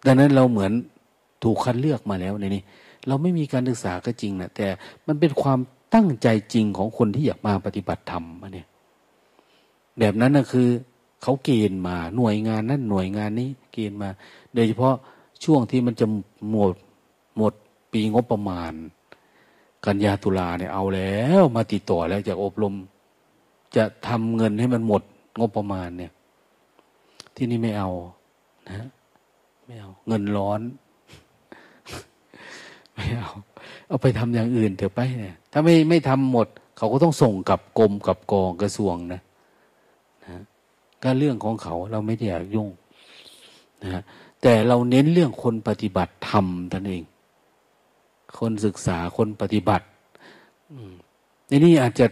[0.06, 0.72] ดังนั้นเราเหมือน
[1.42, 2.62] ถูกคัดเลือกมาแล้วในนี้
[3.06, 4.66] เราไม่มีการศึกษาก็จริงนะแต่
[5.06, 5.58] มันเป็นความ
[5.94, 8.66] ตั้งใจจริงของคนที่อยากมาปฏิบัติธรรมเนี่ย
[9.98, 10.68] แบบนั้นนะคือ
[11.22, 14.08] เขาเกณฑ์มาหน่วยงานนั้นหน่วยงานนี้เกณฑ์มา
[14.54, 14.94] โดยเฉพาะ
[15.44, 16.06] ช่วงที่มันจะ
[16.50, 16.74] หมด
[17.36, 17.52] หมด
[17.92, 18.72] ปีงบประมาณ
[19.84, 22.74] กันยาตุลาเนี่ยเอาแล้วมาติดต่อแล้วจะอบรม
[23.76, 25.02] จะทำเงินให้มันหมด
[25.38, 26.12] งบประมาณเนี่ย
[27.36, 27.90] ที่นี่ไม่เอา
[28.68, 28.88] นะ
[29.66, 30.60] ไม่เอา เงินร้อน
[32.94, 33.30] ไม่เอา
[33.88, 39.20] เอาไปทำอย่างอื่นเถอะไปเนี่ยถ้าไม่ไม่ทำหมด เขาก็ต้องส่งกับกรมกับกองกระทรวงนะ
[40.24, 40.42] นะ
[41.02, 42.68] ก็เรื่องของเขาเราไม่ได้อยากยุ่ง
[43.82, 44.02] นะ
[44.42, 47.04] แต่เราเน้นเรื่องคนปฏิบัติธรรมท่านเอง
[48.38, 49.86] คนศึกษาคนปฏิบัติ
[51.48, 52.06] ในนี้อาจจะ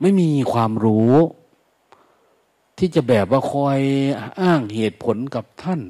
[0.00, 1.14] ไม่มีความรู้
[2.78, 3.80] ที่จะแบบว่าคอย
[4.40, 5.80] อ้างเหตุผลกับท่าน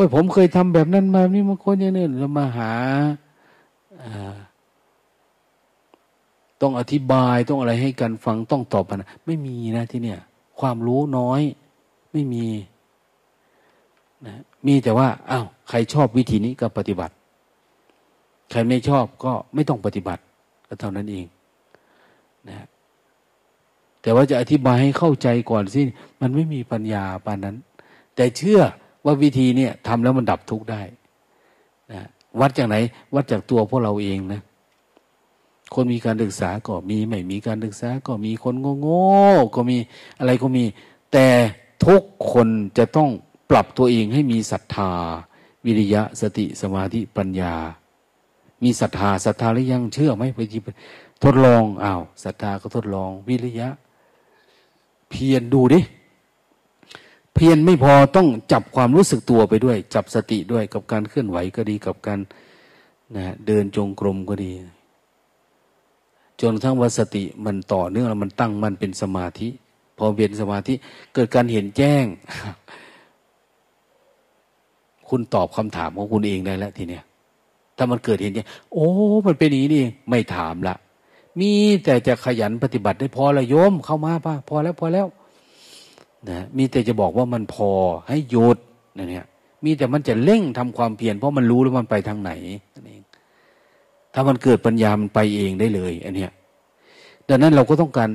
[0.00, 2.72] ว่าผมเคยทำแบบนั้นมานี่มันคนอย่างนี้เรามาหา
[6.60, 10.20] ต้องอธิบายต้องอะไรให้กันฟังต้องตอบนะไม่มีนะที่เนี่ย
[10.60, 11.40] ความรู้น้อย
[12.12, 12.46] ไม่มี
[14.26, 14.34] นะ
[14.66, 17.14] มีแต่ว่าอ้าวใครชอบวิธีนี้ก็ปฏิบัติ
[18.50, 20.22] ใครไม่ชอบก็ไม่ต้องปฏิบัติ
[20.68, 21.26] ก็เท่านั้นเอง
[22.48, 22.66] นะ
[24.02, 25.80] แต่ว่าจะอธิบายให้เข้าใจก่อนสิ
[26.20, 27.56] มันไม่มีปัญญาปานนั้น
[28.14, 28.60] แต่เชื่อ
[29.04, 30.82] ว่าวิธีเนี่ยทำแล้วมันดับทุกข์ได้
[31.92, 32.02] นะ
[32.40, 32.76] วัดจากไหน
[33.14, 34.40] วัดจากตัวพวกเราเองนะ
[35.74, 39.76] คนมีการศึกษาก็มีไม่มีการศึกษาก็มีคนโง่ๆก็มี
[40.18, 40.64] อะไรก็มี
[41.12, 41.26] แต่
[41.86, 42.02] ทุก
[42.32, 42.48] คน
[42.78, 43.08] จะต้อง
[43.50, 44.92] ปรับตัวเองให้มีศรัทธา
[45.66, 47.54] วิริยะสติสมาธิปัญญา
[48.62, 50.40] มีศรัทธาศรัทธาหรือยังเชื่อไหมไป
[51.24, 53.68] ทดลองอ้าวศรัทธาก็ทดลองวิริยะ
[55.10, 55.80] เพียรดูดิ
[57.34, 62.18] เพียรไม่พอต้องจับความรู้สึกตัวไปด้วย จับสติด้วยกับการเคลื่อนไหวก็ดีกับการ
[63.16, 64.52] นะเดินจงกรมก็ดี
[66.40, 69.48] จนทั้งว่าสติมันต่อเนื่องแล้วมันตั้งมันเป็นสมาธิ
[69.96, 70.74] พอเป็นสมาธิ
[71.14, 72.04] เกิดการเห็นแจ้ง
[75.08, 77.04] คุณตอบคำถามของคุณเองได้แล้วทีเนี้ย
[77.76, 78.88] ถ้ามันเกิดเห็นแจ้งโอ้
[79.26, 80.74] มันเป็นอย่างนี้นี่ไม่ถามละ
[81.40, 81.52] มี
[81.84, 85.06] แต่จะขยันปฏิบัติได้พอละโยมเข้ามาป่ะพอแล้วพอแล้ว
[86.28, 87.70] นะมีแต่จะบอกว่ามันพอ
[88.08, 88.58] ให้หยุด
[88.98, 89.26] นะเนี่ย
[89.64, 92.32] มีแต่มันจะเร่งทำความเพียรเพราะมันรู้แล้วมันไปทางไหน
[92.74, 93.02] นั่นเอง
[94.14, 96.32] ถ้ามันเกิดปัญญามันไปเองได้เลยอันเนี้ย
[97.28, 98.10] ดังนั้นเราก็ต้องการ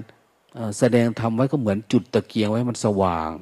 [0.80, 3.34] แสดงทำไว้ก็เหมือนจุดตะเกียงไว้มันสว่าง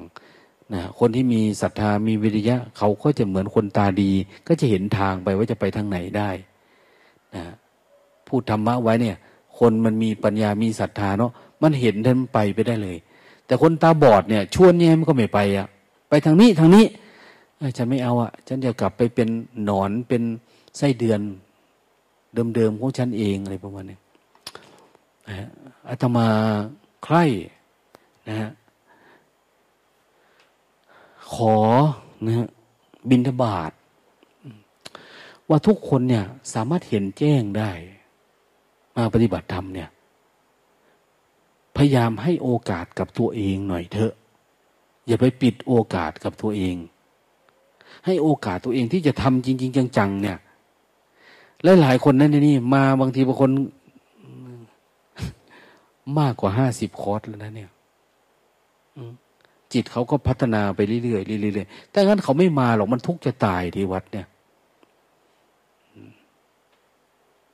[0.74, 4.10] นะคนที่มีศรัทธามีวิริยะ เขาก็จะเหมือนคนตาดี
[4.46, 6.30] ก็จะเห็นทางไปว่าจะไปทางไหนได้
[7.34, 7.42] นะ
[8.28, 9.16] พูดธรรมะไว้เนี่ย
[9.58, 11.32] คนมันมีปัญญามีศรัทธาเนาะ
[11.62, 12.96] มันเห็นท่านไปไปได้เลย
[13.46, 15.68] แต่คนตาบอดเนี่ย ชวนเนี่ยมันก็ไม่ไปอะ
[16.08, 16.84] ไปทางนี้ทางนี้
[17.76, 19.28] ฉันไม่เอาอะฉันจะกลับไปเป็น
[19.64, 20.22] หนอนเป็น
[20.78, 21.20] ไส้เดือน
[22.54, 23.98] เดิมๆของฉันเองอะไรประมาณนี้
[25.88, 26.26] อาตมา
[27.04, 27.24] ใคร่
[28.28, 28.50] นะฮะ
[31.34, 31.56] ขอ
[32.26, 32.48] นะฮะ
[33.10, 33.72] บินทบาท
[35.48, 37.70] ว่าทุกคนเนี่ยสามารถเห็นแจ้งได้
[38.96, 39.88] มาปฏิบัติธรรมเนี่ย
[41.76, 44.12] พยายามให้โอกาสกับตัวเองหน่อยเถอะ
[45.06, 46.76] อย่าไปปิดโอกาสกับตัวเอง
[48.06, 50.38] ให้โอกาสตัวเองที่จะทำจริง ๆ จังๆเนี่ย
[51.66, 53.50] ลหลายคนนั่นนี่มาบางทีบางคน
[56.18, 57.70] มากกว่าห้าสิบคอร์สแล้วนะเนี่ย
[59.72, 64.26] จิตเขาก็พัฒนาไปเรื่อยๆเรื่อยๆแต่งั้นเขาไม่มาหรอกมันทุกข์จะตายที่วัดเนี่ย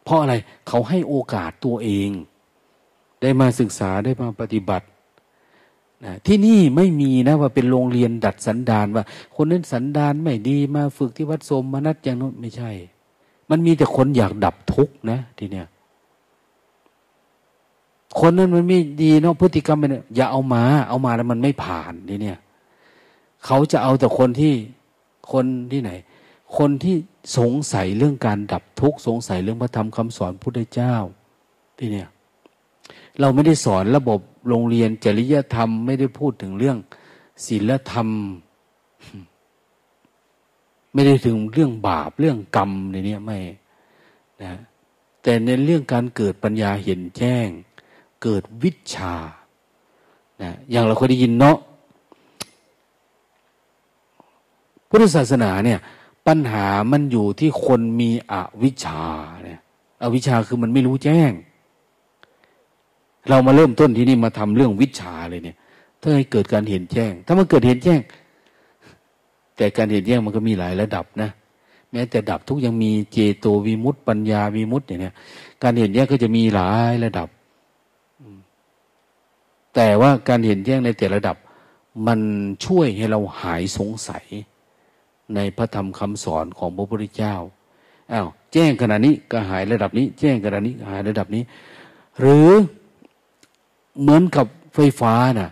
[0.05, 0.35] เพราะอะไร
[0.69, 2.11] เขาให้โอกาสตัวเอง
[3.23, 4.87] ได้มาศึกษาได้มาปฏิบัติ
[6.05, 9.05] นะที่นี่ไม่มีนะว่าเป็นโรงเรียนดัดสันดานว่า
[9.37, 12.71] คนนั้นสันดานไม่ดีมาฝึกที่วัดสมมานัดอย่างนั้นไม่ใช่
[13.51, 15.67] มันมีแต่คนอยากดับทุกข์นะทีเนี้ย
[18.21, 22.39] คนนั้นมันไม่ดีเนาะพฤติกรรมมันอย่าเอามา เอามาแล้วมันไม่ผ่านทีเนี้ย
[23.45, 24.55] เขาจะเอาแต่คนที่
[25.33, 25.91] คนที่ไหน
[26.59, 26.97] คนที่
[27.39, 30.95] สงสัยเรื่องการดับทุกข์สงสัยเรื่องพระธรรมคำสอนพุทธเจ้า
[31.79, 32.09] ที่เนี่ย
[33.21, 36.77] เราไม่ได้สอนระบบโรงเรียนจริยธรรม ไม่ได้พูดถึงเรื่อง
[37.47, 38.09] ศีลธรรม
[40.93, 43.39] ไม่ได้ถึงเรื่องบาปเรื่องกรรมในนี้ไม่
[44.43, 44.59] นะ
[45.23, 47.49] แต่ในเรื่องการเกิดปัญญาเห็นแจ้ง
[48.23, 49.15] เกิดวิชา
[50.43, 51.59] นะอย่างเราเคยได้ยินเนาะ
[54.89, 55.79] พุทธศาสนาเนี่ย
[56.27, 59.01] ปัญหามันอยู่ที่คนมีอวิชชา
[59.45, 59.61] เนี่ย
[60.03, 61.33] อวิชชาคือมันไม่รู้แจ้ง
[63.31, 65.57] เรามาเริ่มต้นที่นี่มาทำเรื่องวิชาเลยเนี่ย
[66.01, 68.01] ถ้าให้เกิดการเห็นแจ้ง ถ้ามันเกิดเห็นแจ้ง
[69.57, 71.31] แต่การเห็นแจ้งมันก็มีหลายระดับนะ
[71.93, 75.15] แม้แต่ดับทุกยังมีเจโตวิมุตต์ปัญญาวิมุตต์เนี่ย
[75.63, 77.29] การเห็นแจ้งก็จะมีหลายระดับ
[79.75, 81.37] แต่ว่าการเห็นแจ้งในแต่ระดับ
[82.07, 82.21] มัน
[82.65, 84.25] ช่วยให้เราหายสงสัย
[85.35, 87.35] ในพระธรรมคำสอนของพระพุทธเจ้า
[88.13, 91.43] อ้าวแจ้งขณะนี้ก็หายระดับนี้ แจ้งขณะนี้หายระดับนี้
[92.21, 92.51] หรือ
[94.01, 95.51] เหมือนกับไฟฟ้านะ่ะ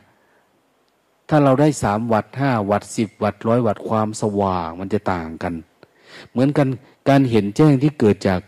[1.28, 5.54] ถ้าเราได้สามวัตห้าวัตสิบวัตร้อยวัตความสว่างมันจะต่างกัน
[6.30, 6.68] เหมือนกัน
[7.08, 8.40] การเห็นแจ้งที่เกิดจาก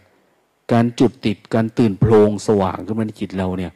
[0.73, 3.73] การจุดติดการตื่นโพลงสว่างขึ้นมาในจิตเราเนี่ย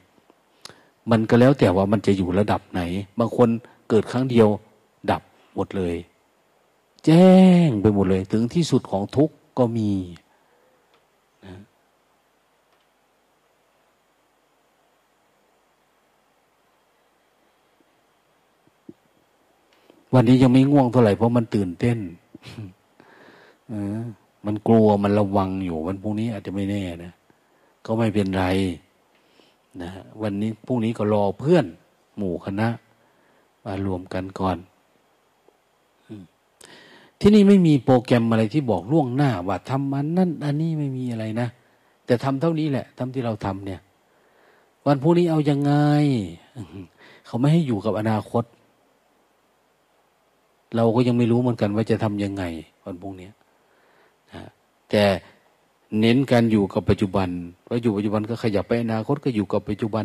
[1.11, 2.81] มันก็แล้วแต่ว่ามันจะอยู่ระดับไหน
[3.19, 3.49] บางคน
[3.89, 4.49] เกิดครั้งเดียว
[5.11, 5.23] ดับ
[5.55, 5.97] หมดเลย
[7.05, 7.33] แจ้
[7.67, 9.91] งไปหมดเลย ถึงที่สุดของทุกข์ก็มี
[20.15, 21.99] วันนี้ยังไม่ง่วงเท่าไหร่เพราะมันตื่นเต้น
[23.73, 23.75] อ
[24.47, 27.13] มันกลัวมันระวังอยู่วันพรุ่งนี้อาจจะไม่แน่นะ
[27.87, 28.45] ก็ไม่เป็นไร
[29.83, 29.91] นะ
[30.23, 31.67] วันนี้พรุ่งนี้ก็รอเพื่อน
[32.17, 32.69] หมู่คณะ
[33.65, 34.57] มารวมกันก่อน
[37.21, 41.49] ที่นี่ไม่มีโปรแกรมอะไรที่บอกล่วงหน้า ว่าทำมันนั่นอันนี้ไม่มีอะไรนะ
[42.07, 43.81] แต่ทำเท่านี้แหละทำที่เราทำเนี่ย
[44.87, 45.73] วันพรุ่งนี้เอายังไง
[47.27, 48.45] เขาไม่ให้อยู่กับอนาคต
[50.77, 52.45] เราก็ยังไม่รู้เหมือนกันว่าจะทำยังไง
[52.85, 53.29] วันพรุ่งนี้
[54.33, 54.43] นะ
[54.91, 55.05] แต่
[56.01, 57.29] เน้นการอยู่กับปัจจุบัน
[57.69, 60.05] ว่าอยู่ปัจจุบันก็ขยับไปอนาคตก็อยู่กับปัจจุบัน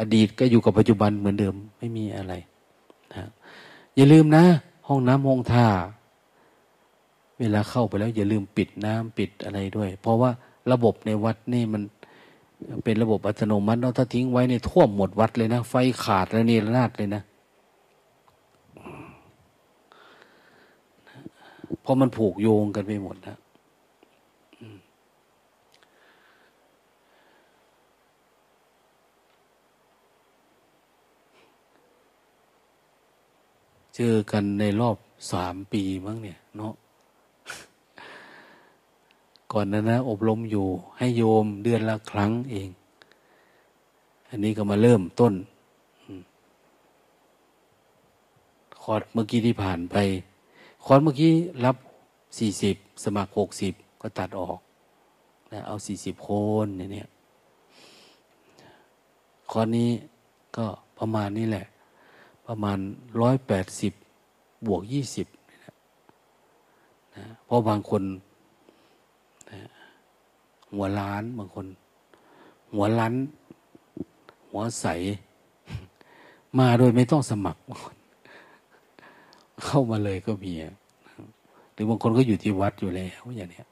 [0.00, 2.32] อดีตก็อยู่กับปัจจุบันเหมือนเดิมไม่มีอะไร
[3.14, 3.24] นะ
[3.96, 4.44] อย่าลืมนะ
[4.88, 5.66] ห้องน้ำห้องท่า
[7.38, 10.30] เวลาเข้าไปแล้วอย่าลืมปิดน้ำปิดอะไรด้วย เพราะว่า
[10.72, 11.82] ระบบในวัดนี่มัน
[12.84, 17.22] เป็นระบบอัตโนมัติเราถ้าทิ้งไว้ในท่วมหมดวัดเลยนะ ไฟขาดแล้วนี่ระนาดเลยนะ
[21.82, 23.38] เพราะมันผูกโยงกันไปหมดแล้ว
[33.96, 34.96] เจอกันในรอบ
[35.32, 36.74] สามปีมั้งเนี่ย เนาะ
[39.52, 40.66] ก่อนนั้นนะ อบรมอยู่
[40.98, 42.68] ให้โยมเดือนละครั้งเอง
[44.30, 45.34] อันนี้ก็มาเริ่มต้น
[48.80, 49.96] คอร์ดเมื่อกี้ที่ผ่านไป
[50.84, 51.32] คอนเมื่อกี้
[51.64, 51.76] รับ
[52.38, 54.58] สี่สิบสมัครหกสิบก็ตัดออก
[55.52, 56.30] นะเอาสี่สิบค
[56.64, 57.08] นเนี่ย
[59.50, 59.90] คอนนี้
[60.56, 60.66] ก็
[60.98, 61.66] ประมาณนี้แหละ
[62.46, 62.78] ประมาณ
[63.20, 63.92] ร้อยแปดสิบ
[64.66, 65.26] บวกยี่สิบ
[67.16, 68.02] นะเพราะบางคน
[69.50, 69.60] นะ
[70.72, 71.66] หัวล้านบางคน
[72.72, 73.14] หัวล้าน
[74.50, 74.86] หัวใส
[76.58, 77.60] มาโดยไม่ต้องสมัคร
[79.64, 80.52] เข้ามาเลยก็มี
[81.72, 83.62] หรือบางคนก็อยู่ที่วัดอยู่แล้วอย่างนี้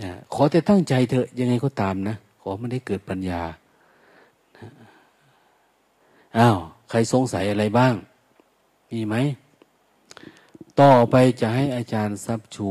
[0.00, 3.42] นะขอแต่ตั้งใจเถอะยังไงก็ตามนะ ขอไม่ได้เกิดปัญญา
[6.38, 6.58] อ้าว
[6.90, 7.94] ใครสงสัยอะไรบ้าง
[8.90, 9.14] มีไหม
[10.80, 12.70] ต่อไปจะให้อาจารย์ซับชู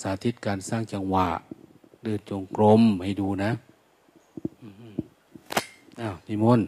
[0.00, 1.28] สาธิตการสร้างจังหวะ
[2.02, 3.50] เดินจงกรมให้ดูนะ
[6.00, 6.66] อ้าวนิมนต์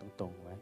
[0.00, 0.54] ตัวตรงๆไว้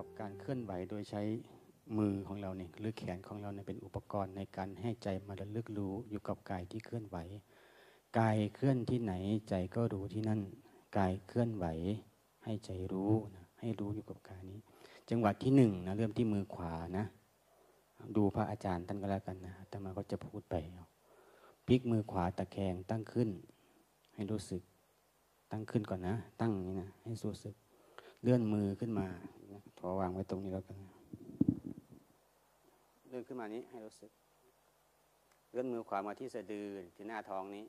[0.00, 1.22] กับการเคลื่อนไหวโดยใช้
[1.98, 7.16] มือของเราเนี่ยหรือแขนของเราเนี่ยเป็นอุปกรณ์ในการให้ใจมาระลึกรู้อยู่กับกายที่เคลื่อนไหว
[8.18, 9.12] กายเคลื่อนที่ไหน
[9.48, 10.40] ใจก็รู้ที่นั่น
[10.98, 11.66] กายเคลื่อนไหว
[12.44, 14.58] ให้ใจรู้นะให้รู้อยู่กับกายนี้
[15.10, 17.04] จังหวะที่หนึ่งนะเริ่มที่มือขวานะ
[18.16, 20.54] ดูพระอาจารย์ท่านก็แล้วกันนะแต่มาก็จะพูดไป
[21.66, 23.28] พลิกมือขวาตะแคงตั้งขึ้น
[24.14, 24.62] ให้รู้สึก
[25.50, 27.54] ตั้งขึ้นก่อนนะ ตั้งนี้นะให้รู้สึก
[28.22, 29.06] เลื่อนมือขึ้นมา
[29.82, 30.76] พอวางไว้ตรงนี้แล้วกัน
[33.08, 34.10] เลื่อนขึ้นมานี้ให้รู้สึก
[35.52, 37.64] เลื่อนมือขวามาที่สะดือที่หน้าท้องนี้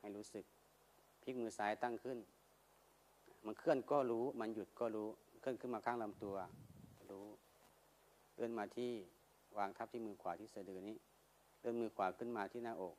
[0.00, 0.44] ให้รู้สึก
[1.22, 2.18] พลิกมือซ้ายตั้งขึ้น
[3.44, 5.08] มันเคลื่อนก็รู้ มันหยุดก็รู้
[5.40, 6.36] เคลื่อนขึ้นมาข้างลำตัว
[7.10, 7.26] รู้
[8.36, 8.92] เลื่อนมาที่
[9.58, 10.96] วางทับที่มือขวาที่สะดือนี้
[11.60, 12.96] เลื่อนมือขวาขึ้นมาที่หน้าอก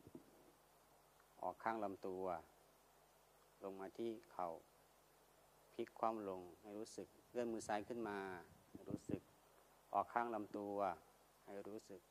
[1.42, 2.24] ออกข้างลำตัว
[3.64, 4.50] ลงมาที่เข่า
[5.74, 8.18] พลิกความลงให้รู้สึก เลื่อนมือซ้ายขึ้นมา
[8.90, 9.22] รู้สึก
[9.94, 10.78] ออกข้างลำตัว
[11.44, 12.02] ให้รู้สึก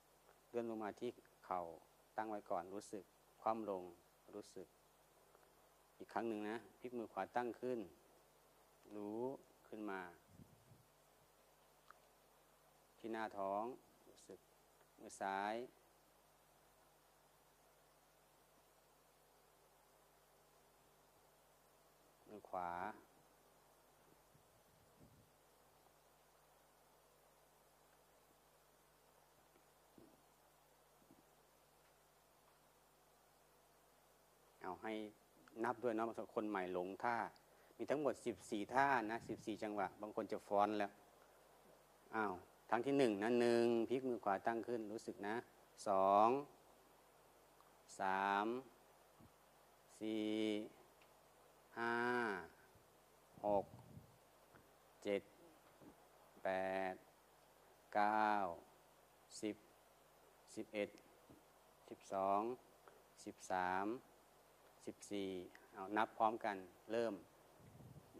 [0.49, 1.11] เลื่อนลงมาที่
[1.45, 1.63] เข่า
[2.17, 3.05] ตั้งไว้ก่อนรู้สึก
[3.43, 3.83] ความลง
[4.35, 4.67] รู้สึก
[5.99, 7.79] อีกครั้งหนึ่งนะพลิกมือขวาตั้งขึ้น
[8.97, 9.21] รู้
[9.69, 10.01] ขึ้นมา
[12.99, 13.65] ที่หน้าท้อง
[14.09, 14.39] รู้สึก
[15.01, 15.55] มือซ้าย
[22.29, 22.71] มือขวา
[34.87, 34.99] ให้
[35.65, 37.17] นับด้วยนะบางคนใหม่หลงท่า
[37.77, 40.91] มีทั้งหมดสิบสี่ท่านะสิบสี่จังหวะ บางคนจะฟ้อนแล้ว
[42.15, 42.33] อ้าว
[42.71, 45.37] ทั้งที่หนึ่งนะหนึ่งพลิกมือขวาตั้งขึ้นรู้สึกนะ
[45.89, 46.29] สอง
[48.01, 48.47] สาม
[50.01, 50.31] สี่
[51.79, 51.95] ห้า
[53.45, 53.65] หก
[55.05, 55.23] เจ็ด
[56.45, 56.49] แป
[56.93, 56.95] ด
[57.95, 58.33] เก้า
[59.41, 59.57] สิบ
[60.55, 60.89] สิบเอ็ด
[61.89, 62.41] สิบสอง
[63.25, 63.87] สิบสาม
[64.87, 65.29] สิบสี่
[65.75, 66.57] เอานับพร้อมกัน
[66.91, 67.15] เริ่ม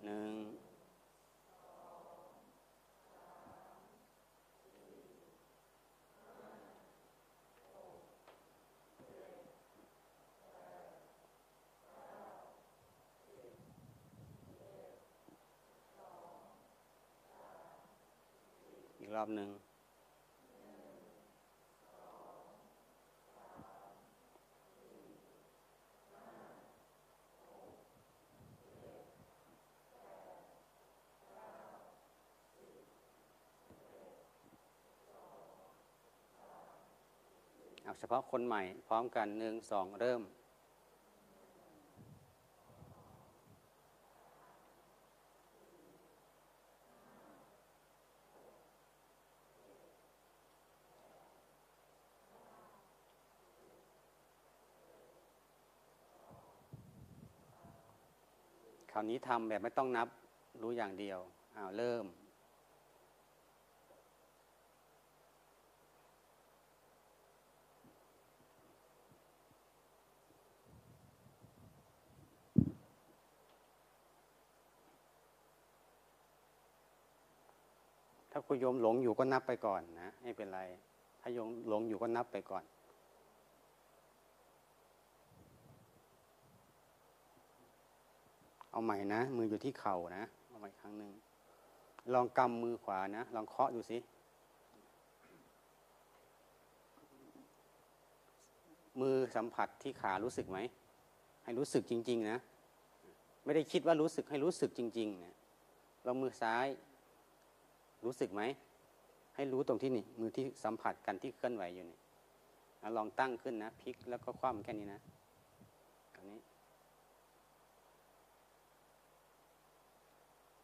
[0.05, 0.33] หนึ่ง
[18.99, 19.49] อีกรอบหนึ่ง
[37.99, 40.23] เฉพาะคนใหม่ พร้อมกันหนึ่งสองเริ่ม
[58.93, 60.09] คราวนี้ทำแบบไม่ต้องนับ
[60.63, 61.19] รู้อย่างเดียว
[61.57, 62.05] อ้าวเริ่ม
[78.39, 80.61] ถ้าคุณโยมหลงอยู่ก็นับไปก่อนนะไม่เป็นไร
[81.21, 82.65] ถ้าโยมหลงอยู่ก็นับไปก่อน
[88.71, 91.11] เอาใหม่นะ มืออยู่ที่เข่านะเอาใหม่ครั้งหนึ่ง
[92.15, 93.99] ลองกำมือขวานะ ลองเคาะดูสิ
[99.01, 100.59] มือสัมผัสที่ขารู้สึกไหม
[101.45, 102.39] ให้รู้สึกจริง ๆ นะ
[103.45, 105.35] ไม่ได้คิดว่ารู้สึกให้รู้สึกจริงๆนะ
[106.07, 106.69] ลองมือซ้าย
[108.07, 108.43] รู้สึกไหม
[109.35, 111.99] ให้รู้ตรงที่นี่ มือที่สัมผัสกันที่เคลื่อนไหวอยู่นี่
[112.97, 115.01] ลองตั้งขึ้นนะพลิกแล้วก็คว่ำแค่นี้นะ
[116.15, 116.41] อันนี้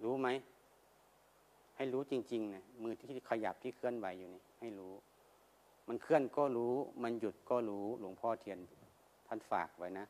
[0.03, 0.29] รู้ไหม
[1.77, 4.93] ให้รู้จริงๆนะมือที่ขยับที่เคลื่อนไหวอยู่นี่ให้รู้
[5.89, 8.59] มันเคลื่อนก็รู้ มันหยุดก็รู้ หลวงพ่อเทียน
[9.27, 10.07] ท่านฝากไว้นะ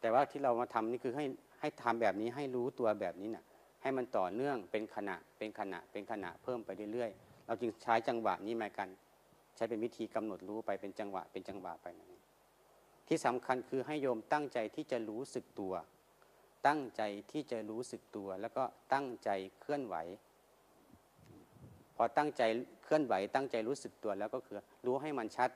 [0.00, 1.24] แต่ว่าที่เรามาทำนี่คือให้
[1.60, 3.44] ให้ทำแบบนี้ให้รู้ตัวแบบนี้นะ่ะ
[3.82, 8.88] ให้มันต่อเนื่องเป็นขณะเป็นขณะเป็นขณะเพิ่มไปเรื่อยๆ เราจึงใช้จังหวะนี้มากัน
[9.56, 12.08] ใช้เป็นวิธีกำหนดรู้ไปเป็นจังหวะเป็นจังหวะไปนะ
[13.08, 15.74] ที่สำคัญคือให้โยมตั้งใจที่จะรู้สึกตัว
[16.66, 19.30] ตั้งใจที่จะรู้สึกตัว แล้วก็ตั้งใจ
[19.60, 19.96] เคลื่อนไหว
[21.96, 22.42] พอตั้งใจ
[22.84, 25.50] เคลื่อนไหว ตั้งใจรู้สึกตัวแล้วก็คือรู้ให้มันชัด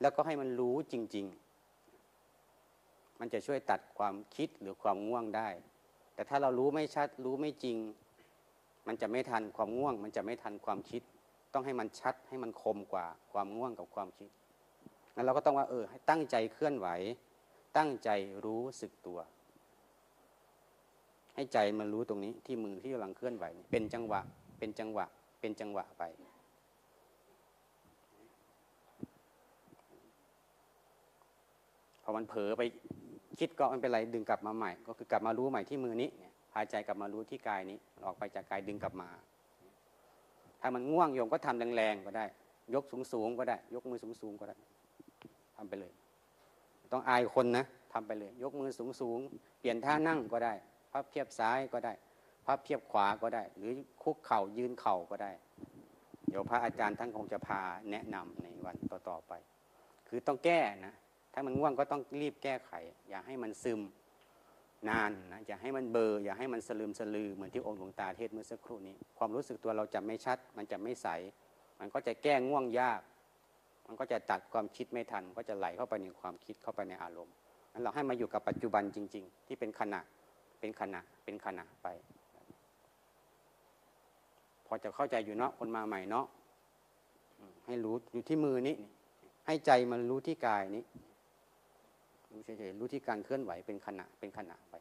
[0.00, 1.43] แล้วก็ให้มันรู้จริง ๆ
[3.20, 5.48] มันจะช่วยตัดความคิดหรือความง่วงได้
[6.14, 7.76] แต่ถ้าเรารู้ไม่ชัดรู้ไม่จริง
[8.86, 11.02] มันจะไม่ทันความง่วง มันจะไม่ทันความคิด
[11.52, 14.30] ต้องให้มันชัดให้มันคมกว่าความง่วงกับความคิด
[15.14, 16.88] งั้นเราก็ต้องว่าเออให้ตั้งใจเคลื่อนไหว
[17.76, 18.10] ตั้งใจ
[18.44, 19.18] รู้สึกตัว
[21.34, 24.20] ให้ใจมันรู้ตรงนี้ที่มือที่กำลังเคลื่อนไหว เป็นจังหวะ
[24.58, 25.06] เป็นจังหวะ
[25.40, 26.02] เป็นจังหวะไป
[32.02, 32.62] พอมันเผลอไป
[33.40, 36.08] คิดก็ไม่เป็นไรดึงกลับมาใหม่ ก็คือกลับมารู้ใหม่ที่มือนี้
[36.52, 39.08] พายใจกลับมารู้ที่กายนี้ออกไปจากกายดึงกลับมา
[40.60, 42.26] ถ้ามันง่วงโยมก็ทำแรงๆก็ได้
[42.74, 44.56] ยกสูงๆก็ได้ ยกมือสูงๆก็ได้
[45.56, 45.92] ทำไปเลย
[46.92, 49.18] ต้องอายคนนะทำไปเลย ยกมือสูงสูง
[49.60, 50.54] เปลี่ยนท่านั่งก็ได้
[50.92, 51.92] พับเพียบซ้ายก็ได้
[52.46, 55.32] พับเพียบขวาก็ได้ หรือคุกเข่ายืนเข่าก็ได้
[56.28, 59.32] เดี๋ยวพระอาจารย์ท่านคงจะพาแนะนำในวันต่อๆไป
[60.08, 60.94] คือต้องแก้นะ
[61.34, 62.72] ถ้ามันง่วงก็ต้องรีบแก้ไข
[63.08, 63.80] อย่าให้มันซึม
[64.88, 71.08] นานนะอย่าให้มันเบอร์อย่าให้มันสลืมสลือเหมือนที่องค์หลวงตาเทศเมื่อสักครู่นี้ ความรู้สึกตัวเราจะไม่ชัด มันจะไม่ใส
[71.80, 73.00] มันก็จะแก้ง่วงยาก
[73.86, 77.34] มันก็จะตัดความคิดไม่ทัน ก็จะไหลเข้าไปในความคิดเข้าไปในอารมณ์
[77.72, 80.00] นั้นเราให้มาอยู่กับปัจจุบันจริง ๆ ที่เป็นขณะ
[80.60, 81.86] เป็นขณะเป็นขณะไป
[84.66, 86.26] พอจะเข้าใจอยู่เนาะคนมาใหม่เนาะ
[87.66, 88.76] ให้รู้อยู่ที่มือนี้
[89.46, 90.84] ให้ใจมันรู้ที่กายนี้
[92.34, 94.74] รู้เฉยๆรู้ที่การเคลื่อนไหวเป็นขณะเป็นขณะไป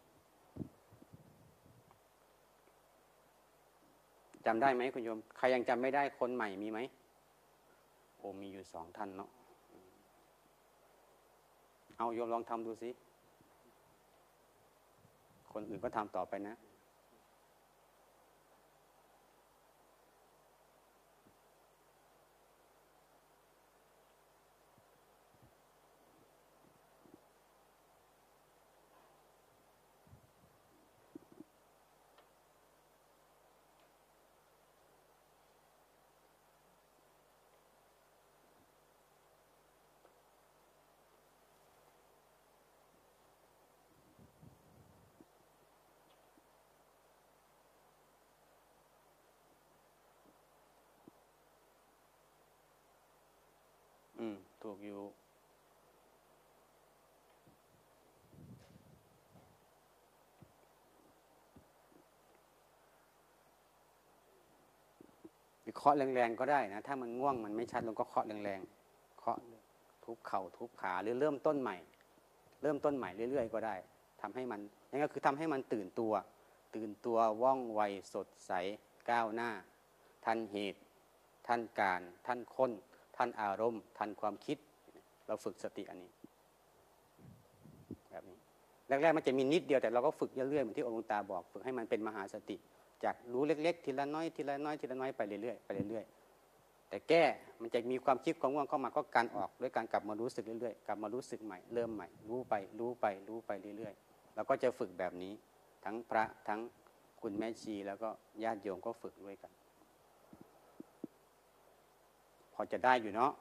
[4.46, 6.80] จำได้ไหมคุณโยม ใครยังจำไม่ได้คนใหม่มีไหม
[8.18, 9.30] โอมีอยู่สองท่านเนาะ
[11.98, 12.90] เอาโยมลองทำดูสิ
[15.54, 16.56] คนอื่นก็ทำต่อไปนะ
[54.64, 55.02] ถูกอยู่
[65.78, 69.38] เคาะแรงๆก็ได้นะ ถ้ามันง่วงมันไม่ชัดเราก็เคาะแรงๆ เคาะ
[70.04, 71.78] ทุบเข่าทุบขาหรือเริ่มต้นใหม่
[72.62, 73.76] เริ่มต้นใหม่เรื่อยๆ ก็ได้
[74.22, 74.60] ทำให้มัน
[74.90, 76.14] นั่นก็คือทำให้มันตื่นตัว
[76.76, 77.82] ตื่นตัวว่องไว
[78.14, 78.52] สดใส
[79.10, 79.50] ก้าวหน้า
[80.26, 80.82] ทันเหตุ
[81.48, 82.72] ทันการ ทันคน
[83.18, 84.58] ทันอารมณ์ ทันความคิด
[85.28, 86.12] เราฝึกสติอันนี้
[88.10, 88.38] แบบนี้
[88.88, 92.56] แรกๆมันจะมีนิดเดียวแต่เราก็ฝึกเรื่อยๆเหมือนที่องค์ตาบอก ฝึกให้มันเป็นมหาสติ
[93.04, 97.24] จากรู้เล็ก ๆ ทีละน้อยทีละน้อยทีละน้อยไปเรื่อยๆไปเรื่อยๆแต่แก้
[97.62, 105.34] มันจะมีความคิดความง่วงเข้ามาก็การออกด้วยการกลับมารู้สึกเรื่อยๆกลับมารู้สึกใหม่เริ่มใหม่รู้ไปรู้ไปรู้ไปเรื่อยๆเราก็จะฝึกแบบนี้
[105.86, 106.60] ทั้งพระทั้ง
[107.22, 108.10] คุณแม่ชีแล้วก็
[108.44, 109.52] ญาติโยมก็ฝึกด้วยกัน
[112.54, 113.32] พอจะได้อยู่เนาะ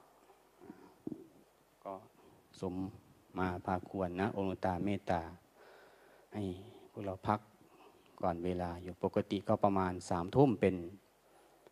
[1.85, 1.93] ก็
[2.61, 2.75] สม
[3.39, 5.21] มาพาควรนะ องค์ตาเมตตา
[6.35, 6.43] ให้
[6.91, 7.41] พวกเราพัก
[8.21, 10.77] ก่อนเวลาอยู่ปกติก็ประมาณสามทุ่มเป็น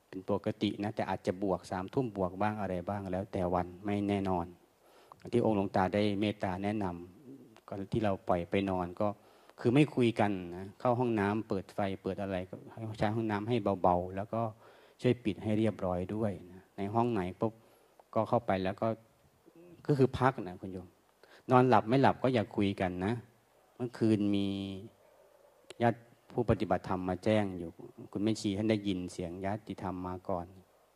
[0.09, 4.47] เป็นปกตินะ แต่อาจจะบวกสามทุ่มบวกบ้างอะไรบ้างแล้วแต่วันไม่แน่นอน
[5.33, 9.09] ที่องค์หลวงตาได้เมตตาแนะนำก็ที่เราปล่อยไปนอนก็
[9.61, 12.57] คือไม่คุยกันนะเข้าห้องน้ำเปิดไฟเปิดอะไรก็
[12.99, 14.43] ใช้ห้องน้ำให้เบาๆ แล้วก็
[15.01, 16.50] ช่วยปิดให้เรียบร้อยด้วยน
[16.81, 17.53] ในห้องไหนปุ๊บ
[18.15, 18.89] ก็เข้าไปแล้วก็
[19.87, 20.89] ก็คือพักนะคุณโยม
[21.51, 23.13] นอนหลับไม่หลับก็อย่าคุยกันนะ
[23.77, 24.47] เมื่อคืนมี
[25.83, 25.99] ญาติ
[26.33, 27.71] ผู้ปฏิบัติธรรมมาแจ้งอยู่
[28.13, 30.47] คุณแม่ชีท่านได้ยินเสียงญาติธรรมมาก่อน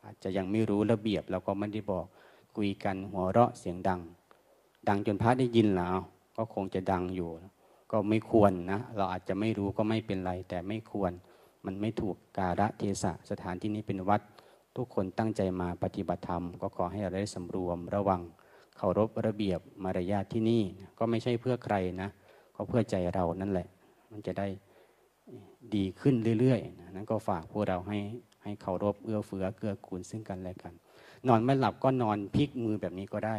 [0.05, 2.07] อาจจะยังไม่รู้ระเบียบเราก็ไม่ได้บอก
[2.57, 4.01] คุยกันหัวเราะเสียงดัง
[4.89, 5.97] ดังจนพระได้ยินแล้ว
[6.37, 7.31] ก็คงจะดังอยู่
[7.93, 11.13] ก็ไม่ควรนะ เราอาจจะไม่รู้ก็ไม่เป็นไร แต่ไม่ควร
[11.65, 14.21] มันไม่ถูกกาละเทศะสถานที่นี้เป็นวัด
[14.77, 18.21] ทุกคนตั้งใจมาปฏิบัติธรรม ก็ขอให้เราได้สำรวมระวัง
[18.77, 20.63] เคารพระเบียบมารยาทที่นี่
[20.99, 22.09] ก็ไม่ใช่เพื่อใครนะ
[22.57, 23.69] ก็เพื่อใจเรานั่นแหละ
[24.11, 24.47] มันจะได้
[25.75, 27.99] ดีขึ้นเรื่อยๆ นั้นก็ฝากพวกเราให้
[28.43, 30.73] ให้เคารพเอื้อเฟื้อเกื้อกูลซึ่งกันและกัน
[31.29, 33.37] นอนไม่หลับก็นอนพลิกมือแบบนี้ก็ได้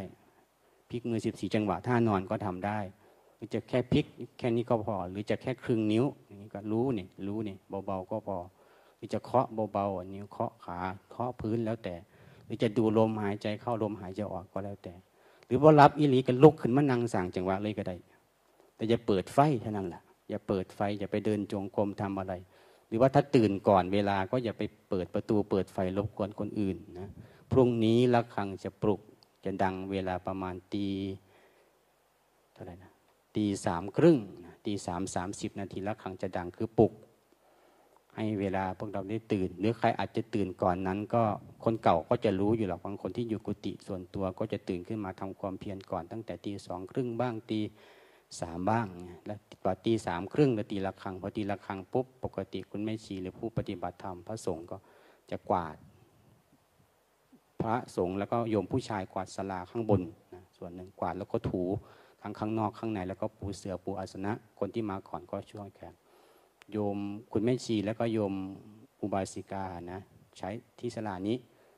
[0.89, 2.79] พลิกมือสิบสี่จังหวะท่านอนก็ทำได้
[3.35, 4.05] หรือจะแค่พลิก
[4.37, 7.55] แค่นี้ก็พอ หรือจะแค่ครึ่งนิ้วอย่างนี้ก็รู้นี่รู้นี่
[7.85, 8.37] เบาๆก็พอ
[9.05, 10.77] รือจะเคาะเบาๆนิ้วเคาะขา
[11.11, 11.95] เคาะพื้นแล้วแต่
[12.45, 14.93] หรือจะดูลมหายใจเข้าลมหายใจออกก็แล้วแต่
[15.47, 17.95] หรือว่ารับอิลีกันลุกขึ้นมานั่งสั่งจังหวะเลยก็ได้
[18.75, 22.33] แต่อย่าเปิดไฟเท่านั้นแหละอย่าเปิดไฟอย่าไปเดินจงกรมทำอะไร
[22.87, 27.09] หรือว่าถ้าตื่นก่อนเวลาก็อย่าไปเปิดประตูเปิดไฟรบกวนคนอื่นนะ
[27.51, 29.01] พรุ่งนี้ละครังจะปลุก
[29.45, 30.87] จะดังเวลาประมาณตี
[32.53, 32.91] เท่าไหร่นะ
[33.35, 34.17] ตีสามครึ่ง
[34.65, 36.91] ตีสามสามสิบนาทีละครังจะดังคือปลุก
[38.15, 41.23] ให้เวลาพวกเราได้ตื่น หรือใครอาจจะตื่นก่อนนั้น ก็
[41.63, 47.59] คนเก่าก็จะรู้อยู่หรอกบางคนที่อยู่กุฏิส่วนตัวก็จะตื่นขึ้นมาทำความเพียรก่อนตั้งแต่ตีสองครึ่งบ้างตี
[48.41, 48.87] สามบ้าง
[49.25, 54.77] แล้วพอตีสามครึ่งแล้วตีละครังพอตีละครังปุ๊บปกติคุณแม่ชีหรือผู้ปฏิบัติธรรมพระสงฆ์ก็
[55.31, 55.75] จะกวาด
[57.61, 60.01] พระสงฆ์แล้วก็โยมผู้ชายกวาดสลาข้างบน
[60.33, 61.63] นะส่วนหนึ่งกวาดแล้วก็ถู
[62.21, 65.93] ทั้งข้างนอกข้างในแล้วก็ปูเสือปูอาสนะ คนที่มาก่อนก็ช่วยกัน
[66.71, 66.97] โยม
[67.33, 68.33] คุณแม่ชีแล้วก็โยม
[69.01, 69.99] อุบาสิกานะ
[70.37, 71.37] ใช้ที่สลานี้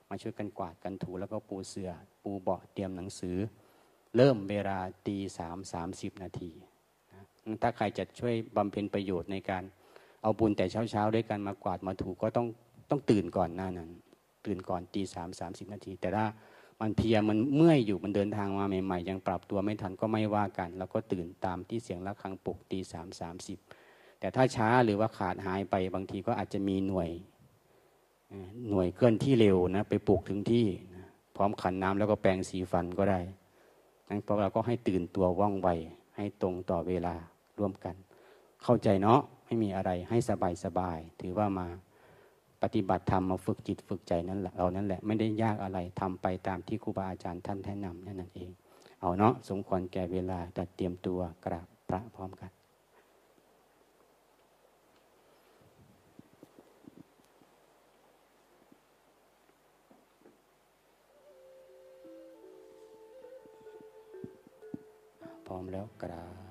[0.10, 1.92] มาช่วยกันกวาดกันถูแล้วก็ปูเสือ
[2.24, 3.38] ปูเบาะเตรียมหนังสือ
[4.16, 6.52] เริ่มเวลาตีสามสามสิบนาที
[7.12, 7.24] นะ
[7.62, 9.64] ถ้าใครจะช่วยบำเพ็ญประโยชน์ในการ
[10.22, 12.48] เอาบุญแต่เช้าเช้าด้วยกันมากวาดมาถูก็ต้อง
[12.90, 13.90] ต้องตื่นก่อนหน้านั้น
[14.46, 16.26] ตื่นก่อนตีสามสามสิบนาที แต่ถ้า
[16.82, 23.58] มันเพียมันเมื่อยอยู่มันเดินทางมาใหม่ๆ ยังปรับตัวไม่ทันก็ไม่ว่ากัน แล้วก็ตื่นตามที่เสียงะระฆังปลุกตีสามสามสิบ
[24.20, 27.10] แต่ถ้าช้าหรือว่าขาดหายไปบางทีก็อาจจะมีหน่วย
[28.70, 30.66] หน่วยเคลื่อนที่เร็วนะไปปลุกถึงที่
[30.96, 33.20] นะพร้อมขันน้ำแล้วก็แปรงสีฟันก็ได้
[34.08, 35.70] นั้นพวกเราก็ให้ตื่นตัวว่องไว
[36.16, 37.16] ให้ตรงต่อเวลา
[37.58, 37.96] ร่วมกัน
[38.64, 41.68] เข้าใจเนาะไม่มีอะไรให้สบายสบาย ถือว่ามา
[42.62, 48.50] ปฏิบัติธรรมมาฝึกจิตฝึกใจนั่นแหละเรานั่นแหละไม่ได้ยากอะไรทำไปตามที่ครูบาอาจารย์ท่านแนะนำนั่นเอง
[49.02, 52.52] เอาเนาะสมควรแก่เวลาตัดเตรียมตัวกราบพระพร้อมกัน
[65.48, 66.47] พร้อมแล้วกราบ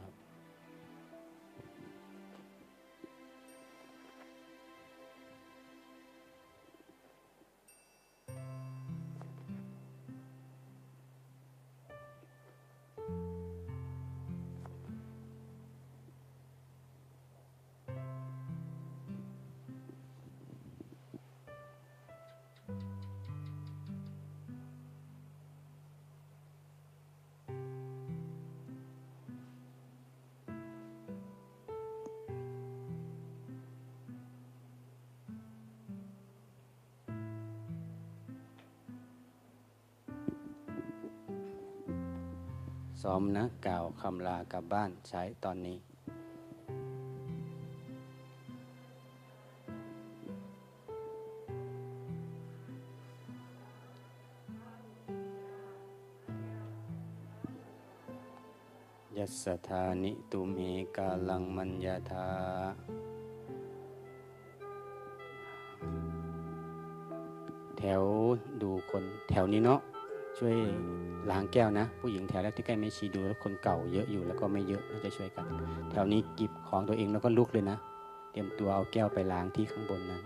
[43.10, 45.78] ซ้อมนะกล่าวคำลากลับบ้านใช้ตอนนี้
[59.16, 60.58] ยัสธานิตุเม
[60.96, 62.28] กาลังมัญญาธา
[67.78, 68.04] แถว
[68.62, 69.80] ดูคนแถวนี้เนาะ
[70.38, 70.54] ช่วย
[71.30, 75.46] ล้างแก้วนะ ผู้หญิงแถวแรกที่ใกล้ไม่ชีดูแล้วคนเก่าเยอะอยู่แล้วก็ไม่เยอะน่าจะช่วยกัน
[75.90, 77.76] แถวนี้กิบของตัวเองแล้วก็ลุกเลยนะ
[78.32, 80.22] เตรียมตัวเอาแก้วไปล้างที่ข้างบนนั้น